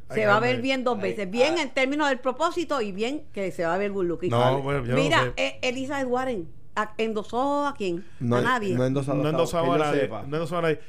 Ay, 0.08 0.20
Se 0.20 0.26
va 0.26 0.36
a 0.36 0.40
ver 0.40 0.60
bien 0.62 0.84
dos 0.84 0.96
Ay, 0.96 1.02
veces. 1.10 1.30
Bien 1.30 1.54
ah. 1.58 1.62
en 1.62 1.70
términos 1.70 2.08
del 2.08 2.20
propósito 2.20 2.80
y 2.80 2.92
bien 2.92 3.24
que 3.32 3.50
se 3.50 3.64
va 3.66 3.74
a 3.74 3.78
ver 3.78 3.90
good 3.90 4.04
looking. 4.06 4.30
No, 4.30 4.62
bueno, 4.62 4.84
yo 4.84 4.94
no 4.94 5.02
Mira, 5.02 5.22
sé. 5.24 5.32
eh, 5.36 5.58
Elizabeth 5.62 6.06
Warren, 6.08 6.48
¿a- 6.76 6.94
¿endosó 6.96 7.66
a 7.66 7.74
quién? 7.74 8.04
No, 8.20 8.36
a 8.36 8.40
nadie. 8.40 8.74
no 8.76 8.84
endosado. 8.84 9.20
no 9.20 9.28
endosaba 9.28 9.66
que 9.66 9.82
a 9.82 9.86
nadie, 9.86 10.08
no 10.08 10.22
endosaba 10.36 10.58
a 10.60 10.62
nadie. 10.62 10.80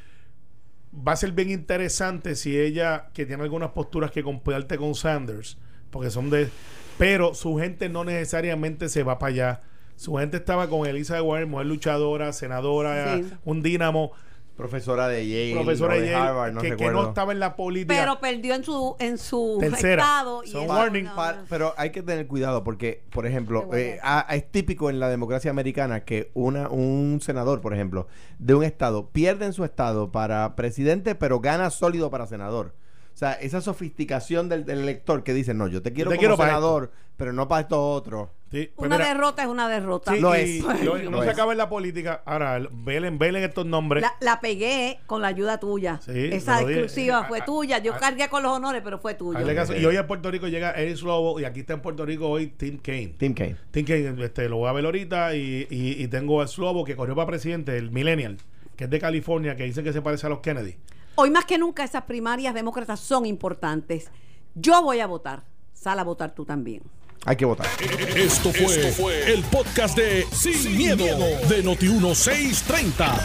Va 1.07 1.11
a 1.13 1.15
ser 1.15 1.31
bien 1.31 1.49
interesante 1.49 2.35
si 2.35 2.59
ella, 2.59 3.09
que 3.13 3.25
tiene 3.25 3.41
algunas 3.43 3.71
posturas 3.71 4.11
que 4.11 4.21
comparte 4.23 4.77
con 4.77 4.93
Sanders, 4.95 5.57
porque 5.89 6.09
son 6.11 6.29
de. 6.29 6.49
Pero 6.97 7.33
su 7.33 7.57
gente 7.57 7.89
no 7.89 8.03
necesariamente 8.03 8.89
se 8.89 9.03
va 9.03 9.19
para 9.19 9.31
allá. 9.33 9.61
Su 9.95 10.15
gente 10.15 10.37
estaba 10.37 10.67
con 10.69 10.87
Elizabeth 10.87 11.23
Warren, 11.23 11.49
mujer 11.49 11.65
luchadora, 11.67 12.33
senadora, 12.33 13.17
Sí. 13.17 13.31
un 13.45 13.61
dínamo, 13.63 14.11
Profesora 14.55 15.07
de 15.07 15.27
Yale, 15.27 15.53
profesora 15.63 15.93
de 15.93 16.01
de 16.01 16.09
Yale, 16.09 16.27
Harvard, 16.29 16.51
no 16.53 16.61
que, 16.61 16.71
no 16.91 17.07
estaba 17.09 17.31
en 17.31 17.39
la 17.39 17.55
política. 17.55 17.93
pero 17.93 18.19
perdió 18.19 18.55
en 18.55 18.63
su 18.63 18.95
en 18.97 19.19
su 19.19 19.57
Tercera. 19.59 20.01
estado. 20.01 20.43
Y 20.43 20.47
Son 20.47 20.63
eso 20.63 20.73
warning. 20.73 21.03
no- 21.03 21.13
pero 21.47 21.75
hay 21.77 21.91
que 21.91 22.01
tener 22.01 22.25
cuidado 22.25 22.63
porque, 22.63 23.03
por 23.11 23.27
ejemplo, 23.27 23.69
eh, 23.73 23.99
es 24.31 24.51
típico 24.51 24.89
en 24.89 24.99
la 24.99 25.09
democracia 25.09 25.51
americana 25.51 26.05
que 26.05 26.31
una, 26.33 26.69
un 26.69 27.19
senador, 27.21 27.61
por 27.61 27.75
ejemplo, 27.75 28.07
de 28.39 28.55
un 28.55 28.63
estado 28.63 29.09
pierde 29.11 29.45
en 29.45 29.53
su 29.53 29.63
estado 29.63 30.11
para 30.11 30.55
presidente, 30.55 31.13
pero 31.13 31.39
gana 31.39 31.69
sólido 31.69 32.09
para 32.09 32.25
senador. 32.25 32.73
O 33.17 33.19
sea, 33.19 33.33
esa 33.33 33.61
sofisticación 33.61 34.47
del, 34.47 34.63
del 34.63 34.77
elector 34.81 35.23
que 35.23 35.33
dice, 35.33 35.55
no, 35.55 35.67
yo 35.67 35.81
te 35.81 35.91
quiero 35.91 36.11
te 36.11 36.17
como 36.17 36.19
quiero 36.19 36.37
para 36.37 36.49
senador, 36.51 36.91
pero 37.17 37.33
no 37.33 37.47
para 37.47 37.61
esto 37.61 37.81
otro. 37.93 38.31
Sí, 38.51 38.69
pues 38.75 38.85
Una 38.87 38.97
mira, 38.97 39.09
derrota 39.09 39.41
es 39.41 39.47
una 39.47 39.67
derrota. 39.67 40.13
sí, 40.13 40.19
Lo 40.19 40.35
y 40.35 40.39
es. 40.39 40.63
lo- 40.85 40.97
Lo 40.99 41.09
no 41.09 41.21
se 41.23 41.27
es. 41.29 41.33
acaba 41.33 41.51
en 41.51 41.57
la 41.57 41.67
política. 41.67 42.21
Ahora, 42.27 42.61
velen, 42.71 43.17
velen 43.17 43.43
estos 43.43 43.65
nombres. 43.65 44.03
La, 44.03 44.13
la 44.21 44.39
pegué 44.39 44.99
con 45.07 45.23
la 45.23 45.29
ayuda 45.29 45.59
tuya. 45.59 45.99
Sí, 46.05 46.11
Esa 46.31 46.59
te 46.59 46.65
exclusiva 46.73 47.21
Eh, 47.21 47.25
fue 47.27 47.39
a- 47.39 47.45
tuya. 47.45 47.79
Yo 47.79 47.95
a- 47.95 47.97
cargué 47.97 48.29
con 48.29 48.43
los 48.43 48.51
honores, 48.51 48.81
pero 48.85 48.99
fue 48.99 49.15
tuya. 49.15 49.41
Y 49.41 49.85
hoy 49.85 49.95
en 49.97 50.05
Puerto 50.05 50.29
Rico 50.29 50.47
llega 50.47 50.71
Eric 50.73 51.01
Lobo 51.01 51.39
y 51.39 51.45
aquí 51.45 51.61
está 51.61 51.73
en 51.73 51.81
Puerto 51.81 52.05
Rico 52.05 52.29
hoy 52.29 52.49
Tim 52.55 52.77
Kaine. 52.77 53.15
Tim 53.17 53.33
Kaine. 53.33 53.55
Tim 53.71 53.83
Kaine, 53.83 54.23
este, 54.23 54.47
lo 54.47 54.57
voy 54.57 54.69
a 54.69 54.73
ver 54.73 54.85
ahorita 54.85 55.35
y, 55.35 55.65
y, 55.71 56.03
y 56.03 56.07
tengo 56.07 56.39
a 56.43 56.47
Slobo 56.47 56.85
que 56.85 56.95
corrió 56.95 57.15
para 57.15 57.25
presidente, 57.25 57.75
el 57.77 57.89
Millennial, 57.89 58.37
que 58.75 58.83
es 58.83 58.89
de 58.91 58.99
California, 58.99 59.55
que 59.55 59.63
dicen 59.63 59.83
que 59.83 59.91
se 59.91 60.03
parece 60.03 60.27
a 60.27 60.29
los 60.29 60.41
Kennedy. 60.41 60.75
Hoy 61.19 61.31
más 61.31 61.45
que 61.45 61.57
nunca 61.57 61.83
esas 61.83 62.03
primarias 62.03 62.53
demócratas 62.53 62.99
son 62.99 63.25
importantes. 63.25 64.11
Yo 64.53 64.83
voy 64.83 64.99
a 64.99 65.07
votar. 65.07 65.45
Sal 65.73 65.97
a 65.97 66.03
votar 66.03 66.35
tú 66.35 66.45
también. 66.45 66.83
Hay 67.25 67.35
que 67.35 67.45
votar. 67.45 67.65
Esto 68.15 68.51
fue, 68.53 69.33
el 69.33 69.43
podcast 69.45 69.97
de 69.97 70.27
Sin, 70.31 70.77
miedo, 70.77 71.03
de 71.49 71.63
Noti1630. 71.63 73.19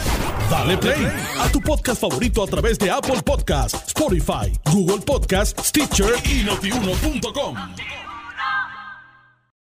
Dale 0.49 0.77
play 0.79 1.07
a 1.39 1.51
tu 1.51 1.61
podcast 1.61 2.01
favorito 2.01 2.41
a 2.41 2.47
través 2.47 2.79
de 2.79 2.89
Apple 2.89 3.21
Podcasts, 3.23 3.83
Spotify, 3.85 4.51
Google 4.71 5.05
Podcasts, 5.05 5.67
Stitcher 5.67 6.15
y 6.25 6.43
notiuno.com. 6.43 7.55